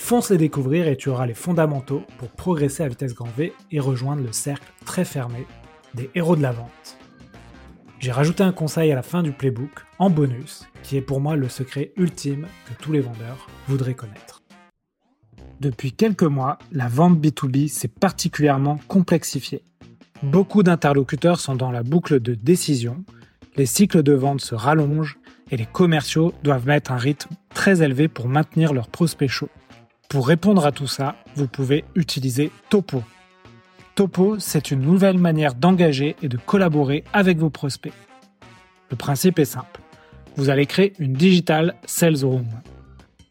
Fonce 0.00 0.30
les 0.30 0.38
découvrir 0.38 0.88
et 0.88 0.96
tu 0.96 1.08
auras 1.08 1.26
les 1.26 1.34
fondamentaux 1.34 2.02
pour 2.18 2.30
progresser 2.30 2.82
à 2.82 2.88
vitesse 2.88 3.14
grand 3.14 3.28
V 3.36 3.52
et 3.70 3.78
rejoindre 3.78 4.24
le 4.24 4.32
cercle 4.32 4.72
très 4.84 5.04
fermé 5.04 5.46
des 5.94 6.10
héros 6.16 6.34
de 6.34 6.42
la 6.42 6.50
vente. 6.50 6.96
J'ai 8.00 8.10
rajouté 8.10 8.42
un 8.42 8.50
conseil 8.50 8.90
à 8.90 8.96
la 8.96 9.02
fin 9.02 9.22
du 9.22 9.30
playbook, 9.30 9.70
en 10.00 10.10
bonus, 10.10 10.66
qui 10.82 10.96
est 10.96 11.00
pour 11.02 11.20
moi 11.20 11.36
le 11.36 11.48
secret 11.48 11.92
ultime 11.96 12.48
que 12.66 12.82
tous 12.82 12.90
les 12.90 13.00
vendeurs 13.00 13.46
voudraient 13.68 13.94
connaître. 13.94 14.42
Depuis 15.60 15.92
quelques 15.92 16.24
mois, 16.24 16.58
la 16.72 16.88
vente 16.88 17.20
B2B 17.20 17.68
s'est 17.68 17.86
particulièrement 17.86 18.80
complexifiée. 18.88 19.62
Beaucoup 20.24 20.64
d'interlocuteurs 20.64 21.38
sont 21.38 21.54
dans 21.54 21.70
la 21.70 21.84
boucle 21.84 22.18
de 22.18 22.34
décision, 22.34 23.04
les 23.56 23.66
cycles 23.66 24.02
de 24.02 24.14
vente 24.14 24.40
se 24.40 24.56
rallongent 24.56 25.18
et 25.52 25.56
les 25.56 25.66
commerciaux 25.66 26.32
doivent 26.42 26.66
mettre 26.66 26.90
un 26.90 26.96
rythme 26.96 27.34
très 27.54 27.82
élevé 27.82 28.08
pour 28.08 28.28
maintenir 28.28 28.72
leurs 28.72 28.88
prospects 28.88 29.28
chauds. 29.28 29.50
Pour 30.10 30.26
répondre 30.26 30.66
à 30.66 30.72
tout 30.72 30.88
ça, 30.88 31.14
vous 31.36 31.46
pouvez 31.46 31.84
utiliser 31.94 32.50
Topo. 32.68 33.04
Topo, 33.94 34.40
c'est 34.40 34.72
une 34.72 34.80
nouvelle 34.80 35.18
manière 35.18 35.54
d'engager 35.54 36.16
et 36.20 36.28
de 36.28 36.36
collaborer 36.36 37.04
avec 37.12 37.38
vos 37.38 37.48
prospects. 37.48 37.92
Le 38.90 38.96
principe 38.96 39.38
est 39.38 39.44
simple. 39.44 39.80
Vous 40.34 40.50
allez 40.50 40.66
créer 40.66 40.94
une 40.98 41.12
Digital 41.12 41.76
Sales 41.86 42.24
Room. 42.24 42.48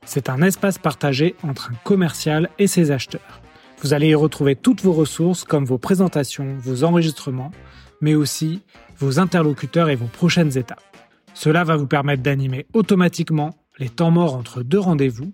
C'est 0.05 0.29
un 0.29 0.41
espace 0.41 0.77
partagé 0.77 1.35
entre 1.43 1.71
un 1.71 1.75
commercial 1.83 2.49
et 2.59 2.67
ses 2.67 2.91
acheteurs. 2.91 3.41
Vous 3.81 3.93
allez 3.93 4.07
y 4.07 4.15
retrouver 4.15 4.55
toutes 4.55 4.81
vos 4.81 4.93
ressources 4.93 5.43
comme 5.43 5.65
vos 5.65 5.77
présentations, 5.77 6.55
vos 6.59 6.85
enregistrements, 6.85 7.51
mais 7.99 8.15
aussi 8.15 8.61
vos 8.97 9.19
interlocuteurs 9.19 9.89
et 9.89 9.97
vos 9.97 10.07
prochaines 10.07 10.57
étapes. 10.57 10.97
Cela 11.33 11.65
va 11.65 11.75
vous 11.75 11.87
permettre 11.87 12.23
d'animer 12.23 12.67
automatiquement 12.71 13.49
les 13.79 13.89
temps 13.89 14.11
morts 14.11 14.35
entre 14.35 14.63
deux 14.63 14.79
rendez-vous, 14.79 15.33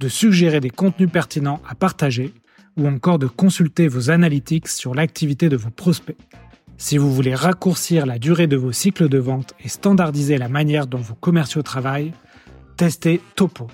de 0.00 0.08
suggérer 0.08 0.60
des 0.60 0.70
contenus 0.70 1.10
pertinents 1.10 1.60
à 1.68 1.74
partager 1.74 2.32
ou 2.76 2.86
encore 2.88 3.18
de 3.18 3.26
consulter 3.26 3.88
vos 3.88 4.10
analytics 4.10 4.68
sur 4.68 4.94
l'activité 4.94 5.48
de 5.48 5.56
vos 5.56 5.70
prospects. 5.70 6.16
Si 6.76 6.98
vous 6.98 7.12
voulez 7.12 7.34
raccourcir 7.34 8.04
la 8.04 8.18
durée 8.18 8.46
de 8.46 8.56
vos 8.56 8.72
cycles 8.72 9.08
de 9.08 9.18
vente 9.18 9.54
et 9.62 9.68
standardiser 9.68 10.38
la 10.38 10.48
manière 10.48 10.86
dont 10.86 10.98
vos 10.98 11.14
commerciaux 11.14 11.62
travaillent, 11.62 12.12
testez 12.76 13.20
Topo. 13.36 13.68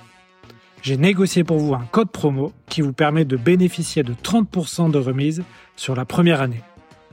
J'ai 0.83 0.97
négocié 0.97 1.45
pour 1.45 1.59
vous 1.59 1.75
un 1.75 1.87
code 1.91 2.11
promo 2.11 2.53
qui 2.69 2.83
vous 2.83 2.93
permet 2.93 3.25
de 3.25 3.37
bénéficier 3.37 4.03
de 4.03 4.15
30% 4.15 4.91
de 4.91 4.99
remise 4.99 5.43
sur 5.77 5.95
la 5.95 6.05
première 6.05 6.41
année. 6.41 6.63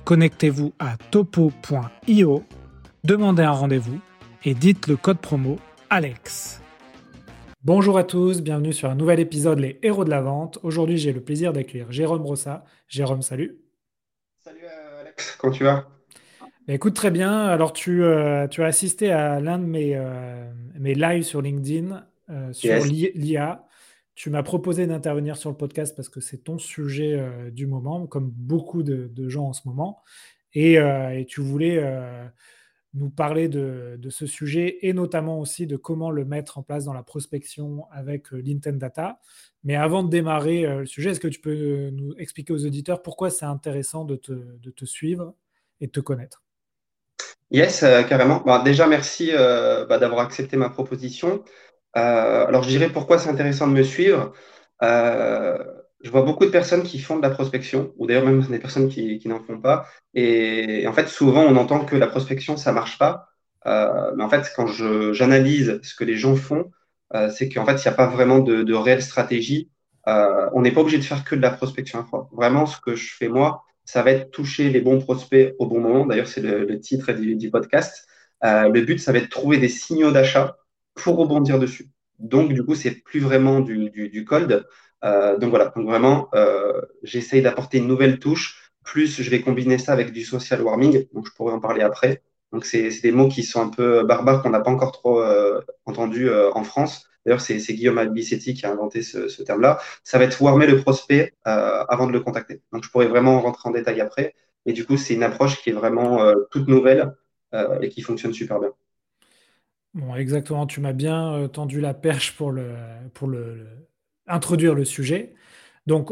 Connectez-vous 0.05 0.73
à 0.79 0.95
topo.io, 1.11 2.43
demandez 3.03 3.43
un 3.43 3.51
rendez-vous 3.51 3.99
et 4.45 4.53
dites 4.53 4.87
le 4.87 4.95
code 4.95 5.19
promo 5.19 5.57
ALEX. 5.89 6.61
Bonjour 7.63 7.97
à 7.97 8.03
tous, 8.03 8.43
bienvenue 8.43 8.71
sur 8.71 8.87
un 8.87 8.95
nouvel 8.95 9.19
épisode 9.19 9.57
Les 9.57 9.79
Héros 9.81 10.05
de 10.05 10.11
la 10.11 10.21
Vente. 10.21 10.59
Aujourd'hui, 10.61 10.97
j'ai 10.97 11.11
le 11.11 11.21
plaisir 11.21 11.53
d'accueillir 11.53 11.91
Jérôme 11.91 12.21
Rossa. 12.21 12.63
Jérôme, 12.87 13.23
salut. 13.23 13.57
Salut 14.37 14.59
euh, 14.63 15.01
Alex, 15.01 15.35
comment 15.37 15.51
tu 15.51 15.63
vas? 15.63 15.89
Bah, 16.39 16.73
écoute, 16.75 16.93
très 16.93 17.09
bien. 17.09 17.45
Alors, 17.47 17.73
tu, 17.73 18.03
euh, 18.03 18.47
tu 18.47 18.61
as 18.61 18.67
assisté 18.67 19.11
à 19.11 19.39
l'un 19.39 19.57
de 19.57 19.65
mes, 19.65 19.95
euh, 19.95 20.49
mes 20.75 20.93
lives 20.93 21.23
sur 21.23 21.41
LinkedIn 21.41 22.05
sur 22.51 22.75
l'IA. 22.85 23.65
Tu 24.13 24.29
m'as 24.29 24.43
proposé 24.43 24.85
d'intervenir 24.85 25.35
sur 25.35 25.49
le 25.49 25.57
podcast 25.57 25.95
parce 25.95 26.09
que 26.09 26.21
c'est 26.21 26.43
ton 26.43 26.59
sujet 26.59 27.19
du 27.51 27.65
moment, 27.65 28.05
comme 28.05 28.29
beaucoup 28.29 28.83
de, 28.83 29.29
gens 29.29 29.45
en 29.45 29.53
ce 29.53 29.67
moment. 29.67 30.03
Et, 30.53 30.73
et 30.73 31.25
tu 31.27 31.41
voulais 31.41 31.81
nous 32.97 33.09
parler 33.09 33.47
de, 33.47 33.97
ce 34.09 34.25
sujet 34.25 34.79
et 34.81 34.93
notamment 34.93 35.39
aussi 35.39 35.67
de 35.67 35.75
comment 35.75 36.11
le 36.11 36.25
mettre 36.25 36.57
en 36.57 36.63
place 36.63 36.85
dans 36.85 36.93
la 36.93 37.03
prospection 37.03 37.85
avec 37.91 38.33
euh, 38.33 38.41
l'Intent 38.43 38.77
Data. 38.77 39.19
Mais 39.63 39.75
avant 39.75 40.03
de 40.03 40.09
démarrer 40.09 40.65
euh, 40.65 40.79
le 40.79 40.85
sujet, 40.85 41.11
est-ce 41.11 41.19
que 41.19 41.27
tu 41.27 41.39
peux 41.39 41.51
euh, 41.51 41.91
nous 41.91 42.13
expliquer 42.17 42.53
aux 42.53 42.65
auditeurs 42.65 43.01
pourquoi 43.01 43.29
c'est 43.29 43.45
intéressant 43.45 44.05
de 44.05 44.15
te, 44.15 44.85
suivre 44.85 45.33
et 45.81 45.87
de 45.87 45.91
te 45.91 45.99
connaître? 45.99 46.43
Yes, 47.51 47.79
carrément. 48.09 48.41
Bah, 48.45 48.61
déjà, 48.63 48.87
merci 48.87 49.31
bah, 49.31 49.97
d'avoir 49.97 50.25
accepté 50.25 50.57
ma 50.57 50.69
proposition. 50.69 51.43
alors, 51.93 52.63
je 52.63 52.69
dirais 52.69 52.89
pourquoi 52.89 53.19
c'est 53.19 53.29
intéressant 53.29 53.67
de 53.67 53.73
me 53.73 53.83
suivre 53.83 54.33
je 56.01 56.11
vois 56.11 56.21
beaucoup 56.21 56.45
de 56.45 56.51
personnes 56.51 56.83
qui 56.83 56.99
font 56.99 57.17
de 57.17 57.21
la 57.21 57.29
prospection, 57.29 57.93
ou 57.97 58.07
d'ailleurs 58.07 58.25
même 58.25 58.41
des 58.43 58.59
personnes 58.59 58.89
qui, 58.89 59.21
n'en 59.25 59.39
font 59.39 59.59
pas. 59.59 59.87
Et, 60.13 60.85
en 60.87 60.93
fait, 60.93 61.07
souvent, 61.07 61.43
on 61.43 61.55
entend 61.55 61.85
que 61.85 61.95
la 61.95 62.07
prospection, 62.07 62.57
ça 62.57 62.71
marche 62.71 62.97
pas. 62.97 63.29
Euh, 63.65 64.11
mais 64.15 64.23
en 64.23 64.29
fait, 64.29 64.51
quand 64.55 64.67
j'analyse 64.67 65.79
ce 65.83 65.95
que 65.95 66.03
les 66.03 66.15
gens 66.15 66.35
font, 66.35 66.71
euh, 67.15 67.29
c'est 67.29 67.49
qu'en 67.49 67.65
fait, 67.65 67.73
il 67.73 67.87
n'y 67.87 67.93
a 67.93 67.95
pas 67.95 68.07
vraiment 68.07 68.39
de, 68.39 68.73
réelle 68.73 69.01
stratégie. 69.01 69.71
Euh, 70.07 70.49
on 70.53 70.61
n'est 70.61 70.71
pas 70.71 70.81
obligé 70.81 70.97
de 70.97 71.03
faire 71.03 71.23
que 71.23 71.35
de 71.35 71.41
la 71.41 71.51
prospection 71.51 72.05
Vraiment, 72.31 72.65
ce 72.65 72.79
que 72.79 72.95
je 72.95 73.13
fais 73.15 73.27
moi, 73.27 73.63
ça 73.83 74.03
va 74.03 74.11
être 74.11 74.31
toucher 74.31 74.69
les 74.69 74.81
bons 74.81 74.99
prospects 74.99 75.55
au 75.59 75.67
bon 75.67 75.81
moment. 75.81 76.05
D'ailleurs, 76.05 76.27
c'est 76.27 76.41
le, 76.41 76.79
titre 76.79 77.11
du, 77.13 77.49
podcast. 77.49 78.07
le 78.43 78.81
but, 78.81 78.99
ça 78.99 79.11
va 79.11 79.17
être 79.19 79.25
de 79.25 79.29
trouver 79.29 79.57
des 79.57 79.69
signaux 79.69 80.11
d'achat 80.11 80.57
pour 80.93 81.17
rebondir 81.17 81.59
dessus. 81.59 81.89
Donc, 82.19 82.53
du 82.53 82.63
coup, 82.63 82.75
c'est 82.75 82.91
plus 82.91 83.19
vraiment 83.19 83.59
du, 83.59 83.89
du, 83.89 84.09
du 84.09 84.25
cold. 84.25 84.65
Euh, 85.03 85.37
donc 85.37 85.49
voilà, 85.51 85.71
donc 85.75 85.85
vraiment, 85.85 86.29
euh, 86.33 86.81
j'essaye 87.03 87.41
d'apporter 87.41 87.77
une 87.77 87.87
nouvelle 87.87 88.19
touche. 88.19 88.71
Plus, 88.83 89.21
je 89.21 89.29
vais 89.29 89.41
combiner 89.41 89.77
ça 89.77 89.93
avec 89.93 90.11
du 90.11 90.23
social 90.23 90.61
warming, 90.61 91.07
donc 91.13 91.27
je 91.27 91.33
pourrais 91.33 91.53
en 91.53 91.59
parler 91.59 91.81
après. 91.81 92.23
Donc, 92.53 92.65
c'est 92.65 92.89
des 93.01 93.11
mots 93.11 93.27
qui 93.27 93.43
sont 93.43 93.61
un 93.61 93.69
peu 93.69 94.05
barbares 94.05 94.41
qu'on 94.41 94.49
n'a 94.49 94.61
pas 94.61 94.71
encore 94.71 94.93
trop 94.93 95.21
euh, 95.21 95.61
entendu 95.85 96.29
en 96.31 96.63
France. 96.63 97.05
D'ailleurs, 97.25 97.41
c'est 97.41 97.57
Guillaume 97.73 97.97
Albicetti 97.97 98.53
qui 98.53 98.65
a 98.65 98.71
inventé 98.71 99.01
ce, 99.01 99.41
terme-là. 99.43 99.79
Ça 100.05 100.17
va 100.17 100.23
être 100.23 100.41
warmer 100.41 100.65
le 100.65 100.81
prospect 100.81 101.33
avant 101.43 102.07
de 102.07 102.13
le 102.13 102.21
contacter. 102.21 102.61
Donc, 102.71 102.85
je 102.85 102.89
pourrais 102.89 103.07
vraiment 103.07 103.41
rentrer 103.41 103.67
en 103.67 103.73
détail 103.73 103.99
après. 103.99 104.33
Mais 104.65 104.71
du 104.71 104.85
coup, 104.85 104.95
c'est 104.95 105.13
une 105.13 105.23
approche 105.23 105.61
qui 105.61 105.71
est 105.71 105.73
vraiment 105.73 106.21
toute 106.51 106.69
nouvelle 106.69 107.13
et 107.81 107.89
qui 107.89 108.01
fonctionne 108.01 108.33
super 108.33 108.61
bien. 108.61 108.71
Bon, 109.93 110.15
exactement. 110.15 110.67
Tu 110.67 110.79
m'as 110.79 110.93
bien 110.93 111.49
tendu 111.49 111.81
la 111.81 111.93
perche 111.93 112.37
pour 112.37 112.51
le, 112.51 112.77
introduire 114.27 114.75
le 114.75 114.85
sujet. 114.85 115.33
Donc, 115.85 116.11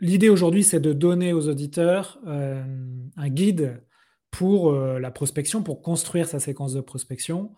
l'idée 0.00 0.28
aujourd'hui, 0.28 0.64
c'est 0.64 0.80
de 0.80 0.92
donner 0.92 1.32
aux 1.32 1.48
auditeurs 1.48 2.18
euh, 2.26 2.62
un 3.16 3.28
guide 3.28 3.82
pour 4.30 4.72
euh, 4.72 4.98
la 4.98 5.10
prospection, 5.10 5.62
pour 5.62 5.82
construire 5.82 6.26
sa 6.26 6.40
séquence 6.40 6.72
de 6.72 6.80
prospection. 6.80 7.54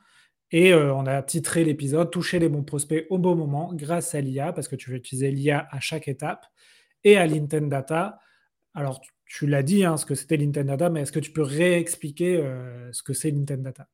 Et 0.51 0.73
euh, 0.73 0.93
on 0.95 1.07
a 1.07 1.23
titré 1.23 1.65
l'épisode 1.65 2.11
Toucher 2.11 2.39
les 2.39 2.49
bons 2.49 2.65
prospects 2.65 3.07
au 3.11 3.19
bon 3.19 3.35
moment 3.37 3.73
grâce 3.73 4.15
à 4.15 4.21
l'IA, 4.21 4.53
parce 4.53 4.69
que 4.69 4.77
tu 4.77 4.91
veux 4.91 4.97
utiliser 4.97 5.31
l'IA 5.31 5.67
à 5.71 5.81
chaque 5.81 6.09
étape, 6.09 6.45
et 7.05 7.17
à 7.17 7.27
l'Intent 7.27 7.69
Data. 7.69 8.19
Alors, 8.75 9.01
tu, 9.25 9.47
l'as 9.47 9.63
dit, 9.63 9.85
hein, 9.85 9.97
ce 9.97 10.05
que 10.05 10.15
c'était 10.15 10.37
l'Intent 10.37 10.67
Data, 10.67 10.91
mais 10.91 11.03
est-ce 11.03 11.13
que 11.13 11.21
tu 11.21 11.33
peux 11.33 11.43
réexpliquer 11.43 12.43
ce 12.93 13.03
que 13.03 13.13
c'est 13.13 13.31
l'Intent 13.31 13.63
Data 13.63 13.87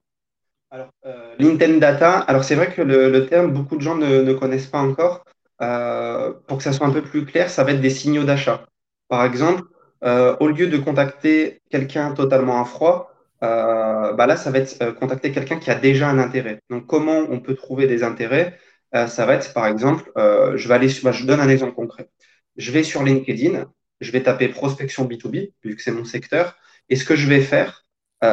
alors, 0.70 0.90
L'Intent 1.38 1.78
Data, 1.78 2.18
alors 2.18 2.44
c'est 2.44 2.54
vrai 2.54 2.72
que 2.74 2.82
le, 2.82 3.26
terme, 3.26 3.52
beaucoup 3.52 3.76
de 3.76 3.80
gens 3.80 3.96
ne 3.96 4.32
connaissent 4.34 4.66
pas 4.66 4.80
encore. 4.80 5.24
Euh, 5.60 6.32
pour 6.46 6.58
que 6.58 6.64
ça 6.64 6.72
soit 6.72 6.86
un 6.86 6.92
peu 6.92 7.02
plus 7.02 7.24
clair, 7.24 7.50
ça 7.50 7.64
va 7.64 7.72
être 7.72 7.80
des 7.80 7.90
signaux 7.90 8.24
d'achat. 8.24 8.66
Par 9.08 9.24
exemple, 9.24 9.62
euh, 10.04 10.36
au 10.40 10.48
lieu 10.48 10.68
de 10.68 10.76
contacter 10.78 11.60
quelqu'un 11.70 12.12
totalement 12.12 12.60
à 12.60 12.64
froid, 12.64 13.12
euh, 13.42 14.12
bah 14.14 14.26
là, 14.26 14.36
ça 14.36 14.50
va 14.50 14.58
être 14.58 14.90
contacter 14.92 15.32
quelqu'un 15.32 15.58
qui 15.58 15.70
a 15.70 15.74
déjà 15.74 16.08
un 16.08 16.18
intérêt. 16.18 16.60
Donc, 16.70 16.86
comment 16.86 17.18
on 17.30 17.40
peut 17.40 17.54
trouver 17.54 17.86
des 17.86 18.02
intérêts? 18.02 18.58
Ça 18.92 19.26
va 19.26 19.34
être, 19.34 19.52
par 19.52 19.66
exemple, 19.66 20.10
je 20.16 20.66
vais 20.68 20.74
aller, 20.74 20.88
bah, 21.02 21.12
je 21.12 21.26
donne 21.26 21.40
un 21.40 21.48
exemple 21.48 21.74
concret. 21.74 22.08
Je 22.56 22.72
vais 22.72 22.82
sur 22.82 23.02
LinkedIn, 23.02 23.66
je 24.00 24.12
vais 24.12 24.22
taper 24.22 24.48
prospection 24.48 25.06
B2B, 25.06 25.52
vu 25.62 25.76
que 25.76 25.82
c'est 25.82 25.92
mon 25.92 26.04
secteur, 26.04 26.56
et 26.88 26.96
ce 26.96 27.04
que 27.04 27.14
je 27.14 27.28
vais 27.28 27.42
faire, 27.42 27.84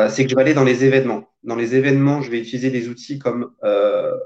c'est 0.09 0.23
que 0.23 0.29
je 0.29 0.35
vais 0.35 0.41
aller 0.41 0.53
dans 0.53 0.63
les 0.63 0.85
événements. 0.85 1.29
Dans 1.43 1.57
les 1.57 1.75
événements, 1.75 2.21
je 2.21 2.31
vais 2.31 2.39
utiliser 2.39 2.71
des 2.71 2.87
outils 2.87 3.19
comme 3.19 3.51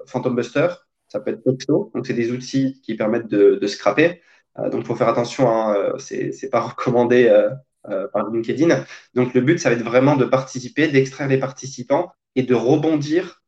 Phantom 0.06 0.36
Buster, 0.36 0.68
ça 1.10 1.20
peut 1.20 1.32
être 1.32 1.44
Toxo. 1.44 1.92
Donc, 1.94 2.08
c'est 2.08 2.14
des 2.14 2.32
outils 2.32 2.80
qui 2.82 2.96
permettent 2.96 3.28
de, 3.28 3.68
scraper. 3.68 4.22
Euh, 4.58 4.70
donc, 4.70 4.82
il 4.82 4.86
faut 4.86 4.96
faire 4.96 5.10
attention, 5.10 5.50
hein, 5.50 5.76
euh, 5.76 5.98
c'est 5.98 6.32
n'est 6.42 6.50
pas 6.50 6.62
recommandé 6.62 7.28
euh, 7.28 8.08
par 8.14 8.30
LinkedIn. 8.30 8.86
Donc, 9.16 9.34
le 9.34 9.42
but, 9.42 9.60
ça 9.60 9.70
va 9.70 9.76
être 9.76 9.84
vraiment 9.84 10.16
de 10.16 10.26
participer, 10.26 10.88
d'extraire 10.88 11.28
les 11.28 11.40
participants 11.40 12.12
et 12.36 12.44
de 12.44 12.56
rebondir 12.56 13.42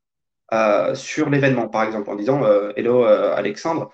sur 0.96 1.30
l'événement. 1.30 1.70
Par 1.70 1.84
exemple, 1.84 2.10
en 2.10 2.16
disant 2.16 2.44
Hello 2.76 3.06
Alexandre, 3.06 3.90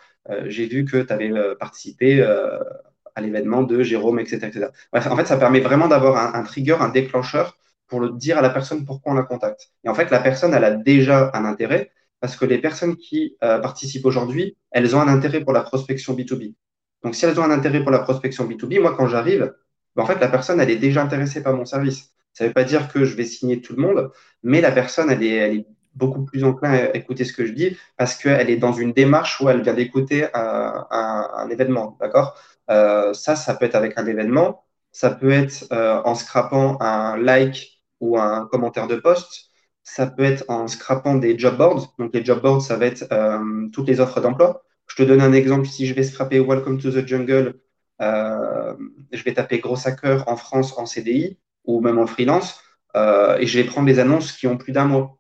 j'ai 0.46 0.66
vu 0.66 0.86
que 0.86 0.98
tu 1.04 1.14
avais 1.14 1.32
participé 1.60 2.24
à 2.24 3.22
l'événement 3.22 3.62
de 3.62 3.84
Jérôme, 3.84 4.20
etc. 4.20 4.70
en 4.94 5.16
fait, 5.16 5.26
ça 5.26 5.38
permet 5.38 5.60
vraiment 5.60 5.88
d'avoir 5.88 6.36
un, 6.36 6.44
trigger, 6.44 6.78
un 6.80 6.90
déclencheur 6.90 7.58
pour 7.88 8.00
le 8.00 8.10
dire 8.10 8.40
à 8.40 8.42
la 8.42 8.50
personne 8.50 8.86
pourquoi 8.86 9.12
on 9.12 9.16
la 9.16 9.24
contacte. 9.24 9.72
Et 9.84 9.90
en 9.90 9.94
fait, 9.94 10.10
la 10.10 10.20
personne, 10.20 10.54
elle 10.56 10.64
a 10.64 10.72
déjà 10.72 11.30
un 11.34 11.46
intérêt 11.46 11.92
parce 12.20 12.36
que 12.36 12.46
les 12.46 12.58
personnes 12.60 12.96
qui 12.96 13.38
euh, 13.44 13.60
participent 13.60 14.06
aujourd'hui, 14.06 14.58
elles 14.72 14.96
ont 14.96 15.02
un 15.02 15.08
intérêt 15.08 15.42
pour 15.42 15.54
la 15.54 15.62
prospection 15.62 16.16
B2B. 16.16 16.56
Donc, 17.04 17.16
si 17.16 17.26
elles 17.26 17.40
ont 17.40 17.44
un 17.44 17.52
intérêt 17.52 17.82
pour 17.82 17.92
la 17.92 18.00
prospection 18.00 18.48
B2B, 18.48 18.82
moi, 18.82 18.96
quand 18.96 19.08
j'arrive, 19.08 19.54
ben, 19.96 20.04
en 20.04 20.06
fait, 20.06 20.20
la 20.20 20.28
personne, 20.28 20.60
elle 20.60 20.70
est 20.70 20.78
déjà 20.78 21.04
intéressée 21.04 21.44
par 21.44 21.56
mon 21.56 21.66
service. 21.66 22.12
Ça 22.34 22.44
ne 22.44 22.50
veut 22.50 22.54
pas 22.54 22.64
dire 22.64 22.92
que 22.92 23.06
je 23.06 23.16
vais 23.16 23.26
signer 23.26 23.62
tout 23.62 23.76
le 23.76 23.82
monde, 23.82 24.12
mais 24.44 24.62
la 24.62 24.72
personne, 24.72 25.10
elle 25.10 25.24
est, 25.24 25.66
beaucoup 25.98 26.24
plus 26.24 26.44
enclin 26.44 26.74
à 26.74 26.96
écouter 26.96 27.26
ce 27.26 27.34
que 27.34 27.44
je 27.46 27.54
dis 27.54 27.76
parce 27.98 28.16
qu'elle 28.16 28.52
est 28.52 28.58
dans 28.58 28.72
une 28.72 28.94
démarche 28.94 29.42
où 29.42 29.50
elle 29.50 29.62
vient 29.64 29.74
d'écouter 29.74 30.28
un, 30.34 31.48
événement. 31.50 31.98
D'accord? 32.00 32.36
Euh, 32.70 33.14
Ça, 33.14 33.36
ça 33.36 33.56
peut 33.56 33.66
être 33.66 33.76
avec 33.76 33.98
un 33.98 34.06
événement, 34.06 34.64
ça 34.92 35.10
peut 35.10 35.32
être 35.32 35.66
euh, 35.72 36.02
en 36.06 36.16
scrapant 36.16 36.78
un 36.82 37.18
like 37.18 37.82
ou 38.00 38.18
un 38.20 38.48
commentaire 38.48 38.88
de 38.88 38.98
post, 38.98 39.47
ça 39.90 40.08
peut 40.08 40.24
être 40.24 40.46
en 40.50 40.68
scrapant 40.68 41.16
des 41.16 41.38
job 41.38 41.58
boards. 41.58 41.94
Donc, 41.98 42.14
les 42.14 42.24
job 42.24 42.42
boards, 42.42 42.62
ça 42.62 42.76
va 42.78 42.86
être 42.86 43.06
euh, 43.12 43.68
toutes 43.72 43.88
les 43.88 44.00
offres 44.00 44.22
d'emploi. 44.22 44.64
Je 44.88 44.96
te 44.96 45.04
donne 45.04 45.22
un 45.22 45.34
exemple. 45.34 45.68
Si 45.68 45.86
je 45.86 45.94
vais 45.94 46.04
scraper 46.04 46.40
Welcome 46.40 46.80
to 46.80 46.92
the 46.92 47.08
Jungle, 47.08 47.56
je 48.00 49.24
vais 49.24 49.34
taper 49.34 49.60
gros 49.60 49.88
hacker 49.88 50.28
en 50.28 50.38
France 50.38 50.78
en 50.78 50.86
CDI 50.86 51.40
ou 51.66 51.82
même 51.82 51.98
en 51.98 52.08
freelance 52.08 52.62
et 52.96 53.46
je 53.46 53.60
vais 53.60 53.66
prendre 53.66 53.88
les 53.88 54.00
annonces 54.00 54.32
qui 54.32 54.48
ont 54.48 54.58
plus 54.58 54.72
d'un 54.72 54.86
mois 54.86 55.18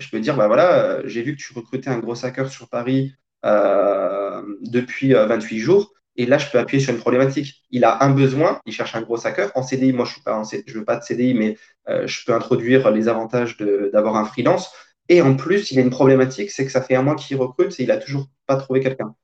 je 0.00 0.08
peux 0.10 0.20
dire, 0.20 0.36
bah 0.36 0.46
voilà, 0.46 0.72
euh, 0.72 1.02
j'ai 1.04 1.22
vu 1.22 1.36
que 1.36 1.42
tu 1.42 1.52
recrutais 1.52 1.90
un 1.90 1.98
gros 1.98 2.24
hacker 2.24 2.50
sur 2.50 2.68
Paris 2.68 3.14
euh, 3.44 4.42
depuis 4.62 5.12
28 5.12 5.56
euh, 5.58 5.62
jours. 5.62 5.94
Et 6.16 6.26
là, 6.26 6.38
je 6.38 6.50
peux 6.50 6.58
appuyer 6.58 6.82
sur 6.82 6.92
une 6.92 7.00
problématique. 7.00 7.64
Il 7.70 7.84
a 7.84 8.02
un 8.04 8.10
besoin, 8.10 8.60
il 8.66 8.72
cherche 8.72 8.94
un 8.94 9.02
gros 9.02 9.26
hacker. 9.26 9.50
En 9.54 9.62
CDI, 9.62 9.92
moi, 9.92 10.06
je 10.06 10.18
ne 10.28 10.78
veux 10.78 10.84
pas 10.84 10.96
de 10.96 11.02
CDI, 11.02 11.34
mais 11.34 11.56
je 11.86 12.24
peux 12.24 12.34
introduire 12.34 12.90
les 12.90 13.08
avantages 13.08 13.56
d'avoir 13.56 14.16
un 14.16 14.24
freelance. 14.24 14.72
Et 15.08 15.22
en 15.22 15.34
plus, 15.34 15.70
il 15.70 15.78
a 15.78 15.82
une 15.82 15.90
problématique, 15.90 16.50
c'est 16.50 16.64
que 16.64 16.72
ça 16.72 16.82
fait 16.82 16.94
un 16.94 17.02
mois 17.02 17.16
qu'il 17.16 17.36
recrute 17.36 17.78
et 17.78 17.84
il 17.84 17.88
n'a 17.88 17.96
toujours 17.96 18.26
pas 18.46 18.56
trouvé 18.56 18.80
quelqu'un. 18.80 19.14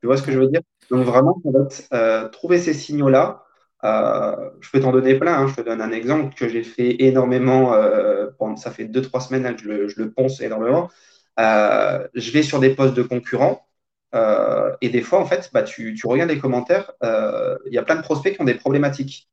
Tu 0.00 0.06
vois 0.06 0.16
ce 0.16 0.22
que 0.22 0.32
je 0.32 0.38
veux 0.38 0.48
dire? 0.48 0.62
Donc 0.90 1.04
vraiment, 1.04 1.40
va 1.44 2.28
trouver 2.28 2.58
ces 2.58 2.74
signaux-là, 2.74 3.44
euh, 3.84 4.50
je 4.60 4.70
peux 4.70 4.80
t'en 4.80 4.92
donner 4.92 5.14
plein. 5.18 5.34
Hein. 5.40 5.46
Je 5.46 5.54
te 5.54 5.60
donne 5.60 5.80
un 5.80 5.92
exemple 5.92 6.34
que 6.34 6.48
j'ai 6.48 6.62
fait 6.62 7.02
énormément. 7.02 7.74
Euh, 7.74 8.30
ça 8.56 8.70
fait 8.70 8.86
deux, 8.86 9.02
trois 9.02 9.20
semaines 9.20 9.54
que 9.56 9.88
je 9.88 10.00
le, 10.00 10.10
ponce 10.10 10.40
énormément. 10.40 10.90
Euh, 11.38 12.06
je 12.14 12.30
vais 12.32 12.42
sur 12.42 12.60
des 12.60 12.70
postes 12.70 12.94
de 12.94 13.02
concurrents. 13.02 13.67
Et 14.14 14.88
des 14.88 15.02
fois, 15.02 15.20
en 15.20 15.26
fait, 15.26 15.50
bah, 15.52 15.62
tu, 15.62 15.94
regardes 16.04 16.30
les 16.30 16.38
commentaires, 16.38 16.92
il 17.02 17.72
y 17.72 17.78
a 17.78 17.82
plein 17.82 17.96
de 17.96 18.02
prospects 18.02 18.34
qui 18.34 18.40
ont 18.40 18.44
des 18.44 18.54
problématiques. 18.54 19.28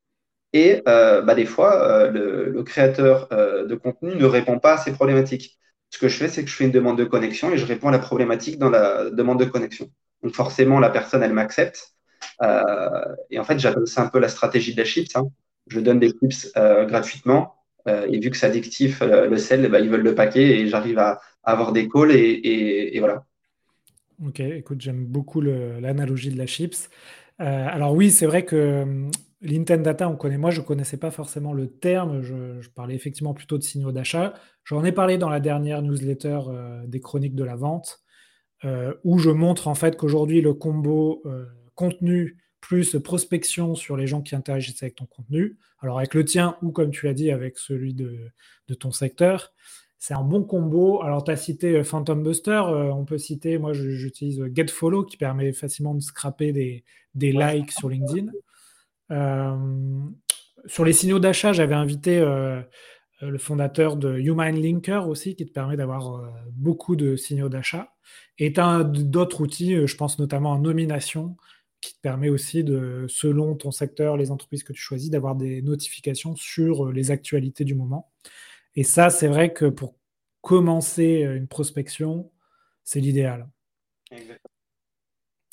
Et 0.53 0.81
bah, 0.85 1.35
des 1.35 1.45
fois, 1.45 2.09
le, 2.09 2.63
créateur 2.63 3.29
de 3.29 3.75
contenu 3.75 4.15
ne 4.15 4.25
répond 4.25 4.59
pas 4.59 4.73
à 4.73 4.77
ces 4.77 4.91
problématiques. 4.93 5.57
Ce 5.89 5.97
que 5.97 6.07
je 6.07 6.17
fais, 6.17 6.27
c'est 6.27 6.43
que 6.43 6.49
je 6.49 6.55
fais 6.55 6.65
une 6.65 6.71
demande 6.71 6.97
de 6.97 7.05
connexion 7.05 7.51
et 7.51 7.57
je 7.57 7.65
réponds 7.65 7.89
à 7.89 7.91
la 7.91 7.99
problématique 7.99 8.57
dans 8.59 8.69
la 8.69 9.09
demande 9.09 9.39
de 9.39 9.45
connexion. 9.45 9.89
Donc 10.23 10.33
forcément, 10.33 10.79
la 10.79 10.89
personne, 10.89 11.23
elle 11.23 11.33
m'accepte. 11.33 11.95
Euh, 12.41 13.15
et 13.29 13.39
en 13.39 13.43
fait, 13.43 13.59
j'appelle 13.59 13.87
ça 13.87 14.03
un 14.03 14.07
peu 14.07 14.19
la 14.19 14.27
stratégie 14.27 14.73
de 14.73 14.79
la 14.79 14.85
chips. 14.85 15.15
Hein. 15.15 15.29
Je 15.67 15.79
donne 15.79 15.99
des 15.99 16.13
euh, 16.57 16.85
gratuitement. 16.85 17.55
Euh, 17.87 18.07
et 18.09 18.19
vu 18.19 18.31
que 18.31 18.37
c'est 18.37 18.47
addictif, 18.47 19.01
le 19.01 19.37
sel, 19.37 19.69
bah, 19.69 19.79
ils 19.79 19.89
veulent 19.89 20.01
le 20.01 20.15
paquet 20.15 20.59
et 20.59 20.67
j'arrive 20.67 20.99
à, 20.99 21.21
avoir 21.43 21.71
des 21.71 21.87
calls 21.87 22.11
et, 22.11 22.97
voilà. 22.99 23.23
Ok, 24.23 24.39
écoute, 24.39 24.81
j'aime 24.81 25.05
beaucoup 25.05 25.41
l'analogie 25.41 26.31
de 26.31 26.37
la 26.37 26.45
chips. 26.45 26.89
alors 27.37 27.93
oui, 27.93 28.11
c'est 28.11 28.25
vrai 28.25 28.45
que 28.45 29.09
l'intent 29.41 29.77
data, 29.77 30.07
on 30.09 30.15
connaît. 30.15 30.37
Moi, 30.37 30.51
je 30.51 30.61
ne 30.61 30.65
connaissais 30.65 30.97
pas 30.97 31.11
forcément 31.11 31.53
le 31.53 31.67
terme. 31.67 32.21
Je, 32.21 32.67
parlais 32.69 32.95
effectivement 32.95 33.33
plutôt 33.33 33.57
de 33.57 33.63
signaux 33.63 33.91
d'achat. 33.91 34.33
J'en 34.63 34.83
ai 34.85 34.91
parlé 34.91 35.17
dans 35.17 35.29
la 35.29 35.39
dernière 35.39 35.81
newsletter 35.81 36.39
des 36.87 37.01
chroniques 37.01 37.35
de 37.35 37.43
la 37.43 37.55
vente, 37.55 38.03
où 39.03 39.17
je 39.17 39.29
montre 39.29 39.67
en 39.67 39.75
fait 39.75 39.97
qu'aujourd'hui 39.97 40.41
le 40.41 40.53
combo 40.53 41.23
contenu 41.75 42.37
plus 42.65 42.95
prospection 42.95 43.75
sur 43.75 43.95
les 43.95 44.07
gens 44.07 44.23
qui 44.23 44.35
interagissent 44.35 44.81
avec 44.81 44.95
ton 44.95 45.05
contenu, 45.05 45.59
alors 45.81 45.99
avec 45.99 46.15
le 46.15 46.25
tien 46.25 46.57
ou 46.63 46.71
comme 46.71 46.89
tu 46.89 47.05
l'as 47.05 47.13
dit 47.13 47.29
avec 47.29 47.59
celui 47.59 47.93
de, 47.93 48.31
ton 48.79 48.91
secteur, 48.91 49.53
c'est 49.97 50.13
un 50.13 50.23
bon 50.23 50.43
combo. 50.43 51.01
Alors 51.01 51.23
tu 51.23 51.31
as 51.31 51.35
cité 51.35 51.77
euh, 51.77 51.83
Phantom 51.83 52.21
Buster, 52.23 52.61
euh, 52.67 52.91
on 52.93 53.05
peut 53.05 53.17
citer, 53.17 53.57
moi 53.57 53.73
j'utilise 53.73 54.43
GetFollow 54.53 55.03
qui 55.03 55.17
permet 55.17 55.53
facilement 55.53 55.93
de 55.93 56.01
scraper 56.01 56.51
des, 56.51 56.83
likes 57.15 57.71
sur 57.71 57.89
LinkedIn. 57.89 58.27
Euh, 59.11 59.55
sur 60.65 60.85
les 60.85 60.93
signaux 60.93 61.19
d'achat, 61.19 61.53
j'avais 61.53 61.75
invité 61.75 62.19
le 63.21 63.37
fondateur 63.37 63.97
de 63.97 64.17
Human 64.17 64.59
Linker 64.59 65.07
aussi, 65.07 65.35
qui 65.35 65.45
te 65.45 65.51
permet 65.51 65.77
d'avoir 65.77 66.33
beaucoup 66.53 66.95
de 66.95 67.15
signaux 67.15 67.49
d'achat. 67.49 67.93
Et 68.39 68.51
tu 68.51 68.59
as 68.59 68.83
d'autres 68.83 69.41
outils, 69.41 69.85
je 69.85 69.95
pense 69.95 70.17
notamment 70.17 70.51
en 70.51 70.59
nomination, 70.59 71.37
qui 71.85 71.93
te 71.93 72.01
permet 72.01 72.29
aussi 72.29 72.63
de, 72.63 73.05
selon 73.07 73.55
ton 73.55 73.69
secteur, 73.69 74.17
les 74.17 74.31
entreprises 74.31 74.63
que 74.63 74.73
tu 74.73 74.81
choisis, 74.81 75.11
d'avoir 75.11 75.35
des 75.35 75.61
notifications 75.61 76.35
sur 76.35 76.87
euh, 76.87 76.91
les 76.91 77.11
actualités 77.11 77.63
du 77.63 77.75
moment. 77.75 78.11
Et 78.75 78.83
ça, 78.83 79.09
c'est 79.09 79.27
vrai 79.27 79.53
que 79.53 79.65
pour 79.65 79.95
commencer 80.41 81.23
euh, 81.23 81.35
une 81.35 81.47
prospection, 81.47 82.31
c'est 82.83 82.99
l'idéal. 82.99 83.47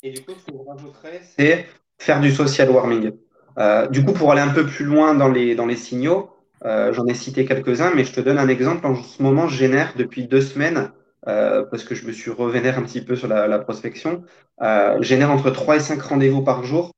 Et 0.03 0.11
du 0.11 0.21
coup, 0.21 0.33
ce 0.33 0.51
que 0.51 0.57
je 0.57 0.69
rajouterais, 0.69 1.21
c'est 1.37 1.65
faire 1.97 2.19
du 2.19 2.31
social 2.31 2.69
warming. 2.69 3.11
Euh, 3.57 3.87
du 3.87 4.03
coup, 4.03 4.13
pour 4.13 4.31
aller 4.31 4.41
un 4.41 4.53
peu 4.53 4.65
plus 4.65 4.85
loin 4.85 5.15
dans 5.15 5.29
les, 5.29 5.55
dans 5.55 5.65
les 5.65 5.77
signaux, 5.77 6.29
j'en 6.63 7.05
ai 7.07 7.13
cité 7.13 7.45
quelques-uns, 7.45 7.93
mais 7.93 8.05
je 8.05 8.13
te 8.13 8.21
donne 8.21 8.37
un 8.37 8.47
exemple. 8.47 8.85
En 8.87 8.95
ce 8.95 9.21
moment, 9.21 9.47
je 9.47 9.57
génère 9.57 9.93
depuis 9.97 10.27
deux 10.27 10.39
semaines 10.39 10.91
euh, 11.27 11.63
parce 11.63 11.85
que 11.85 11.95
je 11.95 12.05
me 12.05 12.11
suis 12.11 12.31
revénère 12.31 12.77
un 12.77 12.83
petit 12.83 13.01
peu 13.01 13.15
sur 13.15 13.27
la, 13.27 13.59
prospection, 13.59 14.23
euh, 14.61 15.01
génère 15.01 15.31
entre 15.31 15.51
3 15.51 15.77
et 15.77 15.79
5 15.79 16.01
rendez-vous 16.01 16.43
par 16.43 16.63
jour 16.63 16.91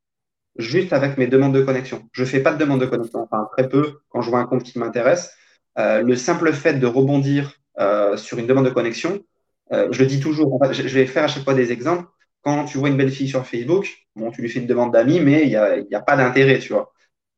juste 0.58 0.94
avec 0.94 1.18
mes 1.18 1.28
demandes 1.28 1.54
de 1.54 1.62
connexion. 1.62 2.02
Je 2.12 2.24
ne 2.24 2.28
fais 2.28 2.40
pas 2.40 2.54
de 2.54 2.58
demande 2.58 2.82
de 2.82 2.86
connexion, 2.86 3.22
enfin 3.22 3.48
très 3.52 3.70
peu 3.70 4.00
quand 4.10 4.22
je 4.22 4.30
vois 4.30 4.40
un 4.40 4.46
compte 4.46 4.64
qui 4.64 4.80
m'intéresse. 4.80 5.36
Euh, 5.78 6.02
le 6.02 6.16
simple 6.16 6.54
fait 6.54 6.76
de 6.76 6.88
rebondir 6.88 7.54
euh, 7.80 8.18
sur 8.18 8.38
une 8.38 8.48
demande 8.48 8.66
de 8.66 8.70
connexion, 8.70 9.24
je 9.72 10.00
le 10.00 10.06
dis 10.06 10.20
toujours, 10.20 10.60
je 10.72 10.84
vais 10.84 11.08
faire 11.08 11.24
à 11.24 11.28
chaque 11.28 11.44
fois 11.44 11.56
des 11.56 11.72
exemples. 11.72 12.08
Quand 12.44 12.66
tu 12.66 12.78
vois 12.78 12.90
une 12.90 12.98
belle 12.98 13.12
fille 13.12 13.28
sur 13.28 13.46
Facebook, 13.48 13.92
bon, 14.16 14.30
tu 14.30 14.42
lui 14.42 14.50
fais 14.50 14.60
une 14.60 14.68
demande 14.68 14.94
d'amis, 14.94 15.20
mais 15.20 15.44
il 15.44 15.50
n'y 15.50 15.56
a, 15.56 15.82
a, 15.92 16.02
pas 16.02 16.16
d'intérêt, 16.16 16.60
tu 16.60 16.72
vois. 16.72 16.94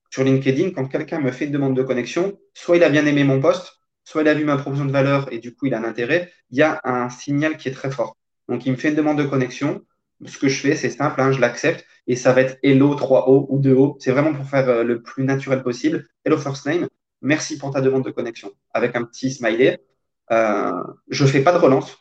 Sur 0.09 0.25
LinkedIn, 0.25 0.71
quand 0.71 0.87
quelqu'un 0.87 1.19
me 1.19 1.31
fait 1.31 1.45
une 1.45 1.51
demande 1.51 1.75
de 1.75 1.83
connexion, 1.83 2.37
soit 2.53 2.75
il 2.75 2.83
a 2.83 2.89
bien 2.89 3.05
aimé 3.05 3.23
mon 3.23 3.39
poste, 3.39 3.77
soit 4.07 4.21
il 4.21 4.27
a 4.29 4.33
vu 4.33 4.45
ma 4.45 4.55
proposition 4.55 4.85
de 4.85 4.91
valeur 4.91 5.31
et 5.33 5.39
du 5.39 5.53
coup 5.53 5.65
il 5.65 5.73
a 5.73 5.79
un 5.79 5.83
intérêt, 5.83 6.31
il 6.49 6.57
y 6.57 6.61
a 6.61 6.79
un 6.85 7.09
signal 7.09 7.57
qui 7.57 7.67
est 7.67 7.73
très 7.73 7.91
fort. 7.91 8.15
Donc 8.47 8.65
il 8.65 8.71
me 8.71 8.77
fait 8.77 8.89
une 8.89 8.95
demande 8.95 9.17
de 9.17 9.25
connexion. 9.25 9.83
Ce 10.25 10.37
que 10.37 10.47
je 10.47 10.59
fais, 10.61 10.75
c'est 10.77 10.89
simple, 10.89 11.19
hein, 11.19 11.33
je 11.33 11.41
l'accepte 11.41 11.85
et 12.07 12.15
ça 12.15 12.31
va 12.31 12.41
être 12.41 12.57
hello 12.63 12.95
3O 12.95 13.47
ou 13.49 13.59
2O. 13.59 13.97
C'est 13.99 14.11
vraiment 14.11 14.33
pour 14.33 14.45
faire 14.49 14.69
euh, 14.69 14.83
le 14.83 15.01
plus 15.01 15.25
naturel 15.25 15.61
possible. 15.61 16.07
Hello 16.23 16.37
first 16.37 16.65
name, 16.65 16.87
merci 17.21 17.57
pour 17.57 17.71
ta 17.71 17.81
demande 17.81 18.05
de 18.05 18.11
connexion 18.11 18.51
avec 18.73 18.95
un 18.95 19.03
petit 19.03 19.31
smiley. 19.31 19.79
Euh, 20.31 20.83
je 21.09 21.25
fais 21.25 21.41
pas 21.41 21.51
de 21.51 21.57
relance. 21.57 21.97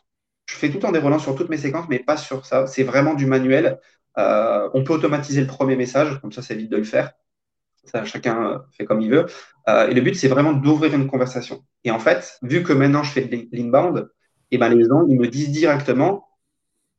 Je 0.47 0.55
fais 0.55 0.69
tout 0.69 0.75
le 0.75 0.79
temps 0.81 0.91
des 0.91 0.99
relances 0.99 1.23
sur 1.23 1.35
toutes 1.35 1.49
mes 1.49 1.57
séquences, 1.57 1.87
mais 1.89 1.99
pas 1.99 2.17
sur 2.17 2.45
ça. 2.45 2.67
C'est 2.67 2.83
vraiment 2.83 3.13
du 3.13 3.25
manuel. 3.25 3.79
Euh, 4.17 4.69
on 4.73 4.83
peut 4.83 4.93
automatiser 4.93 5.41
le 5.41 5.47
premier 5.47 5.75
message, 5.75 6.19
comme 6.21 6.31
ça, 6.31 6.41
ça 6.41 6.53
évite 6.53 6.71
de 6.71 6.77
le 6.77 6.83
faire. 6.83 7.13
Chacun 8.05 8.45
euh, 8.45 8.59
fait 8.71 8.85
comme 8.85 9.01
il 9.01 9.09
veut. 9.09 9.25
Et 9.67 9.93
le 9.93 10.01
but, 10.01 10.15
c'est 10.15 10.27
vraiment 10.27 10.53
d'ouvrir 10.53 10.93
une 10.93 11.07
conversation. 11.07 11.63
Et 11.83 11.91
en 11.91 11.99
fait, 11.99 12.37
vu 12.41 12.63
que 12.63 12.73
maintenant 12.73 13.03
je 13.03 13.11
fais 13.11 13.21
de 13.25 13.47
l'inbound, 13.51 14.09
et 14.49 14.55
eh 14.55 14.57
ben 14.57 14.69
les 14.69 14.85
gens, 14.85 15.05
me 15.05 15.27
disent 15.27 15.51
directement 15.51 16.25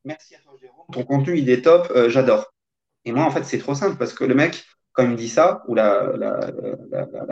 Merci 0.05 0.35
à 0.35 0.39
toi, 0.39 0.53
Jérôme, 0.61 0.85
ton 0.93 1.03
contenu, 1.03 1.39
il 1.39 1.49
est 1.49 1.63
top, 1.63 1.91
j'adore. 2.09 2.53
Et 3.07 3.13
moi, 3.13 3.25
en 3.25 3.31
fait, 3.31 3.45
c'est 3.45 3.59
trop 3.59 3.75
simple 3.75 3.97
parce 3.97 4.13
que 4.13 4.25
le 4.25 4.35
mec, 4.35 4.67
quand 4.99 5.09
il 5.09 5.17
dit 5.17 5.29
ça, 5.29 5.63
ou 5.69 5.75
la, 5.77 6.11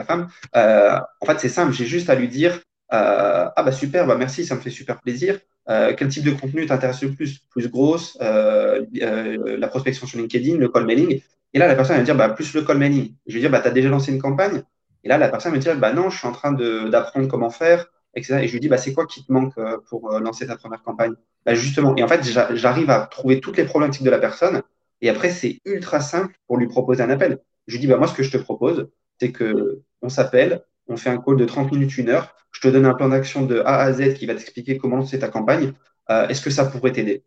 femme, 0.07 0.29
en 0.55 1.27
fait, 1.27 1.41
c'est 1.41 1.49
simple, 1.49 1.73
j'ai 1.73 1.87
juste 1.87 2.09
à 2.09 2.15
lui 2.15 2.29
dire 2.29 2.61
Ah, 2.89 3.53
bah 3.57 3.73
super, 3.73 4.07
bah 4.07 4.17
merci, 4.17 4.47
ça 4.47 4.55
me 4.55 4.61
fait 4.61 4.71
super 4.71 5.01
plaisir. 5.01 5.41
quel 5.67 6.09
type 6.09 6.25
de 6.25 6.31
contenu 6.31 6.65
t'intéresse 6.67 7.03
le 7.03 7.11
plus? 7.11 7.41
Plus 7.51 7.69
grosse, 7.69 8.17
la 8.21 9.69
prospection 9.69 10.07
sur 10.07 10.19
LinkedIn, 10.19 10.59
le 10.59 10.69
call 10.69 10.87
mailing. 10.87 11.21
Et 11.57 11.59
là, 11.59 11.69
la 11.69 11.75
personne 11.75 11.97
va 11.97 12.01
me 12.01 12.05
dire, 12.05 12.15
bah, 12.15 12.29
plus 12.29 12.53
le 12.55 12.63
call 12.63 12.79
mailing. 12.79 13.15
Je 13.27 13.35
vais 13.35 13.41
dire, 13.41 13.51
bah, 13.51 13.61
tu 13.61 13.69
as 13.69 13.71
déjà 13.71 13.89
lancé 13.89 14.13
une 14.13 14.21
campagne. 14.21 14.63
Et 15.05 15.09
là, 15.09 15.19
la 15.19 15.29
personne 15.29 15.53
va 15.53 15.57
me 15.57 15.63
dire, 15.63 15.77
bah, 15.79 15.93
non, 15.93 16.11
je 16.11 16.19
suis 16.19 16.27
en 16.27 16.33
train 16.33 16.53
d'apprendre 16.53 17.29
comment 17.29 17.49
faire, 17.51 17.87
etc. 18.15 18.41
Et 18.43 18.49
je 18.49 18.53
lui 18.53 18.61
dis, 18.61 18.69
bah, 18.69 18.79
c'est 18.79 18.93
quoi 18.93 19.07
qui 19.07 19.25
te 19.25 19.33
manque 19.33 19.57
euh, 19.59 19.79
pour 19.89 20.13
euh, 20.13 20.21
lancer 20.21 20.47
ta 20.47 20.57
première 20.57 20.83
campagne? 20.83 21.15
Bah, 21.45 21.55
Justement. 21.55 21.97
Et 21.97 22.03
en 22.03 22.09
fait, 22.09 22.25
j'arrive 22.25 22.91
à 22.91 23.07
trouver 23.07 23.41
toutes 23.41 23.57
les 23.57 23.65
problématiques 23.65 24.03
de 24.03 24.11
la 24.11 24.19
personne. 24.19 24.63
Et 25.01 25.09
après, 25.09 25.31
c'est 25.31 25.61
ultra 25.65 26.01
simple 26.01 26.35
pour 26.47 26.57
lui 26.57 26.67
proposer 26.67 27.03
un 27.03 27.11
appel. 27.11 27.39
Je 27.67 27.75
lui 27.75 27.81
dis, 27.81 27.87
bah, 27.87 27.97
moi, 27.97 28.07
ce 28.07 28.15
que 28.15 28.23
je 28.23 28.31
te 28.31 28.37
propose, 28.37 28.89
c'est 29.19 29.33
qu'on 29.33 30.09
s'appelle, 30.09 30.65
on 30.89 30.97
fait 30.97 31.11
un 31.11 31.19
call 31.19 31.37
de 31.37 31.45
30 31.45 31.73
minutes, 31.73 31.97
une 31.99 32.09
heure. 32.09 32.35
Je 32.53 32.61
te 32.61 32.69
donne 32.69 32.87
un 32.87 32.95
plan 32.95 33.09
d'action 33.09 33.45
de 33.45 33.61
A 33.61 33.81
à 33.81 33.93
Z 33.93 34.15
qui 34.15 34.27
va 34.27 34.35
t'expliquer 34.35 34.79
comment 34.79 34.97
lancer 34.97 35.19
ta 35.19 35.29
campagne. 35.29 35.73
Euh, 36.11 36.29
est-ce 36.29 36.41
que 36.41 36.51
ça 36.51 36.65
pourrait 36.65 36.93
t'aider? 36.93 37.25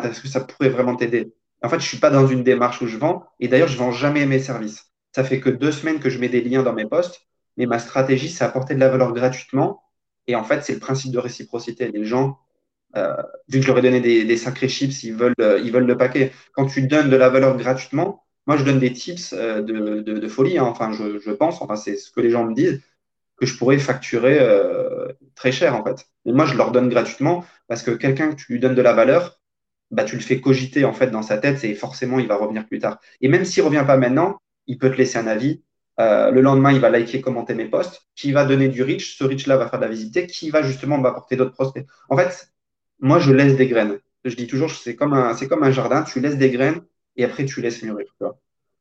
Est-ce 0.00 0.20
que, 0.20 0.28
ça 0.28 0.40
pourrait 0.40 0.70
vraiment 0.70 0.96
t'aider? 0.96 1.32
En 1.62 1.68
fait, 1.68 1.78
je 1.78 1.86
suis 1.86 1.98
pas 1.98 2.10
dans 2.10 2.26
une 2.26 2.42
démarche 2.42 2.82
où 2.82 2.86
je 2.86 2.96
vends. 2.96 3.24
Et 3.40 3.48
d'ailleurs, 3.48 3.68
je 3.68 3.78
vends 3.78 3.92
jamais 3.92 4.26
mes 4.26 4.38
services. 4.38 4.90
Ça 5.14 5.22
fait 5.22 5.40
que 5.40 5.50
deux 5.50 5.72
semaines 5.72 6.00
que 6.00 6.10
je 6.10 6.18
mets 6.18 6.28
des 6.28 6.40
liens 6.40 6.62
dans 6.62 6.72
mes 6.72 6.86
posts. 6.86 7.20
Mais 7.56 7.66
ma 7.66 7.78
stratégie, 7.78 8.30
c'est 8.30 8.44
apporter 8.44 8.74
de 8.74 8.80
la 8.80 8.88
valeur 8.88 9.12
gratuitement. 9.12 9.82
Et 10.26 10.34
en 10.34 10.44
fait, 10.44 10.62
c'est 10.62 10.74
le 10.74 10.80
principe 10.80 11.12
de 11.12 11.18
réciprocité. 11.18 11.90
Les 11.92 12.04
gens, 12.04 12.38
euh, 12.96 13.14
vu 13.48 13.58
que 13.60 13.62
je 13.62 13.68
leur 13.68 13.78
ai 13.78 13.82
donné 13.82 14.00
des, 14.00 14.36
sacrés 14.36 14.68
chips, 14.68 15.02
ils 15.02 15.14
veulent, 15.14 15.34
euh, 15.40 15.60
ils 15.62 15.70
veulent 15.72 15.86
le 15.86 15.96
paquet. 15.96 16.32
Quand 16.52 16.66
tu 16.66 16.86
donnes 16.86 17.10
de 17.10 17.16
la 17.16 17.28
valeur 17.28 17.56
gratuitement, 17.56 18.24
moi, 18.46 18.56
je 18.56 18.64
donne 18.64 18.78
des 18.78 18.92
tips 18.92 19.32
euh, 19.32 19.62
de, 19.62 20.28
folie. 20.28 20.58
Hein. 20.58 20.64
Enfin, 20.64 20.92
je, 20.92 21.30
pense, 21.30 21.62
enfin, 21.62 21.76
c'est 21.76 21.96
ce 21.96 22.10
que 22.10 22.20
les 22.20 22.30
gens 22.30 22.44
me 22.44 22.54
disent, 22.54 22.80
que 23.36 23.46
je 23.46 23.56
pourrais 23.56 23.78
facturer 23.78 24.38
très 25.34 25.52
cher, 25.52 25.74
en 25.74 25.84
fait. 25.84 26.06
Et 26.26 26.32
moi, 26.32 26.44
je 26.44 26.56
leur 26.56 26.70
donne 26.70 26.88
gratuitement 26.88 27.44
parce 27.66 27.82
que 27.82 27.90
quelqu'un 27.90 28.30
que 28.30 28.36
tu 28.36 28.52
lui 28.52 28.60
donnes 28.60 28.74
de 28.74 28.82
la 28.82 28.92
valeur, 28.92 29.40
bah, 29.92 30.04
tu 30.04 30.16
le 30.16 30.22
fais 30.22 30.40
cogiter 30.40 30.84
en 30.84 30.94
fait 30.94 31.08
dans 31.08 31.22
sa 31.22 31.38
tête 31.38 31.62
et 31.64 31.74
forcément 31.74 32.18
il 32.18 32.26
va 32.26 32.36
revenir 32.36 32.66
plus 32.66 32.78
tard. 32.78 32.98
Et 33.20 33.28
même 33.28 33.44
s'il 33.44 33.62
revient 33.62 33.84
pas 33.86 33.98
maintenant, 33.98 34.40
il 34.66 34.78
peut 34.78 34.90
te 34.90 34.96
laisser 34.96 35.18
un 35.18 35.26
avis. 35.26 35.62
Euh, 36.00 36.30
le 36.30 36.40
lendemain, 36.40 36.72
il 36.72 36.80
va 36.80 36.88
liker, 36.88 37.20
commenter 37.20 37.54
mes 37.54 37.66
posts, 37.66 38.02
qui 38.16 38.32
va 38.32 38.46
donner 38.46 38.68
du 38.68 38.82
reach. 38.82 39.18
Ce 39.18 39.24
reach-là 39.24 39.58
va 39.58 39.68
faire 39.68 39.78
de 39.78 39.84
la 39.84 39.90
visibilité, 39.90 40.26
qui 40.26 40.48
va 40.48 40.62
justement 40.62 40.96
m'apporter 40.96 41.36
d'autres 41.36 41.52
prospects? 41.52 41.86
En 42.08 42.16
fait, 42.16 42.52
moi, 43.00 43.18
je 43.20 43.32
laisse 43.32 43.56
des 43.56 43.68
graines. 43.68 43.98
Je 44.24 44.34
dis 44.34 44.46
toujours, 44.46 44.70
c'est 44.70 44.96
comme 44.96 45.12
un 45.12 45.70
jardin. 45.70 46.02
Tu 46.02 46.20
laisses 46.20 46.38
des 46.38 46.50
graines 46.50 46.80
et 47.16 47.24
après 47.24 47.44
tu 47.44 47.60
laisses 47.60 47.82
mûrir. 47.82 48.06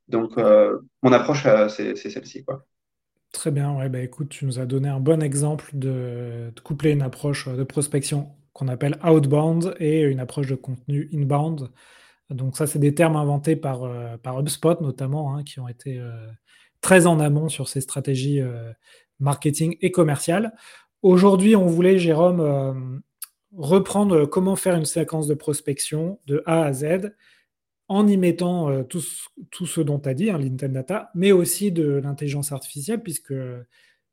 Donc, 0.07 0.38
euh, 0.38 0.79
mon 1.03 1.13
approche, 1.13 1.45
euh, 1.45 1.69
c'est, 1.69 1.95
celle-ci, 1.95 2.43
quoi. 2.43 2.65
Très 3.31 3.51
bien. 3.51 3.77
Ouais, 3.77 3.88
bah, 3.88 4.00
écoute, 4.00 4.29
tu 4.29 4.45
nous 4.45 4.59
as 4.59 4.65
donné 4.65 4.89
un 4.89 5.00
bon 5.00 5.23
exemple 5.23 5.69
de, 5.73 6.51
coupler 6.63 6.91
une 6.91 7.01
approche 7.01 7.47
de 7.47 7.63
prospection 7.63 8.35
qu'on 8.53 8.67
appelle 8.67 9.00
outbound 9.03 9.75
et 9.79 10.01
une 10.01 10.19
approche 10.19 10.47
de 10.47 10.55
contenu 10.55 11.09
inbound. 11.13 11.69
Donc 12.29 12.57
ça, 12.57 12.67
c'est 12.67 12.79
des 12.79 12.93
termes 12.93 13.15
inventés 13.15 13.55
par, 13.55 13.83
euh, 13.83 14.17
par 14.17 14.39
HubSpot 14.39 14.79
notamment, 14.81 15.35
hein, 15.35 15.43
qui 15.43 15.59
ont 15.59 15.67
été 15.67 16.00
euh, 16.00 16.11
très 16.81 17.07
en 17.07 17.19
amont 17.19 17.50
sur 17.50 17.67
ces 17.67 17.81
stratégies 17.81 18.41
euh, 18.41 18.71
marketing 19.19 19.77
et 19.81 19.91
commerciales. 19.91 20.53
Aujourd'hui, 21.01 21.55
on 21.55 21.65
voulait, 21.65 21.97
Jérôme, 21.97 23.01
reprendre 23.55 24.25
comment 24.25 24.55
faire 24.55 24.75
une 24.75 24.85
séquence 24.85 25.27
de 25.27 25.33
prospection 25.33 26.19
de 26.27 26.43
A 26.45 26.63
à 26.63 26.73
Z 26.73 27.11
en 27.91 28.07
y 28.07 28.15
mettant 28.15 28.83
tout, 28.86 29.01
ce 29.01 29.81
dont 29.81 30.00
tu 30.00 30.07
as 30.07 30.13
dit, 30.13 30.29
hein, 30.29 30.38
l'Intel 30.38 30.71
Data, 30.71 31.12
mais 31.13 31.33
aussi 31.33 31.74
de 31.74 32.00
l'intelligence 32.03 32.53
artificielle, 32.53 33.03
puisque 33.03 33.33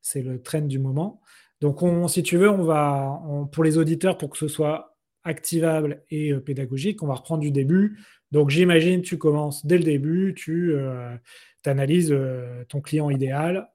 c'est 0.01 0.21
le 0.21 0.41
trend 0.41 0.61
du 0.61 0.79
moment. 0.79 1.21
Donc, 1.61 1.79
si 2.09 2.21
tu 2.21 2.37
veux, 2.37 2.49
on 2.49 2.63
va, 2.63 3.21
pour 3.53 3.63
les 3.63 3.77
auditeurs, 3.77 4.17
pour 4.17 4.29
que 4.29 4.37
ce 4.37 4.49
soit 4.49 4.97
activable 5.23 6.03
et 6.09 6.31
euh, 6.31 6.39
pédagogique, 6.39 7.03
on 7.03 7.07
va 7.07 7.15
reprendre 7.15 7.41
du 7.41 7.51
début. 7.51 7.99
Donc, 8.31 8.49
j'imagine, 8.49 9.01
tu 9.01 9.17
commences 9.17 9.65
dès 9.65 9.77
le 9.77 9.83
début, 9.83 10.33
tu 10.35 10.73
euh, 10.73 11.15
analyses 11.65 12.11
euh, 12.11 12.63
ton 12.67 12.81
client 12.81 13.09
idéal. 13.09 13.69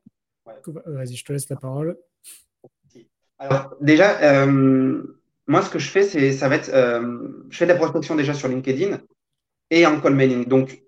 Vas-y, 0.86 1.16
je 1.16 1.24
te 1.24 1.32
laisse 1.32 1.48
la 1.48 1.56
parole. 1.56 1.96
Alors, 3.38 3.74
déjà, 3.80 4.46
moi, 5.46 5.62
ce 5.62 5.70
que 5.70 5.78
je 5.78 5.88
fais, 5.88 6.02
c'est, 6.02 6.32
ça 6.32 6.48
va 6.48 6.56
être, 6.56 6.70
je 7.50 7.56
fais 7.56 7.66
de 7.66 7.72
la 7.72 7.76
prospection 7.76 8.14
déjà 8.14 8.34
sur 8.34 8.48
LinkedIn 8.48 9.00
et 9.70 9.86
en 9.86 10.00
call 10.00 10.14
mailing. 10.14 10.46
Donc, 10.46 10.82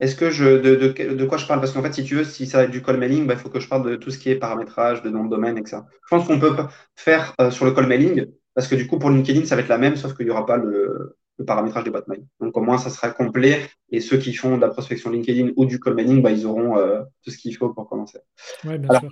est-ce 0.00 0.16
que 0.16 0.30
je 0.30 0.44
de, 0.44 0.76
de, 0.76 1.14
de, 1.14 1.24
quoi 1.26 1.36
je 1.36 1.46
parle? 1.46 1.60
Parce 1.60 1.72
qu'en 1.72 1.82
fait, 1.82 1.92
si 1.92 2.04
tu 2.04 2.16
veux, 2.16 2.24
si 2.24 2.46
ça 2.46 2.58
va 2.58 2.64
être 2.64 2.70
du 2.70 2.82
call 2.82 2.96
mailing, 2.96 3.26
bah, 3.26 3.34
il 3.34 3.40
faut 3.40 3.50
que 3.50 3.60
je 3.60 3.68
parle 3.68 3.88
de 3.88 3.96
tout 3.96 4.10
ce 4.10 4.18
qui 4.18 4.30
est 4.30 4.36
paramétrage, 4.36 5.02
de 5.02 5.10
nom 5.10 5.24
de 5.24 5.30
domaine, 5.30 5.58
etc. 5.58 5.82
Je 6.04 6.16
pense 6.16 6.26
qu'on 6.26 6.40
peut 6.40 6.56
faire 6.96 7.34
euh, 7.40 7.50
sur 7.50 7.66
le 7.66 7.72
call 7.72 7.86
mailing, 7.86 8.26
parce 8.54 8.66
que 8.66 8.74
du 8.74 8.86
coup, 8.86 8.98
pour 8.98 9.10
LinkedIn, 9.10 9.44
ça 9.44 9.56
va 9.56 9.62
être 9.62 9.68
la 9.68 9.76
même, 9.76 9.96
sauf 9.96 10.16
qu'il 10.16 10.24
n'y 10.24 10.32
aura 10.32 10.46
pas 10.46 10.56
le, 10.56 11.18
le, 11.36 11.44
paramétrage 11.44 11.84
des 11.84 11.90
boîtes 11.90 12.08
mail. 12.08 12.24
Donc 12.40 12.56
au 12.56 12.62
moins, 12.62 12.78
ça 12.78 12.88
sera 12.88 13.10
complet. 13.10 13.60
Et 13.90 14.00
ceux 14.00 14.16
qui 14.16 14.32
font 14.32 14.56
de 14.56 14.62
la 14.62 14.68
prospection 14.68 15.10
LinkedIn 15.10 15.50
ou 15.56 15.66
du 15.66 15.78
call 15.78 15.94
mailing, 15.94 16.22
bah, 16.22 16.30
ils 16.30 16.46
auront 16.46 16.78
euh, 16.78 17.02
tout 17.22 17.30
ce 17.30 17.36
qu'il 17.36 17.54
faut 17.54 17.68
pour 17.68 17.86
commencer. 17.86 18.20
Ouais, 18.64 18.78
bien 18.78 18.98
sûr. 19.00 19.10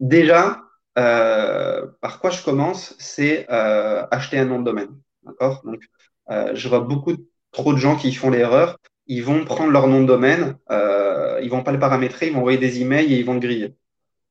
Déjà, 0.00 0.60
euh, 0.98 1.86
par 2.00 2.18
quoi 2.18 2.30
je 2.30 2.42
commence? 2.42 2.96
C'est 2.98 3.48
acheter 3.48 4.40
un 4.40 4.46
nom 4.46 4.58
de 4.58 4.64
domaine. 4.64 4.90
D'accord? 5.22 5.62
Donc, 5.64 5.82
je 6.28 6.68
vois 6.68 6.80
beaucoup 6.80 7.14
trop 7.56 7.72
de 7.72 7.78
gens 7.78 7.96
qui 7.96 8.12
font 8.14 8.30
l'erreur 8.30 8.78
ils 9.06 9.22
vont 9.22 9.44
prendre 9.44 9.70
leur 9.70 9.86
nom 9.86 10.00
de 10.00 10.06
domaine, 10.06 10.56
euh, 10.70 11.38
ils 11.42 11.50
vont 11.50 11.62
pas 11.62 11.72
le 11.72 11.78
paramétrer, 11.78 12.26
ils 12.26 12.32
vont 12.32 12.40
envoyer 12.40 12.58
des 12.58 12.80
emails 12.80 13.12
et 13.12 13.18
ils 13.18 13.24
vont 13.24 13.34
le 13.34 13.40
griller. 13.40 13.76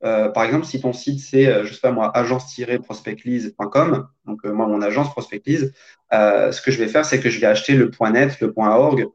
Euh, 0.03 0.27
par 0.29 0.43
exemple, 0.43 0.65
si 0.65 0.81
ton 0.81 0.91
site 0.93 1.21
c'est, 1.21 1.47
euh, 1.47 1.63
je 1.65 1.73
sais 1.73 1.79
pas 1.79 1.91
moi, 1.91 2.11
agence-prospectlise.com, 2.15 4.07
donc 4.25 4.45
euh, 4.45 4.51
moi 4.51 4.67
mon 4.67 4.81
agence 4.81 5.09
Prospectlise, 5.11 5.73
ce 6.11 6.61
que 6.61 6.71
je 6.71 6.77
vais 6.77 6.87
faire, 6.87 7.05
c'est 7.05 7.19
que 7.19 7.29
je 7.29 7.39
vais 7.39 7.47
acheter 7.47 7.73
le 7.73 7.89
.net, 8.11 8.39
le 8.41 8.53
.org, 8.57 9.07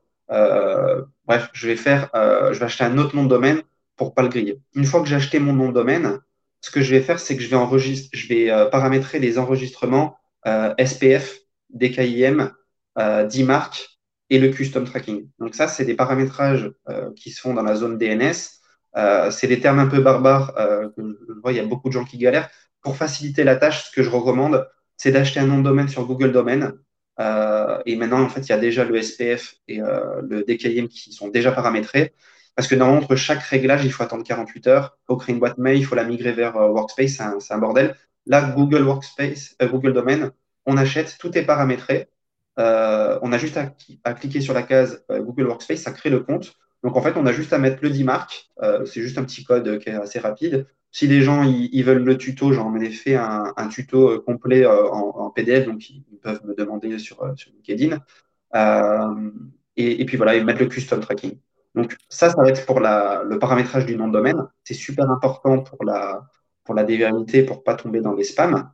bref, 1.26 1.50
je 1.52 1.66
vais 1.66 1.76
faire, 1.76 2.08
je 2.14 2.58
vais 2.58 2.64
acheter 2.64 2.84
un 2.84 2.96
autre 2.98 3.14
nom 3.14 3.24
de 3.24 3.28
domaine 3.28 3.62
pour 3.96 4.14
pas 4.14 4.22
le 4.22 4.28
griller. 4.28 4.60
Une 4.74 4.86
fois 4.86 5.02
que 5.02 5.08
j'ai 5.08 5.16
acheté 5.16 5.38
mon 5.38 5.52
nom 5.52 5.68
de 5.68 5.74
domaine, 5.74 6.20
ce 6.62 6.70
que 6.70 6.80
je 6.80 6.94
vais 6.94 7.02
faire, 7.02 7.20
c'est 7.20 7.36
que 7.36 7.42
je 7.42 7.48
vais 7.48 7.56
enregistrer, 7.56 8.18
je 8.18 8.28
vais 8.28 8.70
paramétrer 8.70 9.18
les 9.18 9.38
enregistrements 9.38 10.16
SPF, 10.78 11.40
DKIM, 11.70 12.52
d'IMARC 13.28 13.89
et 14.30 14.38
le 14.38 14.48
custom 14.48 14.84
tracking. 14.84 15.28
Donc 15.38 15.54
ça, 15.54 15.68
c'est 15.68 15.84
des 15.84 15.94
paramétrages 15.94 16.70
euh, 16.88 17.10
qui 17.16 17.30
se 17.30 17.40
font 17.40 17.52
dans 17.52 17.62
la 17.62 17.74
zone 17.74 17.98
DNS. 17.98 18.32
Euh, 18.96 19.30
c'est 19.30 19.48
des 19.48 19.60
termes 19.60 19.80
un 19.80 19.88
peu 19.88 20.00
barbares. 20.00 20.54
Euh, 20.56 20.88
je 20.96 21.40
vois, 21.42 21.52
il 21.52 21.56
y 21.56 21.60
a 21.60 21.66
beaucoup 21.66 21.88
de 21.88 21.92
gens 21.92 22.04
qui 22.04 22.16
galèrent. 22.16 22.48
Pour 22.80 22.96
faciliter 22.96 23.44
la 23.44 23.56
tâche, 23.56 23.86
ce 23.86 23.90
que 23.90 24.02
je 24.02 24.08
recommande, 24.08 24.66
c'est 24.96 25.10
d'acheter 25.10 25.40
un 25.40 25.46
nom 25.46 25.58
de 25.58 25.64
domaine 25.64 25.88
sur 25.88 26.06
Google 26.06 26.32
Domain. 26.32 26.72
Et 27.84 27.96
maintenant, 27.96 28.22
en 28.22 28.30
fait, 28.30 28.40
il 28.40 28.48
y 28.48 28.52
a 28.52 28.58
déjà 28.58 28.82
le 28.82 29.02
SPF 29.02 29.56
et 29.68 29.76
le 29.76 30.42
DKIM 30.42 30.88
qui 30.88 31.12
sont 31.12 31.28
déjà 31.28 31.52
paramétrés. 31.52 32.14
Parce 32.56 32.66
que 32.66 32.74
dans 32.74 32.96
entre 32.96 33.14
chaque 33.16 33.42
réglage, 33.42 33.84
il 33.84 33.92
faut 33.92 34.02
attendre 34.02 34.24
48 34.24 34.66
heures. 34.68 34.96
Il 35.02 35.06
faut 35.08 35.16
créer 35.18 35.34
une 35.34 35.38
boîte 35.38 35.58
mail, 35.58 35.76
il 35.76 35.84
faut 35.84 35.94
la 35.94 36.04
migrer 36.04 36.32
vers 36.32 36.56
Workspace, 36.56 37.10
c'est 37.10 37.22
un, 37.22 37.36
un, 37.50 37.58
bordel. 37.58 37.94
Là, 38.24 38.50
Google 38.56 38.84
Workspace, 38.84 39.54
Google 39.60 39.92
Domain, 39.92 40.32
on 40.64 40.78
achète, 40.78 41.18
tout 41.20 41.36
est 41.36 41.42
paramétré. 41.42 42.08
Euh, 42.60 43.18
on 43.22 43.32
a 43.32 43.38
juste 43.38 43.56
à, 43.56 44.14
cliquer 44.14 44.40
sur 44.40 44.52
la 44.52 44.62
case 44.62 45.02
euh, 45.10 45.20
Google 45.20 45.46
Workspace, 45.46 45.80
ça 45.80 45.92
crée 45.92 46.10
le 46.10 46.20
compte. 46.20 46.54
Donc 46.82 46.96
en 46.96 47.02
fait, 47.02 47.14
on 47.16 47.26
a 47.26 47.32
juste 47.32 47.52
à 47.52 47.58
mettre 47.58 47.78
le 47.82 47.90
DMARC. 47.90 48.50
Euh, 48.62 48.84
c'est 48.84 49.00
juste 49.00 49.18
un 49.18 49.24
petit 49.24 49.44
code 49.44 49.78
qui 49.78 49.88
est 49.88 49.94
assez 49.94 50.18
rapide. 50.18 50.66
Si 50.92 51.06
les 51.06 51.22
gens 51.22 51.42
ils, 51.44 51.82
veulent 51.84 52.04
le 52.04 52.18
tuto, 52.18 52.52
j'en 52.52 52.74
ai 52.76 52.90
fait 52.90 53.14
un, 53.14 53.68
tuto 53.70 54.20
complet 54.22 54.66
en, 54.66 55.30
PDF, 55.30 55.66
donc 55.66 55.88
ils, 55.88 56.02
peuvent 56.20 56.44
me 56.44 56.54
demander 56.54 56.98
sur, 56.98 57.32
sur 57.36 57.52
LinkedIn. 57.52 57.98
Et, 59.76 60.04
puis 60.04 60.16
voilà, 60.16 60.34
ils 60.34 60.44
mettent 60.44 60.58
le 60.58 60.66
custom 60.66 60.98
tracking. 60.98 61.38
Donc 61.76 61.96
ça, 62.08 62.30
ça 62.30 62.42
va 62.42 62.48
être 62.48 62.66
pour 62.66 62.80
le 62.80 63.38
paramétrage 63.38 63.86
du 63.86 63.96
nom 63.96 64.08
de 64.08 64.12
domaine. 64.12 64.42
C'est 64.64 64.74
super 64.74 65.08
important 65.08 65.60
pour 65.60 65.84
la, 65.84 66.28
pour 66.64 66.74
la 66.74 66.84
pour 67.46 67.62
pas 67.62 67.74
tomber 67.74 68.00
dans 68.00 68.14
les 68.14 68.24
spams. 68.24 68.68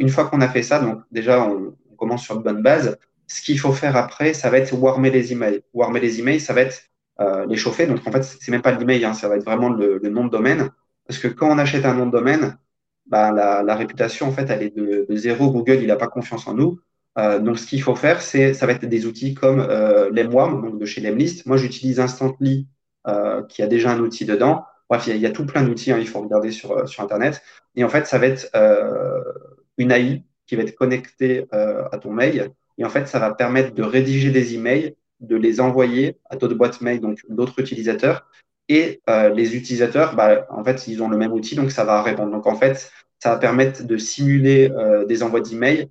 une 0.00 0.08
fois 0.08 0.24
qu'on 0.24 0.40
a 0.40 0.48
fait 0.48 0.64
ça, 0.64 0.80
donc 0.80 1.02
déjà 1.12 1.40
on, 1.44 1.72
commence 1.98 2.24
sur 2.24 2.36
une 2.36 2.42
bonne 2.42 2.62
base. 2.62 2.98
Ce 3.26 3.42
qu'il 3.42 3.58
faut 3.58 3.72
faire 3.72 3.96
après, 3.96 4.32
ça 4.34 4.50
va 4.50 4.58
être 4.58 4.72
warmer 4.72 5.10
les 5.10 5.32
emails. 5.32 5.62
Warmer 5.74 6.00
les 6.00 6.20
emails, 6.20 6.40
ça 6.40 6.54
va 6.54 6.62
être 6.62 6.82
euh, 7.20 7.46
les 7.46 7.56
chauffer. 7.56 7.86
Donc, 7.86 8.06
en 8.06 8.12
fait, 8.12 8.22
c'est 8.22 8.50
même 8.50 8.62
pas 8.62 8.72
l'email, 8.72 9.04
hein, 9.04 9.14
ça 9.14 9.28
va 9.28 9.36
être 9.36 9.44
vraiment 9.44 9.68
le, 9.68 10.00
nom 10.08 10.24
de 10.24 10.30
domaine. 10.30 10.70
Parce 11.06 11.18
que 11.18 11.28
quand 11.28 11.50
on 11.50 11.58
achète 11.58 11.84
un 11.84 11.94
nom 11.94 12.06
de 12.06 12.12
domaine, 12.12 12.56
bah, 13.06 13.32
la, 13.32 13.74
réputation, 13.76 14.28
en 14.28 14.32
fait, 14.32 14.48
elle 14.50 14.62
est 14.62 14.76
de, 14.76 15.06
zéro. 15.16 15.50
Google, 15.50 15.78
il 15.80 15.88
n'a 15.88 15.96
pas 15.96 16.08
confiance 16.08 16.46
en 16.46 16.54
nous. 16.54 16.80
Euh, 17.18 17.38
donc, 17.40 17.58
ce 17.58 17.66
qu'il 17.66 17.82
faut 17.82 17.96
faire, 17.96 18.22
c'est, 18.22 18.54
ça 18.54 18.66
va 18.66 18.72
être 18.72 18.84
des 18.84 19.06
outils 19.06 19.34
comme 19.34 19.60
euh, 19.60 20.10
Lemwarm, 20.10 20.62
donc 20.62 20.78
de 20.78 20.86
chez 20.86 21.00
Lemlist. 21.00 21.46
Moi, 21.46 21.56
j'utilise 21.56 22.00
Instantly, 22.00 22.68
euh, 23.08 23.42
qui 23.44 23.62
a 23.62 23.66
déjà 23.66 23.92
un 23.92 23.98
outil 24.00 24.24
dedans. 24.24 24.64
Bref, 24.88 25.06
il 25.06 25.16
y, 25.16 25.26
a 25.26 25.30
tout 25.30 25.44
plein 25.44 25.62
d'outils, 25.62 25.92
hein, 25.92 25.98
il 25.98 26.08
faut 26.08 26.20
regarder 26.20 26.50
sur, 26.50 26.88
sur 26.88 27.02
Internet. 27.02 27.42
Et 27.76 27.84
en 27.84 27.88
fait, 27.88 28.06
ça 28.06 28.18
va 28.18 28.26
être 28.26 28.48
une 29.76 29.92
AI 29.92 30.24
qui 30.48 30.56
va 30.56 30.62
être 30.62 30.74
connecté 30.74 31.46
euh, 31.52 31.84
à 31.92 31.98
ton 31.98 32.10
mail. 32.10 32.50
Et 32.78 32.84
en 32.84 32.88
fait, 32.88 33.06
ça 33.06 33.18
va 33.18 33.32
permettre 33.32 33.74
de 33.74 33.82
rédiger 33.82 34.30
des 34.30 34.54
emails, 34.54 34.96
de 35.20 35.36
les 35.36 35.60
envoyer 35.60 36.16
à 36.30 36.36
d'autres 36.36 36.54
boîtes 36.54 36.80
mail, 36.80 37.00
donc 37.00 37.20
d'autres 37.28 37.60
utilisateurs. 37.60 38.26
Et 38.68 39.00
euh, 39.08 39.28
les 39.28 39.56
utilisateurs, 39.56 40.16
bah, 40.16 40.46
en 40.50 40.64
fait, 40.64 40.88
ils 40.88 41.02
ont 41.02 41.08
le 41.08 41.16
même 41.16 41.32
outil, 41.32 41.54
donc 41.54 41.70
ça 41.70 41.84
va 41.84 42.02
répondre. 42.02 42.32
Donc 42.32 42.46
en 42.46 42.56
fait, 42.56 42.90
ça 43.18 43.30
va 43.30 43.36
permettre 43.36 43.84
de 43.84 43.96
simuler 43.96 44.70
euh, 44.70 45.04
des 45.04 45.22
envois 45.22 45.40
d'emails 45.40 45.88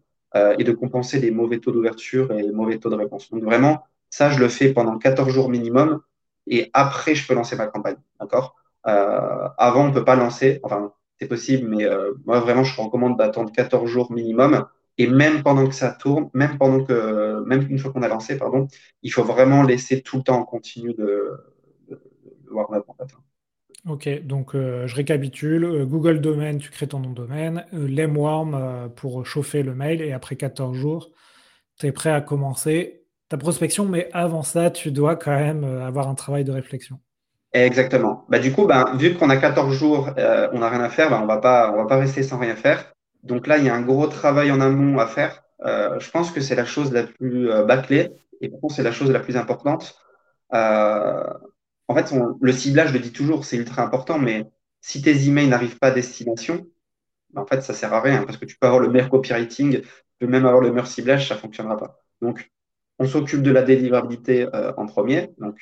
et 0.60 0.64
de 0.64 0.72
compenser 0.72 1.20
les 1.20 1.32
mauvais 1.32 1.58
taux 1.58 1.72
d'ouverture 1.72 2.32
et 2.32 2.44
les 2.44 2.52
mauvais 2.52 2.78
taux 2.78 2.92
de 2.92 2.96
réponse. 2.96 3.32
Donc 3.32 3.42
vraiment, 3.44 3.86
ça, 4.12 4.30
je 4.30 4.38
le 4.38 4.50
fais 4.50 4.72
pendant 4.72 5.00
14 5.00 5.30
jours 5.30 5.50
minimum. 5.50 6.02
Et 6.46 6.70
après, 6.74 7.16
je 7.16 7.28
peux 7.28 7.34
lancer 7.34 7.56
ma 7.56 7.66
campagne. 7.66 7.96
D'accord? 8.20 8.56
Avant, 8.84 9.88
on 9.88 9.92
peut 9.92 10.06
pas 10.06 10.16
lancer. 10.16 10.60
Enfin, 10.62 10.94
c'est 11.20 11.28
possible, 11.28 11.68
mais 11.68 11.86
euh, 11.86 12.14
moi 12.26 12.40
vraiment, 12.40 12.64
je 12.64 12.80
recommande 12.80 13.18
d'attendre 13.18 13.52
14 13.52 13.90
jours 13.90 14.12
minimum. 14.12 14.66
Et 15.00 15.08
même 15.08 15.44
pendant 15.44 15.68
que 15.68 15.76
ça 15.76 15.92
tourne, 15.92 16.30
même 16.34 16.58
pendant 16.58 16.84
que, 16.84 17.44
même 17.46 17.68
une 17.70 17.78
fois 17.78 17.92
qu'on 17.92 18.02
a 18.02 18.08
lancé, 18.08 18.38
pardon, 18.38 18.68
il 19.04 19.12
faut 19.12 19.24
vraiment 19.24 19.62
laisser 19.62 20.02
tout 20.02 20.18
le 20.18 20.24
temps 20.24 20.40
en 20.40 20.44
continu 20.44 20.94
de, 20.96 21.38
de, 21.88 22.02
Warm-up 22.50 22.86
en. 22.88 23.92
Ok, 23.92 24.10
donc 24.24 24.56
euh, 24.56 24.88
je 24.88 24.96
récapitule. 24.96 25.66
Euh, 25.66 25.86
Google 25.86 26.20
Domain, 26.20 26.58
tu 26.58 26.72
crées 26.72 26.88
ton 26.88 27.00
nom 27.00 27.12
de 27.12 27.16
domaine. 27.16 27.66
Lemwarm 27.72 28.92
pour 28.96 29.26
chauffer 29.26 29.62
le 29.62 29.76
mail. 29.76 30.02
Et 30.02 30.14
après 30.14 30.36
14 30.36 30.76
jours, 30.76 31.12
tu 31.80 31.86
es 31.86 31.92
prêt 31.92 32.12
à 32.12 32.22
commencer 32.22 33.06
ta 33.30 33.38
prospection, 33.38 33.86
mais 33.86 34.10
avant 34.14 34.42
ça, 34.42 34.72
tu 34.72 34.92
dois 34.92 35.16
quand 35.16 35.38
même 35.38 35.64
avoir 35.64 36.08
un 36.08 36.16
travail 36.16 36.44
de 36.44 36.52
réflexion. 36.52 37.00
Exactement. 37.66 38.26
Bah, 38.30 38.40
du 38.40 38.52
coup, 38.52 38.66
bah, 38.66 38.92
vu 38.96 39.16
qu'on 39.16 39.30
a 39.30 39.38
14 39.38 39.74
jours, 39.76 40.10
euh, 40.18 40.50
on 40.54 40.60
n'a 40.60 40.70
rien 40.70 40.82
à 40.82 40.90
faire, 40.90 41.10
bah, 41.10 41.20
on 41.20 41.24
on 41.24 41.28
va 41.28 41.86
pas 41.88 41.98
rester 41.98 42.24
sans 42.24 42.38
rien 42.38 42.56
faire. 42.56 42.94
Donc 43.24 43.48
là, 43.48 43.58
il 43.58 43.66
y 43.66 43.70
a 43.70 43.76
un 43.76 43.82
gros 43.82 44.08
travail 44.08 44.52
en 44.52 44.62
amont 44.62 45.00
à 45.00 45.08
faire. 45.08 45.44
Euh, 45.66 46.00
je 46.00 46.10
pense 46.12 46.32
que 46.32 46.42
c'est 46.42 46.56
la 46.56 46.66
chose 46.66 46.92
la 46.92 47.04
plus 47.04 47.50
bâclée 47.66 48.12
et 48.42 48.50
pourtant 48.50 48.70
c'est 48.70 48.84
la 48.84 48.92
chose 48.92 49.12
la 49.12 49.20
plus 49.20 49.38
importante. 49.38 49.98
en 50.52 51.96
fait, 51.96 52.14
le 52.42 52.52
ciblage, 52.52 52.90
je 52.90 52.94
le 52.94 53.00
dis 53.00 53.12
toujours, 53.14 53.46
c'est 53.46 53.58
ultra 53.58 53.82
important, 53.84 54.20
mais 54.20 54.46
si 54.82 55.02
tes 55.02 55.28
emails 55.28 55.48
n'arrivent 55.48 55.78
pas 55.80 55.88
à 55.88 55.92
destination, 55.92 56.68
en 57.36 57.46
fait, 57.46 57.62
ça 57.62 57.74
sert 57.74 57.94
à 57.94 58.02
rien 58.02 58.24
parce 58.24 58.38
que 58.38 58.46
tu 58.46 58.58
peux 58.58 58.68
avoir 58.68 58.82
le 58.82 58.90
meilleur 58.90 59.10
copywriting, 59.10 59.82
tu 59.82 59.88
peux 60.20 60.28
même 60.28 60.46
avoir 60.46 60.62
le 60.62 60.72
meilleur 60.72 60.88
ciblage, 60.88 61.28
ça 61.28 61.36
fonctionnera 61.38 61.78
pas. 61.78 62.00
Donc, 62.22 62.52
on 63.00 63.06
s'occupe 63.08 63.42
de 63.44 63.52
la 63.52 63.62
délivrabilité 63.64 64.48
euh, 64.54 64.74
en 64.78 64.88
premier, 64.88 65.30
donc 65.38 65.58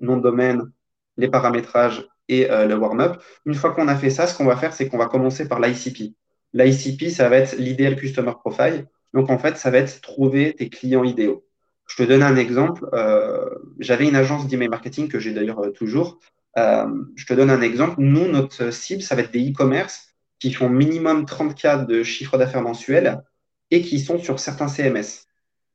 nom 0.00 0.16
de 0.16 0.22
domaine, 0.22 0.70
les 1.16 1.28
paramétrages 1.28 2.06
et 2.28 2.50
euh, 2.50 2.66
le 2.66 2.74
warm-up. 2.76 3.22
Une 3.46 3.54
fois 3.54 3.72
qu'on 3.72 3.88
a 3.88 3.96
fait 3.96 4.10
ça, 4.10 4.26
ce 4.26 4.36
qu'on 4.36 4.44
va 4.44 4.56
faire, 4.56 4.72
c'est 4.72 4.88
qu'on 4.88 4.98
va 4.98 5.06
commencer 5.06 5.48
par 5.48 5.60
l'ICP. 5.60 6.14
L'ICP, 6.52 7.10
ça 7.10 7.28
va 7.28 7.38
être 7.38 7.56
l'idéal 7.56 7.96
customer 7.96 8.32
profile. 8.38 8.86
Donc, 9.12 9.30
en 9.30 9.38
fait, 9.38 9.56
ça 9.56 9.70
va 9.70 9.78
être 9.78 10.00
trouver 10.00 10.54
tes 10.54 10.68
clients 10.68 11.04
idéaux. 11.04 11.44
Je 11.86 11.96
te 11.96 12.02
donne 12.02 12.22
un 12.22 12.36
exemple. 12.36 12.88
Euh, 12.92 13.48
j'avais 13.78 14.08
une 14.08 14.16
agence 14.16 14.46
d'email 14.46 14.68
marketing 14.68 15.08
que 15.08 15.18
j'ai 15.18 15.32
d'ailleurs 15.32 15.60
toujours. 15.74 16.18
je 16.56 17.26
te 17.26 17.34
donne 17.34 17.50
un 17.50 17.60
exemple. 17.60 17.96
Nous, 17.98 18.26
notre 18.28 18.70
cible, 18.70 19.02
ça 19.02 19.14
va 19.14 19.22
être 19.22 19.32
des 19.32 19.50
e-commerce 19.50 20.14
qui 20.38 20.52
font 20.52 20.68
minimum 20.68 21.26
30 21.26 21.54
cas 21.54 21.78
de 21.78 22.02
chiffre 22.02 22.38
d'affaires 22.38 22.62
mensuel 22.62 23.22
et 23.70 23.82
qui 23.82 23.98
sont 23.98 24.18
sur 24.18 24.38
certains 24.38 24.68
CMS. 24.68 25.26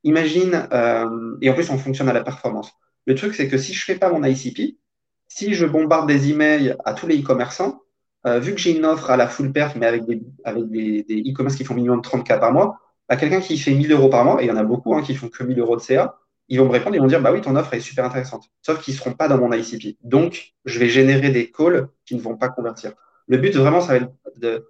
Imagine, 0.03 0.67
euh, 0.72 1.38
et 1.41 1.50
en 1.50 1.53
plus 1.53 1.69
on 1.69 1.77
fonctionne 1.77 2.10
à 2.10 2.13
la 2.13 2.24
performance. 2.24 2.72
Le 3.05 3.15
truc, 3.15 3.34
c'est 3.34 3.48
que 3.48 3.58
si 3.58 3.74
je 3.74 3.84
fais 3.84 3.96
pas 3.96 4.12
mon 4.12 4.24
ICP, 4.24 4.77
si 5.29 5.53
je 5.53 5.65
bombarde 5.65 6.07
des 6.07 6.29
emails 6.29 6.75
à 6.83 6.93
tous 6.93 7.07
les 7.07 7.21
e-commerçants, 7.21 7.81
euh, 8.27 8.39
vu 8.39 8.53
que 8.53 8.59
j'ai 8.59 8.75
une 8.75 8.86
offre 8.86 9.09
à 9.09 9.15
la 9.15 9.27
full 9.27 9.53
perf, 9.53 9.75
mais 9.75 9.86
avec 9.86 10.03
des 10.05 11.24
e-commerce 11.25 11.55
qui 11.55 11.63
font 11.63 11.75
minimum 11.75 12.01
30K 12.01 12.39
par 12.39 12.51
mois, 12.51 12.79
bah, 13.07 13.15
quelqu'un 13.15 13.39
qui 13.39 13.57
fait 13.57 13.74
1000 13.74 13.91
euros 13.93 14.09
par 14.09 14.25
mois, 14.25 14.41
et 14.41 14.45
il 14.45 14.50
y 14.50 14.51
en 14.51 14.57
a 14.57 14.63
beaucoup 14.63 14.93
hein, 14.95 15.01
qui 15.01 15.15
font 15.15 15.29
que 15.29 15.43
1000 15.43 15.57
euros 15.59 15.77
de 15.77 15.81
CA, 15.81 16.17
ils 16.50 16.59
vont 16.59 16.65
me 16.65 16.71
répondre, 16.71 16.95
ils 16.95 17.00
vont 17.00 17.07
dire, 17.07 17.21
bah 17.21 17.31
oui, 17.31 17.41
ton 17.41 17.55
offre 17.55 17.74
est 17.75 17.79
super 17.79 18.03
intéressante. 18.05 18.50
Sauf 18.62 18.81
qu'ils 18.81 18.95
ne 18.95 19.00
seront 19.00 19.13
pas 19.13 19.27
dans 19.27 19.38
mon 19.38 19.53
ICP. 19.53 19.98
Donc, 20.03 20.55
je 20.65 20.79
vais 20.79 20.89
générer 20.89 21.29
des 21.29 21.51
calls 21.51 21.89
qui 22.05 22.15
ne 22.15 22.21
vont 22.21 22.38
pas 22.38 22.50
convertir. 22.50 22.93
Le 23.27 23.38
but, 23.38 23.55
vraiment, 23.55 23.81
ça 23.81 23.93
va 23.93 23.95
être 23.98 24.12
de, 24.38 24.67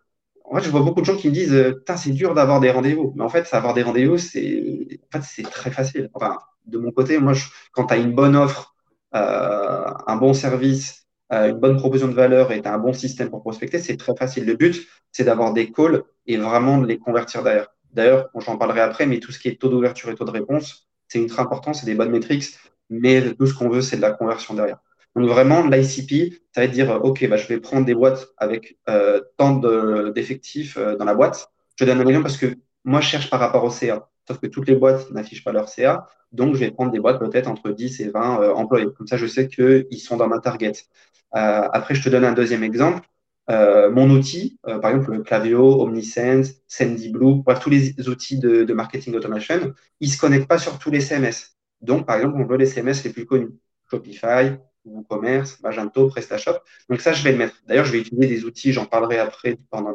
en 0.49 0.55
fait, 0.55 0.63
je 0.63 0.69
vois 0.69 0.81
beaucoup 0.81 1.01
de 1.01 1.05
gens 1.05 1.15
qui 1.15 1.29
me 1.29 1.33
disent 1.33 1.53
euh, 1.53 1.83
c'est 1.95 2.11
dur 2.11 2.33
d'avoir 2.33 2.59
des 2.59 2.71
rendez-vous. 2.71 3.13
Mais 3.15 3.23
en 3.23 3.29
fait, 3.29 3.47
avoir 3.53 3.73
des 3.73 3.83
rendez-vous, 3.83 4.17
c'est 4.17 4.99
en 5.13 5.21
fait, 5.21 5.43
très 5.43 5.71
facile. 5.71 6.09
Enfin, 6.13 6.39
de 6.65 6.77
mon 6.77 6.91
côté, 6.91 7.19
moi, 7.19 7.33
quand 7.71 7.85
tu 7.85 7.93
as 7.93 7.97
une 7.97 8.13
bonne 8.13 8.35
offre, 8.35 8.75
un 9.11 10.15
bon 10.17 10.33
service, 10.33 10.99
euh, 11.31 11.49
une 11.49 11.59
bonne 11.59 11.77
proposition 11.77 12.07
de 12.07 12.13
valeur 12.15 12.51
et 12.51 12.61
un 12.65 12.77
bon 12.79 12.93
système 12.93 13.29
pour 13.29 13.41
prospecter, 13.41 13.79
c'est 13.79 13.97
très 13.97 14.15
facile. 14.15 14.45
Le 14.45 14.55
but, 14.55 14.87
c'est 15.11 15.23
d'avoir 15.23 15.53
des 15.53 15.71
calls 15.71 16.03
et 16.25 16.37
vraiment 16.37 16.79
de 16.79 16.87
les 16.87 16.97
convertir 16.97 17.43
derrière. 17.43 17.67
D'ailleurs, 17.93 18.29
j'en 18.35 18.57
parlerai 18.57 18.81
après, 18.81 19.05
mais 19.05 19.19
tout 19.19 19.31
ce 19.31 19.39
qui 19.39 19.47
est 19.47 19.59
taux 19.59 19.69
d'ouverture 19.69 20.09
et 20.09 20.15
taux 20.15 20.25
de 20.25 20.31
réponse, 20.31 20.87
c'est 21.07 21.19
ultra 21.19 21.43
important, 21.43 21.73
c'est 21.73 21.85
des 21.85 21.95
bonnes 21.95 22.11
métriques, 22.11 22.45
mais 22.89 23.33
tout 23.35 23.45
ce 23.45 23.53
qu'on 23.53 23.69
veut, 23.69 23.81
c'est 23.81 23.97
de 23.97 24.01
la 24.01 24.11
conversion 24.11 24.53
derrière. 24.53 24.79
Donc 25.15 25.27
vraiment, 25.27 25.65
l'ICP, 25.65 26.33
ça 26.53 26.61
va 26.61 26.67
dire, 26.67 26.99
OK, 27.03 27.27
bah, 27.27 27.37
je 27.37 27.47
vais 27.47 27.59
prendre 27.59 27.85
des 27.85 27.95
boîtes 27.95 28.27
avec 28.37 28.77
euh, 28.89 29.21
tant 29.37 29.55
d'effectifs 30.13 30.77
euh, 30.77 30.95
dans 30.95 31.05
la 31.05 31.15
boîte. 31.15 31.51
Je 31.77 31.85
donne 31.85 31.99
un 31.99 32.07
exemple 32.07 32.23
parce 32.23 32.37
que 32.37 32.55
moi, 32.85 33.01
je 33.01 33.07
cherche 33.07 33.29
par 33.29 33.39
rapport 33.39 33.63
au 33.63 33.71
CA. 33.71 34.09
Sauf 34.29 34.39
que 34.39 34.45
toutes 34.45 34.67
les 34.67 34.75
boîtes 34.75 35.09
n'affichent 35.09 35.43
pas 35.43 35.51
leur 35.51 35.69
CA. 35.69 36.05
Donc, 36.31 36.53
je 36.53 36.59
vais 36.59 36.69
prendre 36.69 36.91
des 36.91 36.99
boîtes 36.99 37.17
peut-être 37.19 37.47
entre 37.47 37.71
10 37.71 37.99
et 38.01 38.09
20 38.09 38.41
euh, 38.41 38.53
employés. 38.53 38.85
Comme 38.95 39.07
ça, 39.07 39.17
je 39.17 39.25
sais 39.25 39.47
qu'ils 39.47 39.99
sont 39.99 40.17
dans 40.17 40.27
ma 40.27 40.39
target. 40.39 40.73
après, 41.31 41.95
je 41.95 42.03
te 42.03 42.09
donne 42.09 42.25
un 42.25 42.33
deuxième 42.33 42.63
exemple. 42.63 43.07
mon 43.47 44.09
outil, 44.11 44.59
par 44.63 44.91
exemple 44.91 45.11
le 45.13 45.23
Clavio, 45.23 45.81
Omnisense, 45.81 46.51
SendyBlue, 46.67 47.41
bref, 47.43 47.59
tous 47.59 47.71
les 47.71 48.07
outils 48.07 48.37
de, 48.37 48.73
marketing 48.73 49.15
automation, 49.15 49.73
ils 49.99 50.09
ne 50.09 50.13
se 50.13 50.19
connectent 50.19 50.47
pas 50.47 50.59
sur 50.59 50.77
tous 50.77 50.91
les 50.91 51.01
CMS. 51.01 51.55
Donc, 51.81 52.05
par 52.05 52.17
exemple, 52.17 52.35
on 52.39 52.45
veut 52.45 52.57
les 52.57 52.67
CMS 52.67 53.03
les 53.03 53.11
plus 53.11 53.25
connus. 53.25 53.49
Shopify, 53.89 54.59
WooCommerce, 54.85 55.59
Magento, 55.61 56.07
PrestaShop. 56.09 56.59
Donc 56.89 57.01
ça, 57.01 57.13
je 57.13 57.23
vais 57.23 57.31
le 57.31 57.37
mettre. 57.37 57.55
D'ailleurs, 57.65 57.85
je 57.85 57.91
vais 57.91 57.99
utiliser 57.99 58.27
des 58.27 58.45
outils, 58.45 58.73
j'en 58.73 58.85
parlerai 58.85 59.17
après 59.17 59.57
pendant 59.69 59.93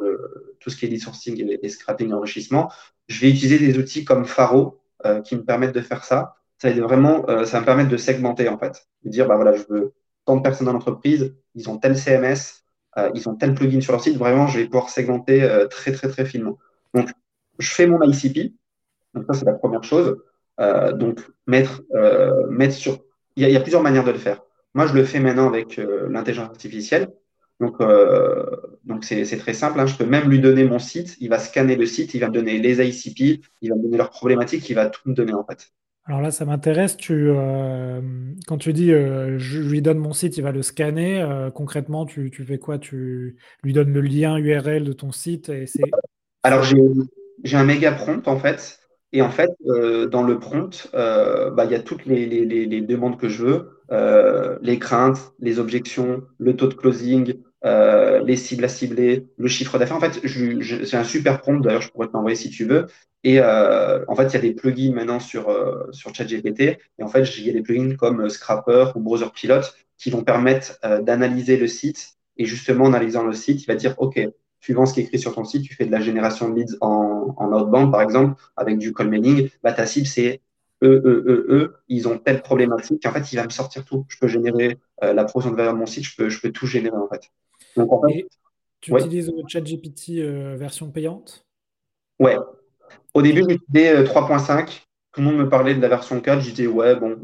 tout 0.61 0.71
ce 0.71 0.77
qui 0.77 0.87
est 0.87 0.89
lead 0.89 1.01
sourcing 1.01 1.39
et, 1.41 1.59
et 1.63 1.69
scrapping 1.69 2.13
enrichissement. 2.13 2.71
Je 3.09 3.21
vais 3.21 3.31
utiliser 3.31 3.59
des 3.59 3.79
outils 3.79 4.05
comme 4.05 4.25
Faro 4.25 4.81
euh, 5.05 5.21
qui 5.21 5.37
me 5.37 5.45
permettent 5.45 5.75
de 5.75 5.81
faire 5.81 6.05
ça. 6.05 6.37
Ça 6.59 6.71
va 6.71 6.81
vraiment, 6.81 7.29
euh, 7.29 7.45
ça 7.45 7.61
me 7.61 7.67
permettre 7.67 7.91
de 7.91 7.97
segmenter 7.97 8.49
en 8.49 8.59
fait, 8.59 8.87
de 9.05 9.11
dire 9.11 9.27
bah 9.27 9.37
voilà, 9.37 9.55
je 9.55 9.65
veux 9.69 9.93
tant 10.25 10.37
de 10.37 10.43
personnes 10.43 10.67
dans 10.67 10.73
l'entreprise, 10.73 11.35
ils 11.55 11.69
ont 11.69 11.77
tel 11.77 11.99
CMS, 11.99 12.65
euh, 12.97 13.11
ils 13.15 13.29
ont 13.29 13.35
tel 13.35 13.55
plugin 13.55 13.81
sur 13.83 13.93
leur 13.93 14.03
site. 14.03 14.17
Vraiment, 14.17 14.47
je 14.47 14.59
vais 14.59 14.65
pouvoir 14.65 14.89
segmenter 14.89 15.47
très 15.71 15.93
très 15.93 16.09
très 16.09 16.25
finement. 16.25 16.59
Donc, 16.95 17.11
je 17.59 17.71
fais 17.71 17.87
mon 17.87 18.01
ICP. 18.03 18.55
Donc 19.13 19.27
ça, 19.27 19.35
c'est 19.35 19.45
la 19.45 19.55
première 19.55 19.85
chose. 19.85 20.17
donc 20.95 21.21
mettre 21.47 21.83
mettre 22.49 22.75
sur. 22.75 22.99
Il 23.37 23.49
y, 23.49 23.57
a, 23.57 23.61
plusieurs 23.61 23.83
manières 23.83 24.05
de 24.05 24.13
le 24.13 24.19
faire. 24.19 24.43
Moi, 24.75 24.87
je 24.87 24.95
le 24.95 25.05
fais 25.05 25.19
maintenant 25.21 25.49
avec 25.49 25.77
l'intelligence 25.77 26.49
artificielle. 26.49 27.09
Donc, 27.61 27.81
euh, 27.81 28.45
donc 28.85 29.05
c'est, 29.05 29.25
très 29.39 29.55
simple. 29.55 29.79
Hein. 29.79 29.87
Je 29.87 29.97
peux 29.97 30.07
même 30.07 30.29
lui 30.29 30.41
donner 30.41 30.65
mon 30.65 30.79
site. 30.79 31.17
Il 31.21 31.29
va 31.29 31.39
scanner 31.39 31.77
le 31.77 31.87
site, 31.87 32.15
il 32.15 32.21
va 32.21 32.29
me 32.29 32.35
donner 32.35 32.59
les 32.59 32.87
ICP, 32.87 33.45
il 33.61 33.71
va 33.71 33.77
me 33.77 33.83
donner 33.83 33.97
leurs 33.97 34.11
problématiques, 34.11 34.69
il 34.69 34.75
va 34.75 34.87
tout 34.87 35.09
me 35.09 35.15
donner 35.15 35.33
en 35.33 35.45
fait. 35.45 35.71
Alors 36.07 36.21
là, 36.21 36.31
ça 36.31 36.45
m'intéresse. 36.45 36.97
Tu, 36.97 37.31
euh, 37.31 38.01
quand 38.47 38.59
tu 38.59 38.73
dis 38.73 38.89
je 38.91 39.61
lui 39.61 39.81
donne 39.81 39.99
mon 39.99 40.13
site, 40.13 40.37
il 40.37 40.43
va 40.43 40.53
le 40.53 40.63
scanner. 40.63 41.27
concrètement, 41.55 42.05
tu, 42.05 42.31
tu, 42.31 42.45
fais 42.45 42.59
quoi? 42.59 42.79
Tu 42.79 43.37
lui 43.63 43.73
donnes 43.73 43.93
le 43.93 44.01
lien 44.01 44.37
URL 44.37 44.85
de 44.85 44.93
ton 44.93 45.13
site 45.13 45.49
et 45.49 45.67
c'est. 45.67 45.83
Alors 46.43 46.63
j'ai, 46.63 46.77
j'ai 47.43 47.57
un 47.57 47.65
méga 47.65 47.93
prompt 47.93 48.27
en 48.29 48.39
fait. 48.39 48.81
Et 49.13 49.23
en 49.23 49.31
fait, 49.31 49.51
dans 50.11 50.25
le 50.25 50.39
prompt, 50.41 50.91
bah, 50.93 51.65
il 51.65 51.71
y 51.71 51.77
a 51.77 51.81
toutes 51.81 52.05
les, 52.05 52.27
les, 52.27 52.67
les 52.67 52.81
demandes 52.81 53.17
que 53.17 53.29
je 53.29 53.45
veux. 53.45 53.74
Euh, 53.95 54.59
les 54.61 54.79
craintes, 54.81 55.33
les 55.39 55.61
objections, 55.61 56.23
le 56.39 56.57
taux 56.57 56.67
de 56.67 56.75
closing, 56.75 57.35
euh, 57.65 58.19
les 58.25 58.37
cibles 58.37 58.65
à 58.65 58.69
cibler, 58.69 59.29
le 59.39 59.49
chiffre 59.49 59.79
d'affaires. 59.79 59.97
En 59.97 60.01
fait, 60.01 60.21
c'est 60.85 60.97
un 60.97 61.05
super 61.05 61.41
prompt. 61.41 61.61
D'ailleurs, 61.61 61.83
je 61.83 61.91
pourrais 61.91 62.09
te 62.09 62.13
l'envoyer 62.13 62.35
si 62.35 62.51
tu 62.51 62.65
veux. 62.65 62.87
Et 63.23 63.39
euh, 63.39 64.05
en 64.09 64.17
fait, 64.17 64.27
il 64.27 64.35
y 64.35 64.37
a 64.37 64.41
des 64.41 64.53
plugins 64.53 64.93
maintenant 64.93 65.21
sur, 65.21 65.45
sur 65.93 66.13
ChatGPT. 66.15 66.61
Et 66.99 67.03
en 67.03 67.09
fait, 67.09 67.23
il 67.39 67.47
y 67.47 67.51
a 67.51 67.53
des 67.53 67.63
plugins 67.63 67.95
comme 67.95 68.29
Scrapper 68.29 68.87
ou 68.97 69.01
Browser 69.01 69.31
Pilot 69.33 69.63
qui 69.97 70.11
vont 70.11 70.25
permettre 70.25 70.79
d'analyser 71.03 71.57
le 71.57 71.69
site. 71.69 72.17
Et 72.37 72.47
justement, 72.47 72.87
en 72.87 72.95
analysant 72.95 73.25
le 73.25 73.33
site, 73.33 73.63
il 73.63 73.67
va 73.67 73.77
dire, 73.77 73.95
OK, 73.99 74.21
suivant 74.61 74.87
ce 74.87 74.95
qui 74.95 75.01
est 75.01 75.05
écrit 75.05 75.21
sur 75.21 75.35
ton 75.35 75.45
site, 75.45 75.63
tu 75.63 75.75
fais 75.75 75.87
de 75.87 75.93
la 75.93 76.01
génération 76.01 76.49
de 76.49 76.57
leads 76.57 76.77
en, 76.81 77.35
en 77.39 77.53
outbound, 77.53 77.93
par 77.93 78.03
exemple, 78.03 78.43
avec 78.57 78.79
du 78.79 78.93
call 78.93 79.09
mailing. 79.09 79.49
Bah, 79.63 79.73
ta 79.73 79.87
cible, 79.87 80.07
c'est 80.07 80.41
eux, 80.85 81.03
eux, 81.05 81.25
eux, 81.27 81.47
eux, 81.49 81.77
ils 81.89 82.07
ont 82.09 82.19
telle 82.19 82.43
problématique. 82.43 83.05
En 83.07 83.13
fait, 83.13 83.33
il 83.33 83.37
va 83.37 83.45
me 83.45 83.51
sortir 83.51 83.85
tout. 83.85 84.05
Je 84.09 84.19
peux 84.19 84.29
générer 84.29 84.79
euh, 85.03 85.13
la 85.13 85.25
proposition 85.25 85.53
de 85.53 85.57
valeur 85.57 85.75
de 85.75 85.79
mon 85.79 85.87
site, 85.87 86.05
je 86.05 86.17
peux, 86.17 86.29
je 86.29 86.41
peux 86.41 86.53
tout 86.53 86.67
générer 86.67 86.97
en 86.97 87.09
fait. 87.09 87.31
Donc, 87.77 87.93
en 87.93 88.01
fait 88.03 88.27
tu 88.81 88.95
utilises 88.95 89.33
ChatGPT 89.49 90.19
euh, 90.19 90.57
version 90.59 90.91
payante? 90.91 91.47
Ouais. 92.21 92.37
Au 93.15 93.23
début, 93.23 93.43
j'utilisais 93.49 94.03
3.5. 94.03 94.61
Euh, 94.61 94.67
tout 95.13 95.21
le 95.23 95.27
monde 95.27 95.37
me 95.37 95.49
parlait 95.49 95.75
de 95.75 95.81
la 95.81 95.89
version 95.89 96.21
4. 96.21 96.41
Je 96.41 96.51
disais, 96.51 96.67
ouais, 96.67 96.95
bon. 96.95 97.17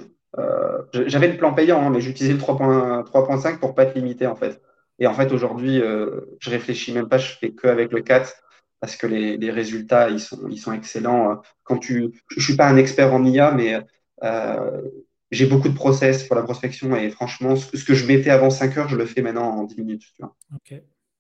J'avais 0.95 1.29
le 1.29 1.37
plan 1.37 1.53
payant, 1.53 1.83
hein, 1.83 1.91
mais 1.91 2.01
j'utilisais 2.01 2.33
le 2.33 2.41
3.5 2.41 3.59
pour 3.59 3.75
pas 3.75 3.83
être 3.83 3.95
limité 3.95 4.27
en 4.27 4.37
fait. 4.37 4.63
Et 4.99 5.07
en 5.07 5.13
fait, 5.13 5.33
aujourd'hui, 5.33 5.81
je 5.81 6.51
réfléchis 6.51 6.93
même 6.93 7.09
pas, 7.09 7.19
je 7.19 7.37
fais 7.37 7.51
que 7.51 7.67
avec 7.67 7.93
le 7.93 8.01
4 8.01 8.33
parce 8.81 8.97
que 8.97 9.07
les, 9.07 9.51
résultats, 9.51 10.09
ils 10.09 10.21
sont, 10.21 10.49
ils 10.49 10.59
sont 10.59 10.73
excellents. 10.73 11.43
Quand 11.63 11.79
tu, 11.79 12.23
je 12.35 12.43
suis 12.43 12.57
pas 12.57 12.69
un 12.69 12.77
expert 12.77 13.13
en 13.13 13.25
IA, 13.25 13.53
mais 13.53 13.79
euh, 14.25 14.83
j'ai 15.31 15.47
beaucoup 15.47 15.69
de 15.69 15.75
process 15.75 16.25
pour 16.25 16.35
la 16.35 16.43
prospection 16.43 16.97
et 16.97 17.11
franchement, 17.11 17.57
ce, 17.57 17.85
que 17.85 17.95
je 17.95 18.07
mettais 18.07 18.31
avant 18.31 18.51
5 18.51 18.77
heures, 18.79 18.89
je 18.89 18.97
le 18.97 19.07
fais 19.07 19.23
maintenant 19.23 19.51
en 19.51 19.65
10 19.65 19.77
minutes. 19.77 20.05
Tu 20.17 20.23
vois. 20.23 20.35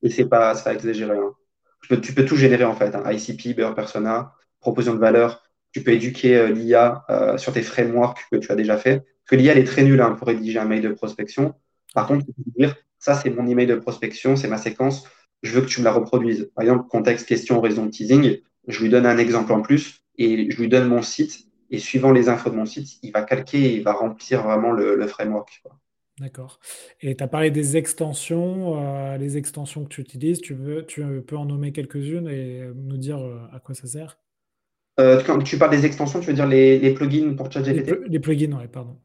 Et 0.02 0.10
c'est 0.10 0.24
pas, 0.24 0.54
pas 0.54 0.72
exagéré. 0.72 1.16
Hein. 1.16 1.34
Tu, 1.82 1.88
peux, 1.88 2.00
tu, 2.00 2.14
peux, 2.14 2.24
tout 2.24 2.36
générer 2.36 2.64
en 2.64 2.74
fait. 2.74 2.94
Hein. 2.94 3.04
ICP, 3.10 3.54
Beurre 3.54 3.74
Persona, 3.74 4.34
proposition 4.60 4.94
de 4.94 5.00
valeur. 5.00 5.42
Tu 5.72 5.82
peux 5.82 5.92
éduquer 5.92 6.36
euh, 6.36 6.48
l'IA 6.48 7.04
euh, 7.10 7.38
sur 7.38 7.52
tes 7.52 7.62
frameworks 7.62 8.26
que 8.32 8.36
tu 8.36 8.50
as 8.50 8.56
déjà 8.56 8.76
fait. 8.76 9.00
Parce 9.00 9.30
que 9.30 9.36
l'IA, 9.36 9.52
elle 9.52 9.58
est 9.58 9.64
très 9.64 9.84
nulle 9.84 10.00
hein, 10.00 10.12
pour 10.12 10.26
rédiger 10.26 10.58
un 10.58 10.64
mail 10.64 10.82
de 10.82 10.88
prospection. 10.88 11.54
Par 11.94 12.06
contre, 12.06 12.24
tu 12.24 12.32
peux 12.32 12.50
dire, 12.58 12.74
ça, 12.98 13.14
c'est 13.14 13.30
mon 13.30 13.46
email 13.46 13.66
de 13.66 13.76
prospection, 13.76 14.34
c'est 14.34 14.48
ma 14.48 14.58
séquence 14.58 15.06
je 15.42 15.52
veux 15.52 15.62
que 15.62 15.66
tu 15.66 15.80
me 15.80 15.84
la 15.84 15.92
reproduises. 15.92 16.50
Par 16.54 16.62
exemple, 16.62 16.88
contexte, 16.88 17.26
question, 17.26 17.60
raison, 17.60 17.88
teasing, 17.88 18.38
je 18.68 18.82
lui 18.82 18.88
donne 18.88 19.06
un 19.06 19.18
exemple 19.18 19.52
en 19.52 19.62
plus 19.62 20.04
et 20.18 20.50
je 20.50 20.60
lui 20.60 20.68
donne 20.68 20.88
mon 20.88 21.02
site. 21.02 21.46
Et 21.72 21.78
suivant 21.78 22.10
les 22.10 22.28
infos 22.28 22.50
de 22.50 22.56
mon 22.56 22.66
site, 22.66 22.98
il 23.02 23.12
va 23.12 23.22
calquer 23.22 23.58
et 23.58 23.76
il 23.76 23.84
va 23.84 23.92
remplir 23.92 24.42
vraiment 24.42 24.72
le, 24.72 25.06
framework. 25.06 25.62
D'accord. 26.18 26.58
Et 27.00 27.14
tu 27.14 27.22
as 27.22 27.28
parlé 27.28 27.52
des 27.52 27.76
extensions, 27.76 28.82
euh, 28.84 29.16
les 29.16 29.36
extensions 29.36 29.84
que 29.84 29.88
tu 29.88 30.00
utilises. 30.00 30.40
Tu, 30.40 30.54
veux, 30.54 30.84
tu 30.84 31.04
peux 31.22 31.36
en 31.36 31.44
nommer 31.44 31.70
quelques-unes 31.70 32.28
et 32.28 32.68
nous 32.74 32.96
dire 32.96 33.18
euh, 33.18 33.38
à 33.52 33.60
quoi 33.60 33.76
ça 33.76 33.86
sert? 33.86 34.18
Euh, 34.98 35.22
quand 35.24 35.38
tu 35.38 35.56
parles 35.58 35.70
des 35.70 35.86
extensions, 35.86 36.18
tu 36.18 36.26
veux 36.26 36.34
dire 36.34 36.48
les, 36.48 36.92
plugins 36.92 37.34
pour 37.34 37.50
ChatGPT? 37.50 38.08
les, 38.08 38.18
plugins, 38.18 38.58
oui, 38.60 38.66
pardon. 38.70 38.98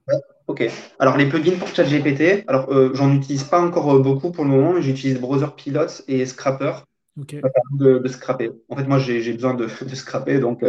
Ok. 0.47 0.69
Alors, 0.99 1.17
les 1.17 1.27
plugins 1.27 1.57
pour 1.57 1.67
ChatGPT, 1.69 2.43
alors 2.47 2.71
euh, 2.71 2.91
j'en 2.93 3.13
utilise 3.13 3.43
pas 3.43 3.61
encore 3.61 3.99
beaucoup 3.99 4.31
pour 4.31 4.43
le 4.43 4.51
moment, 4.51 4.73
mais 4.73 4.81
j'utilise 4.81 5.19
Browser 5.19 5.47
Pilot 5.55 6.03
et 6.07 6.25
Scrapper. 6.25 6.73
Ok. 7.19 7.35
De, 7.71 7.99
de, 7.99 8.07
scraper. 8.09 8.51
En 8.67 8.75
fait, 8.75 8.83
moi, 8.83 8.99
j'ai 8.99 9.31
besoin 9.31 9.53
de, 9.53 9.67
de 9.81 9.95
scraper, 9.95 10.39
donc. 10.39 10.63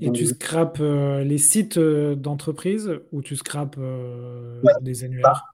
et 0.00 0.10
tu 0.10 0.26
scrapes 0.26 0.80
les 0.80 1.38
sites 1.38 1.78
d'entreprise 1.78 2.98
ou 3.12 3.22
tu 3.22 3.36
scrapes 3.36 3.78
des 4.80 5.04
annuaires? 5.04 5.44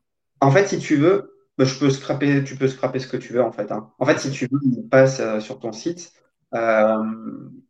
En 0.41 0.51
fait, 0.51 0.69
si 0.69 0.79
tu 0.79 0.97
veux, 0.97 1.37
bah, 1.59 1.65
je 1.65 1.79
peux 1.79 1.91
scraper, 1.91 2.45
tu 2.45 2.57
peux 2.57 2.69
scraper 2.69 2.99
ce 2.99 3.07
que 3.07 3.17
tu 3.17 3.33
veux 3.33 3.43
en 3.43 3.53
fait. 3.53 3.73
Hein. 3.73 3.91
En 3.99 4.05
fait, 4.05 4.19
si 4.19 4.31
tu 4.31 4.47
veux, 4.51 4.61
il 4.65 4.89
passe 4.89 5.21
euh, 5.21 5.41
sur 5.41 5.59
ton 5.59 5.73
site. 5.73 6.13
Euh, 6.55 6.97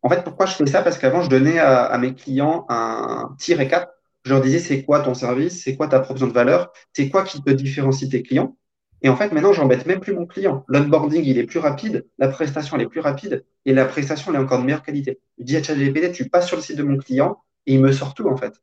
en 0.02 0.08
fait, 0.08 0.24
pourquoi 0.24 0.46
je 0.46 0.54
fais 0.54 0.66
ça? 0.66 0.82
Parce 0.82 0.98
qu'avant, 0.98 1.22
je 1.22 1.30
donnais 1.30 1.58
à, 1.58 1.96
mes 1.98 2.14
clients 2.14 2.66
un 2.68 3.34
petit 3.38 3.54
récap. 3.54 3.95
Je 4.26 4.30
leur 4.30 4.42
disais 4.42 4.58
c'est 4.58 4.84
quoi 4.84 5.00
ton 5.00 5.14
service, 5.14 5.62
c'est 5.62 5.76
quoi 5.76 5.88
ta 5.88 6.00
proposition 6.00 6.28
de 6.28 6.32
valeur, 6.34 6.72
c'est 6.92 7.08
quoi 7.08 7.24
qui 7.24 7.42
te 7.42 7.50
différencie 7.50 8.10
tes 8.10 8.22
clients? 8.22 8.56
Et 9.02 9.08
en 9.08 9.16
fait, 9.16 9.32
maintenant, 9.32 9.52
j'embête 9.52 9.86
même 9.86 10.00
plus 10.00 10.14
mon 10.14 10.26
client. 10.26 10.64
L'onboarding, 10.68 11.22
il 11.24 11.38
est 11.38 11.44
plus 11.44 11.60
rapide, 11.60 12.06
la 12.18 12.28
prestation, 12.28 12.76
elle 12.76 12.82
est 12.82 12.88
plus 12.88 13.00
rapide, 13.00 13.44
et 13.64 13.72
la 13.72 13.84
prestation, 13.86 14.32
elle 14.32 14.40
est 14.40 14.42
encore 14.42 14.60
de 14.60 14.64
meilleure 14.64 14.82
qualité. 14.82 15.20
Je 15.38 15.44
dis 15.44 15.56
à 15.56 15.62
ChatGPT, 15.62 16.12
tu 16.12 16.28
passes 16.28 16.48
sur 16.48 16.56
le 16.56 16.62
site 16.62 16.76
de 16.76 16.82
mon 16.82 16.98
client, 16.98 17.42
et 17.66 17.74
il 17.74 17.80
me 17.80 17.92
sort 17.92 18.14
tout, 18.14 18.28
en 18.28 18.36
fait 18.36 18.54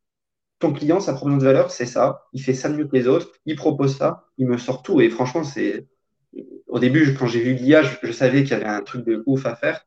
ton 0.64 0.74
client, 0.74 1.00
sa 1.02 1.14
proposition 1.14 1.40
de 1.40 1.44
valeur, 1.44 1.72
c'est 1.72 1.86
ça. 1.86 2.24
Il 2.32 2.42
fait 2.42 2.54
ça 2.54 2.70
mieux 2.70 2.88
que 2.88 2.96
les 2.96 3.08
autres. 3.08 3.32
Il 3.46 3.56
propose 3.58 3.98
ça. 3.98 4.30
Il 4.38 4.48
me 4.48 4.58
sort 4.58 4.82
tout. 4.82 5.02
Et 5.02 5.10
franchement, 5.10 5.44
c'est. 5.44 5.88
Au 6.68 6.80
début, 6.80 7.14
quand 7.16 7.28
j'ai 7.28 7.42
vu 7.42 7.54
l'IA, 7.54 7.84
je, 7.84 8.12
savais 8.12 8.44
qu'il 8.44 8.52
y 8.52 8.54
avait 8.54 8.66
un 8.66 8.82
truc 8.82 9.06
de 9.06 9.24
ouf 9.28 9.46
à 9.46 9.56
faire. 9.56 9.86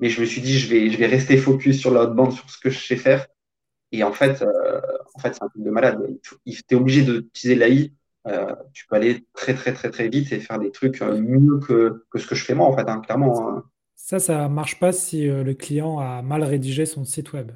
Mais 0.00 0.10
je 0.10 0.20
me 0.20 0.26
suis 0.26 0.42
dit, 0.42 0.58
je 0.58 0.68
vais, 0.68 0.90
je 0.90 0.98
vais 0.98 1.06
rester 1.06 1.36
focus 1.38 1.80
sur 1.80 1.90
l'outbound, 1.90 2.32
sur 2.32 2.50
ce 2.50 2.58
que 2.58 2.70
je 2.70 2.78
sais 2.78 2.96
faire. 2.96 3.26
Et 3.92 4.02
en 4.02 4.12
fait, 4.12 4.42
euh, 4.42 4.52
en 5.16 5.18
fait 5.18 5.34
c'est 5.34 5.42
un 5.42 5.48
truc 5.48 5.62
de 5.62 5.70
malade. 5.70 5.98
Tu 6.22 6.34
es 6.70 6.74
obligé 6.74 7.02
d'utiliser 7.02 7.58
l'AI. 7.58 7.92
Euh, 8.28 8.54
tu 8.72 8.86
peux 8.86 8.96
aller 8.96 9.24
très, 9.34 9.54
très, 9.54 9.72
très, 9.72 9.90
très 9.90 10.08
vite 10.08 10.32
et 10.32 10.40
faire 10.40 10.58
des 10.58 10.72
trucs 10.72 11.00
euh, 11.00 11.20
mieux 11.20 11.60
que, 11.60 12.04
que 12.10 12.18
ce 12.18 12.26
que 12.26 12.34
je 12.34 12.44
fais 12.44 12.54
moi, 12.54 12.66
en 12.66 12.76
fait, 12.76 12.88
hein, 12.88 13.00
clairement. 13.00 13.48
Hein. 13.48 13.64
Ça, 13.94 14.18
ça 14.18 14.48
marche 14.48 14.80
pas 14.80 14.92
si 14.92 15.28
le 15.28 15.54
client 15.54 16.00
a 16.00 16.22
mal 16.22 16.42
rédigé 16.42 16.86
son 16.86 17.04
site 17.04 17.32
web. 17.32 17.52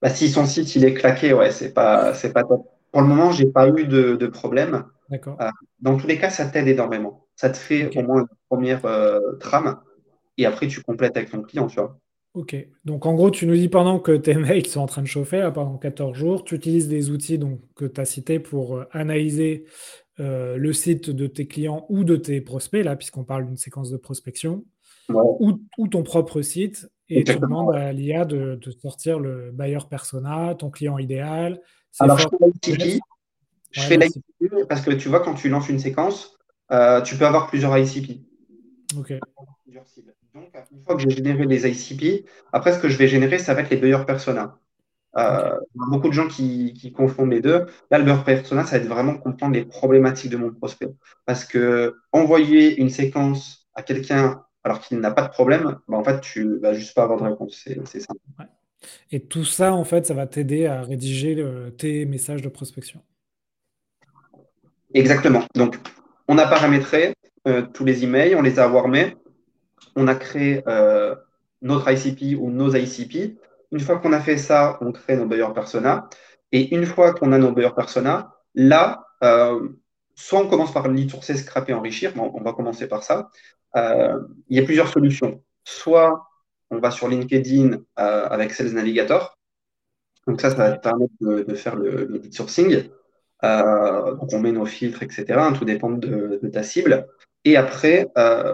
Bah, 0.00 0.10
si 0.10 0.28
son 0.28 0.46
site 0.46 0.74
il 0.76 0.84
est 0.84 0.94
claqué, 0.94 1.32
ouais, 1.32 1.50
c'est 1.50 1.72
pas, 1.72 2.14
c'est 2.14 2.32
pas 2.32 2.44
top. 2.44 2.66
Pour 2.90 3.02
le 3.02 3.08
moment, 3.08 3.30
j'ai 3.32 3.46
pas 3.46 3.68
eu 3.68 3.86
de, 3.86 4.16
de 4.16 4.26
problème. 4.26 4.84
D'accord. 5.08 5.36
Euh, 5.40 5.50
dans 5.80 5.96
tous 5.96 6.06
les 6.06 6.18
cas, 6.18 6.30
ça 6.30 6.46
t'aide 6.46 6.68
énormément. 6.68 7.26
Ça 7.36 7.50
te 7.50 7.56
fait 7.56 7.96
au 7.96 8.02
moins 8.02 8.20
une 8.22 8.28
première 8.48 8.84
euh, 8.84 9.36
trame 9.40 9.80
et 10.38 10.46
après 10.46 10.66
tu 10.66 10.82
complètes 10.82 11.16
avec 11.16 11.30
ton 11.30 11.42
client, 11.42 11.66
tu 11.66 11.76
vois. 11.76 11.98
Ok. 12.34 12.56
Donc 12.84 13.06
en 13.06 13.14
gros, 13.14 13.30
tu 13.30 13.46
nous 13.46 13.54
dis 13.54 13.68
pendant 13.68 13.98
que 13.98 14.12
tes 14.12 14.34
mails 14.34 14.66
sont 14.66 14.80
en 14.80 14.86
train 14.86 15.02
de 15.02 15.06
chauffer, 15.06 15.50
pendant 15.54 15.76
14 15.76 16.16
jours, 16.16 16.44
tu 16.44 16.54
utilises 16.54 16.88
des 16.88 17.10
outils 17.10 17.38
donc, 17.38 17.60
que 17.74 17.84
tu 17.84 18.00
as 18.00 18.04
cités 18.04 18.38
pour 18.38 18.76
euh, 18.76 18.84
analyser 18.92 19.64
le 20.18 20.72
site 20.72 21.10
de 21.10 21.26
tes 21.26 21.48
clients 21.48 21.84
ou 21.88 22.04
de 22.04 22.14
tes 22.14 22.40
prospects, 22.40 22.84
là, 22.84 22.94
puisqu'on 22.94 23.24
parle 23.24 23.44
d'une 23.46 23.56
séquence 23.56 23.90
de 23.90 23.96
prospection, 23.96 24.64
ou, 25.08 25.58
ou, 25.78 25.88
ton 25.88 26.04
propre 26.04 26.42
site, 26.42 26.88
et 27.08 27.24
tu 27.24 27.38
demandes 27.38 27.74
à 27.74 27.92
l'IA 27.92 28.24
de, 28.24 28.58
sortir 28.80 29.18
le 29.18 29.50
buyer 29.52 29.78
persona, 29.88 30.54
ton 30.54 30.70
client 30.70 30.98
idéal. 30.98 31.60
Alors, 31.98 32.18
je 32.18 32.28
fais 32.28 32.76
l'ICP. 32.76 33.00
Je 33.70 33.80
fais 33.80 33.96
l'ICP 33.96 34.68
parce 34.68 34.82
que 34.82 34.90
tu 34.92 35.08
vois, 35.08 35.20
quand 35.20 35.34
tu 35.34 35.48
lances 35.48 35.68
une 35.68 35.78
séquence, 35.78 36.38
euh, 36.70 37.00
tu 37.02 37.16
peux 37.16 37.26
avoir 37.26 37.48
plusieurs 37.48 37.76
ICP. 37.76 38.20
Ok. 38.96 39.14
Donc, 40.34 40.50
une 40.70 40.84
fois 40.84 40.96
que 40.96 41.02
j'ai 41.02 41.10
généré 41.10 41.44
les 41.46 41.66
ICP, 41.66 42.26
après, 42.52 42.72
ce 42.72 42.78
que 42.78 42.88
je 42.88 42.96
vais 42.96 43.08
générer, 43.08 43.38
ça 43.38 43.54
va 43.54 43.62
être 43.62 43.70
les 43.70 43.76
buyer 43.76 44.04
persona. 44.06 44.58
Euh, 45.16 45.58
il 45.74 45.80
y 45.80 45.84
a 45.84 45.90
beaucoup 45.90 46.08
de 46.08 46.14
gens 46.14 46.28
qui, 46.28 46.92
confondent 46.96 47.30
les 47.32 47.40
deux. 47.40 47.66
Là, 47.90 47.98
le 47.98 48.04
buyer 48.04 48.22
persona, 48.24 48.64
ça 48.64 48.78
va 48.78 48.84
être 48.84 48.88
vraiment 48.88 49.16
comprendre 49.16 49.54
les 49.54 49.64
problématiques 49.64 50.30
de 50.30 50.36
mon 50.36 50.52
prospect. 50.52 50.88
Parce 51.26 51.44
que 51.44 51.96
envoyer 52.12 52.76
une 52.80 52.90
séquence 52.90 53.68
à 53.74 53.82
quelqu'un 53.82 54.44
alors 54.64 54.80
qu'il 54.80 54.98
n'a 55.00 55.10
pas 55.10 55.22
de 55.22 55.30
problème, 55.30 55.78
bah, 55.88 55.96
en 55.96 56.04
fait, 56.04 56.20
tu 56.20 56.58
vas 56.58 56.72
juste 56.72 56.94
pas 56.94 57.02
avoir 57.02 57.18
de 57.18 57.24
réponse. 57.24 57.66
C'est 57.84 58.00
simple. 58.00 58.20
Et 59.10 59.20
tout 59.20 59.44
ça, 59.44 59.72
en 59.74 59.84
fait, 59.84 60.06
ça 60.06 60.14
va 60.14 60.26
t'aider 60.26 60.66
à 60.66 60.82
rédiger 60.82 61.44
tes 61.78 62.04
messages 62.04 62.42
de 62.42 62.48
prospection. 62.48 63.00
Exactement. 64.94 65.44
Donc, 65.54 65.78
on 66.28 66.38
a 66.38 66.46
paramétré 66.46 67.14
euh, 67.48 67.62
tous 67.62 67.84
les 67.84 68.04
emails, 68.04 68.34
on 68.34 68.42
les 68.42 68.58
a 68.58 68.68
warmés, 68.68 69.16
on 69.96 70.08
a 70.08 70.14
créé 70.14 70.62
euh, 70.66 71.14
notre 71.60 71.90
ICP 71.90 72.38
ou 72.38 72.50
nos 72.50 72.74
ICP. 72.74 73.38
Une 73.70 73.80
fois 73.80 73.98
qu'on 73.98 74.12
a 74.12 74.20
fait 74.20 74.36
ça, 74.36 74.78
on 74.80 74.92
crée 74.92 75.16
nos 75.16 75.26
buyer 75.26 75.52
persona. 75.54 76.08
Et 76.50 76.74
une 76.74 76.84
fois 76.86 77.14
qu'on 77.14 77.32
a 77.32 77.38
nos 77.38 77.52
buyer 77.52 77.70
persona, 77.74 78.34
là, 78.54 79.06
euh, 79.22 79.68
soit 80.14 80.40
on 80.40 80.48
commence 80.48 80.72
par 80.72 80.88
lead 80.88 81.10
sourcer, 81.10 81.36
scraper, 81.36 81.72
enrichir. 81.72 82.12
on 82.16 82.42
va 82.42 82.52
commencer 82.52 82.86
par 82.88 83.02
ça. 83.02 83.30
Euh, 83.76 84.20
il 84.48 84.58
y 84.58 84.60
a 84.60 84.64
plusieurs 84.64 84.88
solutions. 84.88 85.42
Soit 85.64 86.26
on 86.70 86.78
va 86.78 86.90
sur 86.90 87.08
LinkedIn 87.08 87.78
avec 87.96 88.52
Sales 88.52 88.72
Navigator. 88.72 89.38
Donc 90.26 90.40
ça, 90.40 90.50
ça 90.50 90.56
va 90.56 90.78
permettre 90.78 91.12
de, 91.20 91.54
faire 91.54 91.76
le, 91.76 92.06
lead 92.06 92.32
sourcing. 92.32 92.88
Donc 93.42 94.32
on 94.32 94.40
met 94.40 94.52
nos 94.52 94.66
filtres, 94.66 95.02
etc. 95.02 95.24
Hein, 95.36 95.52
tout 95.52 95.64
dépend 95.64 95.90
de, 95.90 96.40
ta 96.52 96.62
cible. 96.62 97.06
Et 97.44 97.56
après, 97.56 98.08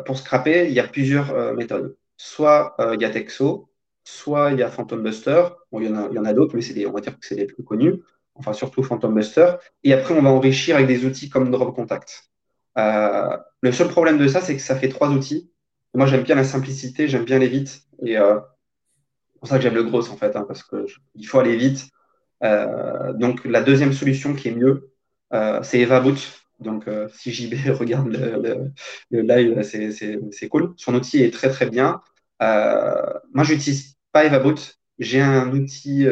pour 0.07 0.19
scraper, 0.19 0.67
il 0.67 0.73
y 0.73 0.81
a 0.81 0.87
plusieurs 0.87 1.55
méthodes. 1.55 1.97
Soit 2.17 2.75
il 2.95 3.01
y 3.01 3.05
a 3.05 3.11
Texo, 3.11 3.69
soit 4.09 4.53
il 4.53 4.59
y 4.59 4.63
a 4.63 4.71
Phantom 4.71 5.03
Buster. 5.03 5.45
Bon, 5.71 5.81
il 5.81 5.89
y 5.89 6.19
en 6.19 6.25
a, 6.25 6.33
d'autres, 6.33 6.57
mais 6.57 6.87
on 6.87 6.93
va 6.93 7.01
dire 7.01 7.19
que 7.19 7.27
c'est 7.27 7.35
les 7.35 7.47
plus 7.47 7.63
connus. 7.63 8.01
Enfin, 8.35 8.53
surtout 8.53 8.83
Phantom 8.83 9.15
Buster. 9.15 9.53
Et 9.85 9.93
après, 9.93 10.15
on 10.15 10.23
va 10.23 10.31
enrichir 10.31 10.77
avec 10.77 10.87
des 10.87 11.05
outils 11.05 11.29
comme 11.29 11.51
Drop 11.51 11.75
Contact. 11.75 12.31
Euh, 12.79 13.37
le 13.61 13.73
seul 13.73 13.89
problème 13.89 14.17
de 14.17 14.29
ça, 14.29 14.41
c'est 14.41 14.57
que 14.57 14.63
ça 14.63 14.77
fait 14.77 14.89
trois 14.89 15.11
outils. 15.11 15.51
Moi, 15.95 16.07
j'aime 16.07 16.23
bien 16.23 16.37
la 16.37 16.45
simplicité, 16.45 17.09
j'aime 17.09 17.25
bien 17.25 17.37
aller 17.37 17.49
vite. 17.49 17.83
Et 18.03 18.17
euh, 18.17 18.39
c'est 19.33 19.39
pour 19.41 19.49
ça 19.49 19.57
que 19.57 19.63
j'aime 19.63 19.75
le 19.75 19.83
gros, 19.83 20.09
en 20.09 20.17
fait, 20.17 20.37
hein, 20.37 20.45
parce 20.47 20.63
qu'il 20.63 21.27
faut 21.27 21.41
aller 21.41 21.57
vite. 21.57 21.89
Euh, 22.45 23.13
donc, 23.13 23.45
la 23.45 23.63
deuxième 23.63 23.93
solution 23.93 24.35
qui 24.35 24.49
est 24.49 24.55
mieux, 24.55 24.91
c'est 25.63 25.81
EvaBoot. 25.81 26.17
Donc, 26.61 26.87
si 27.15 27.33
JB 27.33 27.55
regarde 27.71 28.09
le, 29.11 29.21
live, 29.21 29.63
c'est 29.63 30.49
cool. 30.49 30.75
Son 30.77 30.95
outil 30.95 31.23
est 31.23 31.33
très, 31.33 31.51
très 31.51 31.69
bien. 31.71 32.01
moi, 32.41 33.45
j'utilise 33.45 33.97
pas 34.13 34.25
EvaBoot. 34.25 34.75
J'ai 34.99 35.21
un 35.21 35.51
outil 35.53 36.07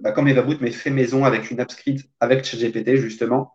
bah, 0.00 0.12
comme 0.12 0.28
EvaBoot, 0.28 0.60
mais 0.60 0.70
fait 0.70 0.90
maison 0.90 1.24
avec 1.24 1.50
une 1.50 1.60
app 1.60 1.70
script 1.70 2.08
avec 2.20 2.44
ChatGPT, 2.44 2.96
justement. 2.96 3.52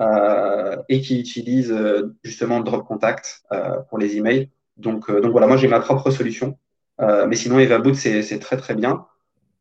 Euh, 0.00 0.76
et 0.88 1.02
qui 1.02 1.20
utilise 1.20 1.70
euh, 1.70 2.16
justement 2.24 2.60
Drop 2.60 2.86
Contact 2.86 3.42
euh, 3.52 3.80
pour 3.90 3.98
les 3.98 4.16
emails. 4.16 4.50
Donc, 4.78 5.10
donc 5.10 5.30
voilà, 5.30 5.46
moi 5.46 5.58
j'ai 5.58 5.68
ma 5.68 5.80
propre 5.80 6.10
solution. 6.10 6.58
mais 6.98 7.36
sinon, 7.36 7.58
EvaBoot, 7.58 7.94
c'est 7.94 8.38
très 8.38 8.56
très 8.56 8.74
bien. 8.74 9.06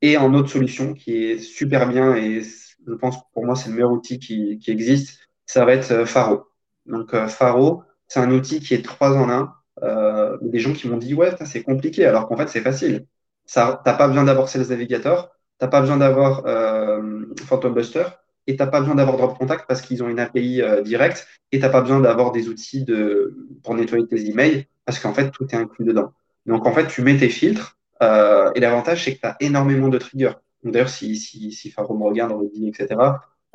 Et 0.01 0.15
en 0.17 0.33
autre 0.33 0.49
solution 0.49 0.93
qui 0.93 1.25
est 1.25 1.39
super 1.39 1.89
bien 1.89 2.15
et 2.15 2.41
je 2.41 2.93
pense 2.93 3.17
que 3.17 3.23
pour 3.33 3.45
moi 3.45 3.55
c'est 3.55 3.69
le 3.69 3.75
meilleur 3.75 3.91
outil 3.91 4.17
qui, 4.19 4.59
qui 4.59 4.71
existe, 4.71 5.19
ça 5.49 5.65
va 5.65 5.73
être 5.73 6.05
Faro. 6.05 6.47
Donc 6.85 7.15
Faro, 7.27 7.83
c'est 8.07 8.19
un 8.19 8.31
outil 8.31 8.59
qui 8.59 8.73
est 8.73 8.83
3 8.83 9.17
en 9.17 9.29
1. 9.29 9.53
Euh, 9.81 10.37
des 10.41 10.59
gens 10.59 10.73
qui 10.73 10.89
m'ont 10.89 10.97
dit 10.97 11.13
ouais 11.13 11.31
c'est 11.45 11.63
compliqué 11.63 12.05
alors 12.05 12.27
qu'en 12.27 12.37
fait 12.37 12.49
c'est 12.49 12.61
facile. 12.61 13.05
Ça, 13.45 13.81
t'as 13.83 13.93
pas 13.93 14.07
besoin 14.07 14.25
d'avoir 14.25 14.47
Sales 14.49 14.67
Navigator, 14.67 15.31
t'as 15.57 15.67
pas 15.67 15.81
besoin 15.81 15.97
d'avoir 15.97 16.45
euh, 16.45 17.25
Phantom 17.47 17.73
Buster, 17.73 18.05
et 18.45 18.55
tu 18.55 18.63
n'as 18.63 18.69
pas 18.69 18.79
besoin 18.79 18.95
d'avoir 18.95 19.17
Drop 19.17 19.37
Contact 19.37 19.65
parce 19.67 19.81
qu'ils 19.81 20.03
ont 20.03 20.09
une 20.09 20.19
API 20.19 20.61
euh, 20.61 20.81
directe 20.81 21.27
et 21.51 21.57
tu 21.57 21.63
n'as 21.63 21.69
pas 21.69 21.81
besoin 21.81 21.99
d'avoir 21.99 22.31
des 22.31 22.47
outils 22.47 22.83
de, 22.83 23.35
pour 23.63 23.75
nettoyer 23.75 24.07
tes 24.07 24.27
emails 24.27 24.67
parce 24.85 24.99
qu'en 24.99 25.13
fait, 25.13 25.31
tout 25.31 25.47
est 25.51 25.55
inclus 25.55 25.85
dedans. 25.85 26.13
Donc, 26.45 26.65
en 26.65 26.73
fait, 26.73 26.87
tu 26.87 27.01
mets 27.01 27.17
tes 27.17 27.29
filtres 27.29 27.77
euh, 28.01 28.51
et 28.55 28.59
l'avantage, 28.59 29.05
c'est 29.05 29.15
que 29.15 29.21
tu 29.21 29.27
as 29.27 29.37
énormément 29.39 29.89
de 29.89 29.97
triggers. 29.97 30.33
D'ailleurs, 30.63 30.89
si, 30.89 31.15
si, 31.15 31.71
Faro 31.71 31.95
me 31.97 32.05
regarde, 32.05 32.33
dit, 32.53 32.67
etc., 32.67 32.87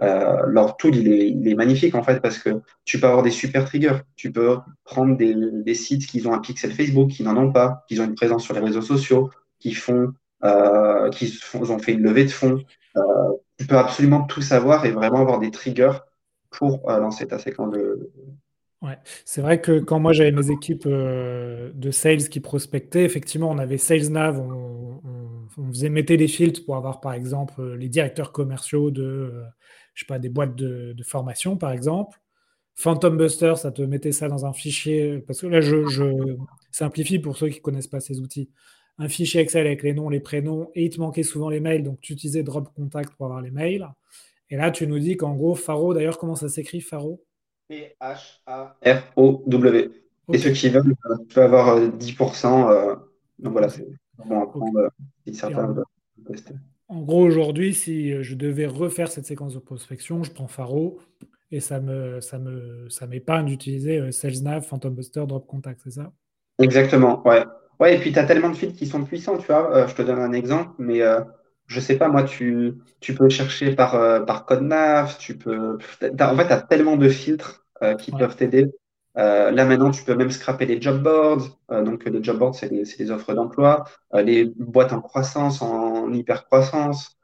euh, 0.02 0.46
leur 0.46 0.76
tool, 0.76 0.96
il 0.96 1.48
est, 1.48 1.54
magnifique 1.54 1.94
en 1.94 2.02
fait 2.02 2.20
parce 2.20 2.38
que 2.38 2.61
tu 2.85 2.98
peux 2.98 3.07
avoir 3.07 3.22
des 3.22 3.30
super 3.30 3.64
triggers. 3.64 3.98
Tu 4.16 4.33
peux 4.33 4.59
prendre 4.85 5.16
des, 5.16 5.74
sites 5.74 6.07
qui 6.07 6.26
ont 6.26 6.33
un 6.33 6.40
pixel 6.40 6.72
Facebook, 6.72 7.11
qui 7.11 7.22
n'en 7.22 7.37
ont 7.37 7.52
pas, 7.52 7.85
qui 7.88 7.98
ont 8.00 8.04
une 8.04 8.14
présence 8.14 8.44
sur 8.44 8.54
les 8.54 8.61
réseaux 8.61 8.83
sociaux, 8.83 9.30
qui 9.61 9.72
font, 9.72 10.12
euh, 10.44 11.11
qui 11.11 11.38
ont 11.54 11.78
fait 11.78 11.92
une 11.92 12.02
levée 12.02 12.24
de 12.24 12.30
fonds, 12.30 12.61
euh, 12.96 13.02
tu 13.59 13.66
peux 13.66 13.78
absolument 13.78 14.24
tout 14.24 14.42
savoir 14.42 14.85
et 14.85 14.90
vraiment 14.90 15.20
avoir 15.20 15.38
des 15.38 15.50
triggers 15.50 15.98
pour 16.50 16.88
lancer 16.90 17.26
ta 17.26 17.38
séquence 17.38 17.72
de. 17.72 18.11
Ouais, 18.83 18.98
c'est 19.24 19.40
vrai 19.40 19.61
que 19.61 19.78
quand 19.78 19.98
moi 19.98 20.12
j'avais 20.12 20.30
mes 20.30 20.50
équipes 20.50 20.87
de 20.87 21.90
sales 21.90 22.28
qui 22.28 22.40
prospectaient, 22.40 23.04
effectivement, 23.04 23.50
on 23.50 23.59
avait 23.59 23.78
SalesNav, 23.78 24.38
on, 24.38 25.00
on, 25.57 25.68
faisait 25.72 25.88
mettre 25.88 26.14
des 26.14 26.28
filtres 26.28 26.64
pour 26.64 26.76
avoir 26.76 27.00
par 27.00 27.14
exemple 27.14 27.74
les 27.74 27.88
directeurs 27.88 28.30
commerciaux 28.30 28.90
de, 28.90 29.33
je 29.94 30.04
sais 30.04 30.07
pas, 30.07 30.18
des 30.18 30.28
boîtes 30.28 30.54
de, 30.57 30.94
formation 31.04 31.57
par 31.57 31.72
exemple. 31.72 32.20
Phantom 32.76 33.16
Buster, 33.16 33.54
ça 33.57 33.70
te 33.70 33.83
mettait 33.83 34.12
ça 34.12 34.28
dans 34.28 34.46
un 34.46 34.52
fichier, 34.52 35.20
parce 35.20 35.40
que 35.40 35.46
là 35.46 35.61
je, 35.61 35.87
je 35.87 36.37
simplifie 36.72 37.20
pour 37.20 37.37
ceux 37.37 37.48
qui 37.48 37.59
ne 37.59 37.62
connaissent 37.62 37.87
pas 37.87 38.00
ces 38.00 38.20
outils. 38.20 38.50
un 38.98 39.09
fichier 39.09 39.40
Excel 39.40 39.66
avec 39.66 39.83
les 39.83 39.92
noms, 39.92 40.09
les 40.09 40.20
prénoms, 40.20 40.70
et 40.74 40.85
il 40.85 40.90
te 40.90 41.00
manquait 41.00 41.22
souvent 41.22 41.48
les 41.48 41.61
mails, 41.61 41.85
donc 41.85 42.00
tu 42.00 42.14
utilisais 42.14 42.42
Drop 42.42 42.68
Contact 42.74 43.14
pour 43.16 43.26
avoir 43.26 43.42
les 43.42 43.52
mails. 43.52 43.88
Et 44.50 44.57
là, 44.57 44.70
tu 44.70 44.87
nous 44.87 44.98
dis 44.98 45.16
qu'en 45.16 45.35
gros, 45.35 45.54
Faro, 45.54 45.94
d'ailleurs, 45.94 46.18
comment 46.18 46.35
ça 46.37 46.48
s'écrit, 46.48 46.80
Faro? 46.80 47.24
P-H-A-R-O-W. 47.68 48.70
Et 50.33 50.38
ceux 50.38 50.50
qui 50.50 50.68
veulent, 50.68 50.94
tu 51.28 51.35
peux 51.35 51.42
avoir 51.42 51.78
10%. 51.80 52.70
Euh, 52.70 52.94
donc 53.38 53.52
voilà, 53.52 53.68
c'est 53.68 53.87
bon 54.24 54.42
à 54.42 54.46
prendre 54.46 54.90
si 55.26 55.35
certains 55.35 55.66
veulent 55.66 55.85
tester. 56.26 56.54
En 56.88 57.01
gros, 57.03 57.23
aujourd'hui, 57.25 57.75
si 57.75 58.23
je 58.23 58.35
devais 58.35 58.66
refaire 58.66 59.09
cette 59.09 59.27
séquence 59.27 59.55
de 59.55 59.59
prospection, 59.59 60.23
je 60.23 60.31
prends 60.31 60.49
Faro 60.49 61.01
et 61.51 61.61
ça 61.61 61.81
me 61.81 62.20
ça 62.20 62.38
me 62.38 62.88
ça 62.88 63.07
m'épargne 63.07 63.47
d'utiliser 63.47 63.99
euh, 63.99 64.11
SalesNav, 64.11 64.62
Phantom 64.62 64.94
Buster, 64.94 65.25
Drop 65.27 65.47
Contact, 65.47 65.81
c'est 65.85 65.92
ça? 65.92 66.12
Exactement, 66.59 67.27
ouais. 67.27 67.44
Ouais, 67.81 67.97
et 67.97 67.99
puis 67.99 68.12
tu 68.12 68.18
as 68.18 68.25
tellement 68.25 68.51
de 68.51 68.57
fils 68.57 68.77
qui 68.77 68.87
sont 68.87 69.05
puissants, 69.05 69.38
tu 69.38 69.47
vois. 69.47 69.75
Euh, 69.77 69.88
je 69.88 69.94
te 69.94 70.03
donne 70.03 70.20
un 70.20 70.33
exemple, 70.33 70.73
mais 70.79 71.03
euh, 71.03 71.20
je 71.66 71.81
sais 71.81 71.97
pas, 71.97 72.09
moi, 72.09 72.23
tu, 72.23 72.75
tu 73.01 73.14
peux 73.14 73.29
chercher 73.29 73.75
par, 73.75 73.94
euh, 73.97 74.20
par 74.20 74.47
code 74.47 74.62
NAV, 74.62 75.18
tu 75.18 75.37
peux. 75.37 75.77
En 75.77 75.79
fait, 75.81 76.14
tu 76.16 76.23
as 76.23 76.62
tellement 76.62 76.97
de 76.97 77.09
filtres 77.09 77.66
qui 77.99 78.12
peuvent 78.12 78.37
t'aider. 78.37 78.70
Là 79.14 79.64
maintenant, 79.64 79.90
tu 79.90 80.03
peux 80.05 80.14
même 80.14 80.31
scraper 80.31 80.66
les 80.66 80.81
job 80.81 81.03
boards. 81.03 81.59
donc 81.70 82.05
les 82.05 82.22
job 82.22 82.38
boards, 82.38 82.55
c'est 82.55 82.68
des, 82.68 83.11
offres 83.11 83.35
d'emploi, 83.35 83.85
les 84.12 84.44
boîtes 84.44 84.92
en 84.92 85.00
croissance, 85.00 85.62
en 85.62 86.12
hyper 86.12 86.46
croissance. 86.46 87.16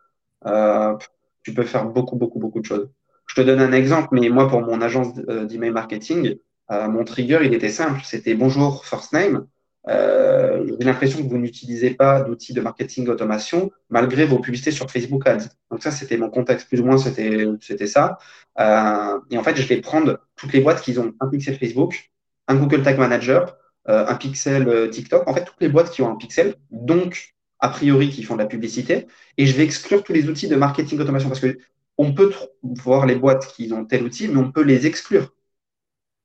tu 1.43 1.55
peux 1.55 1.65
faire 1.65 1.87
beaucoup, 1.87 2.17
beaucoup, 2.17 2.39
beaucoup 2.39 2.61
de 2.61 2.67
choses. 2.67 2.91
Je 3.27 3.35
te 3.35 3.41
donne 3.43 3.61
un 3.61 3.73
exemple, 3.73 4.09
mais 4.13 4.29
moi, 4.29 4.49
pour 4.49 4.63
mon 4.63 4.81
agence 4.81 5.15
d'email 5.15 5.71
marketing, 5.71 6.37
mon 6.71 7.05
trigger, 7.05 7.41
il 7.43 7.55
était 7.55 7.71
simple. 7.71 8.01
C'était 8.05 8.35
bonjour 8.35 8.85
first 8.85 9.13
name. 9.13 9.47
Euh, 9.89 10.77
j'ai 10.79 10.85
l'impression 10.85 11.23
que 11.23 11.29
vous 11.29 11.39
n'utilisez 11.39 11.91
pas 11.91 12.23
d'outils 12.23 12.53
de 12.53 12.61
marketing 12.61 13.09
automation 13.09 13.71
malgré 13.89 14.27
vos 14.27 14.39
publicités 14.39 14.71
sur 14.71 14.91
Facebook 14.91 15.27
Ads. 15.27 15.49
Donc 15.71 15.83
ça, 15.83 15.91
c'était 15.91 16.17
mon 16.17 16.31
contexte, 16.31 16.69
plus 16.69 16.81
ou 16.81 16.85
moins, 16.85 16.99
c'était, 16.99 17.47
c'était 17.61 17.87
ça. 17.87 18.19
Euh, 18.59 19.19
et 19.31 19.39
en 19.39 19.43
fait, 19.43 19.57
je 19.57 19.67
vais 19.67 19.81
prendre 19.81 20.21
toutes 20.37 20.53
les 20.53 20.61
boîtes 20.61 20.83
qui 20.83 20.99
ont 20.99 21.15
un 21.21 21.29
pixel 21.29 21.59
Facebook, 21.59 22.11
un 22.49 22.57
Google 22.57 22.83
Tag 22.83 22.99
Manager, 22.99 23.57
euh, 23.89 24.07
un 24.07 24.15
pixel 24.17 24.69
euh, 24.69 24.89
TikTok, 24.89 25.27
en 25.27 25.35
fait, 25.35 25.45
toutes 25.45 25.61
les 25.61 25.69
boîtes 25.69 25.91
qui 25.91 26.03
ont 26.03 26.11
un 26.11 26.17
pixel, 26.17 26.57
donc 26.71 27.35
a 27.59 27.69
priori 27.69 28.11
qui 28.11 28.23
font 28.23 28.35
de 28.35 28.43
la 28.43 28.47
publicité, 28.47 29.07
et 29.37 29.47
je 29.47 29.57
vais 29.57 29.65
exclure 29.65 30.03
tous 30.03 30.13
les 30.13 30.29
outils 30.29 30.49
de 30.49 30.57
marketing 30.57 31.01
automation 31.01 31.29
parce 31.29 31.41
que 31.41 31.59
on 31.99 32.15
peut 32.15 32.33
voir 32.63 33.07
les 33.07 33.17
boîtes 33.17 33.47
qui 33.55 33.73
ont 33.73 33.85
tel 33.85 34.03
outil, 34.05 34.29
mais 34.29 34.39
on 34.39 34.53
peut 34.53 34.63
les 34.63 34.87
exclure. 34.87 35.35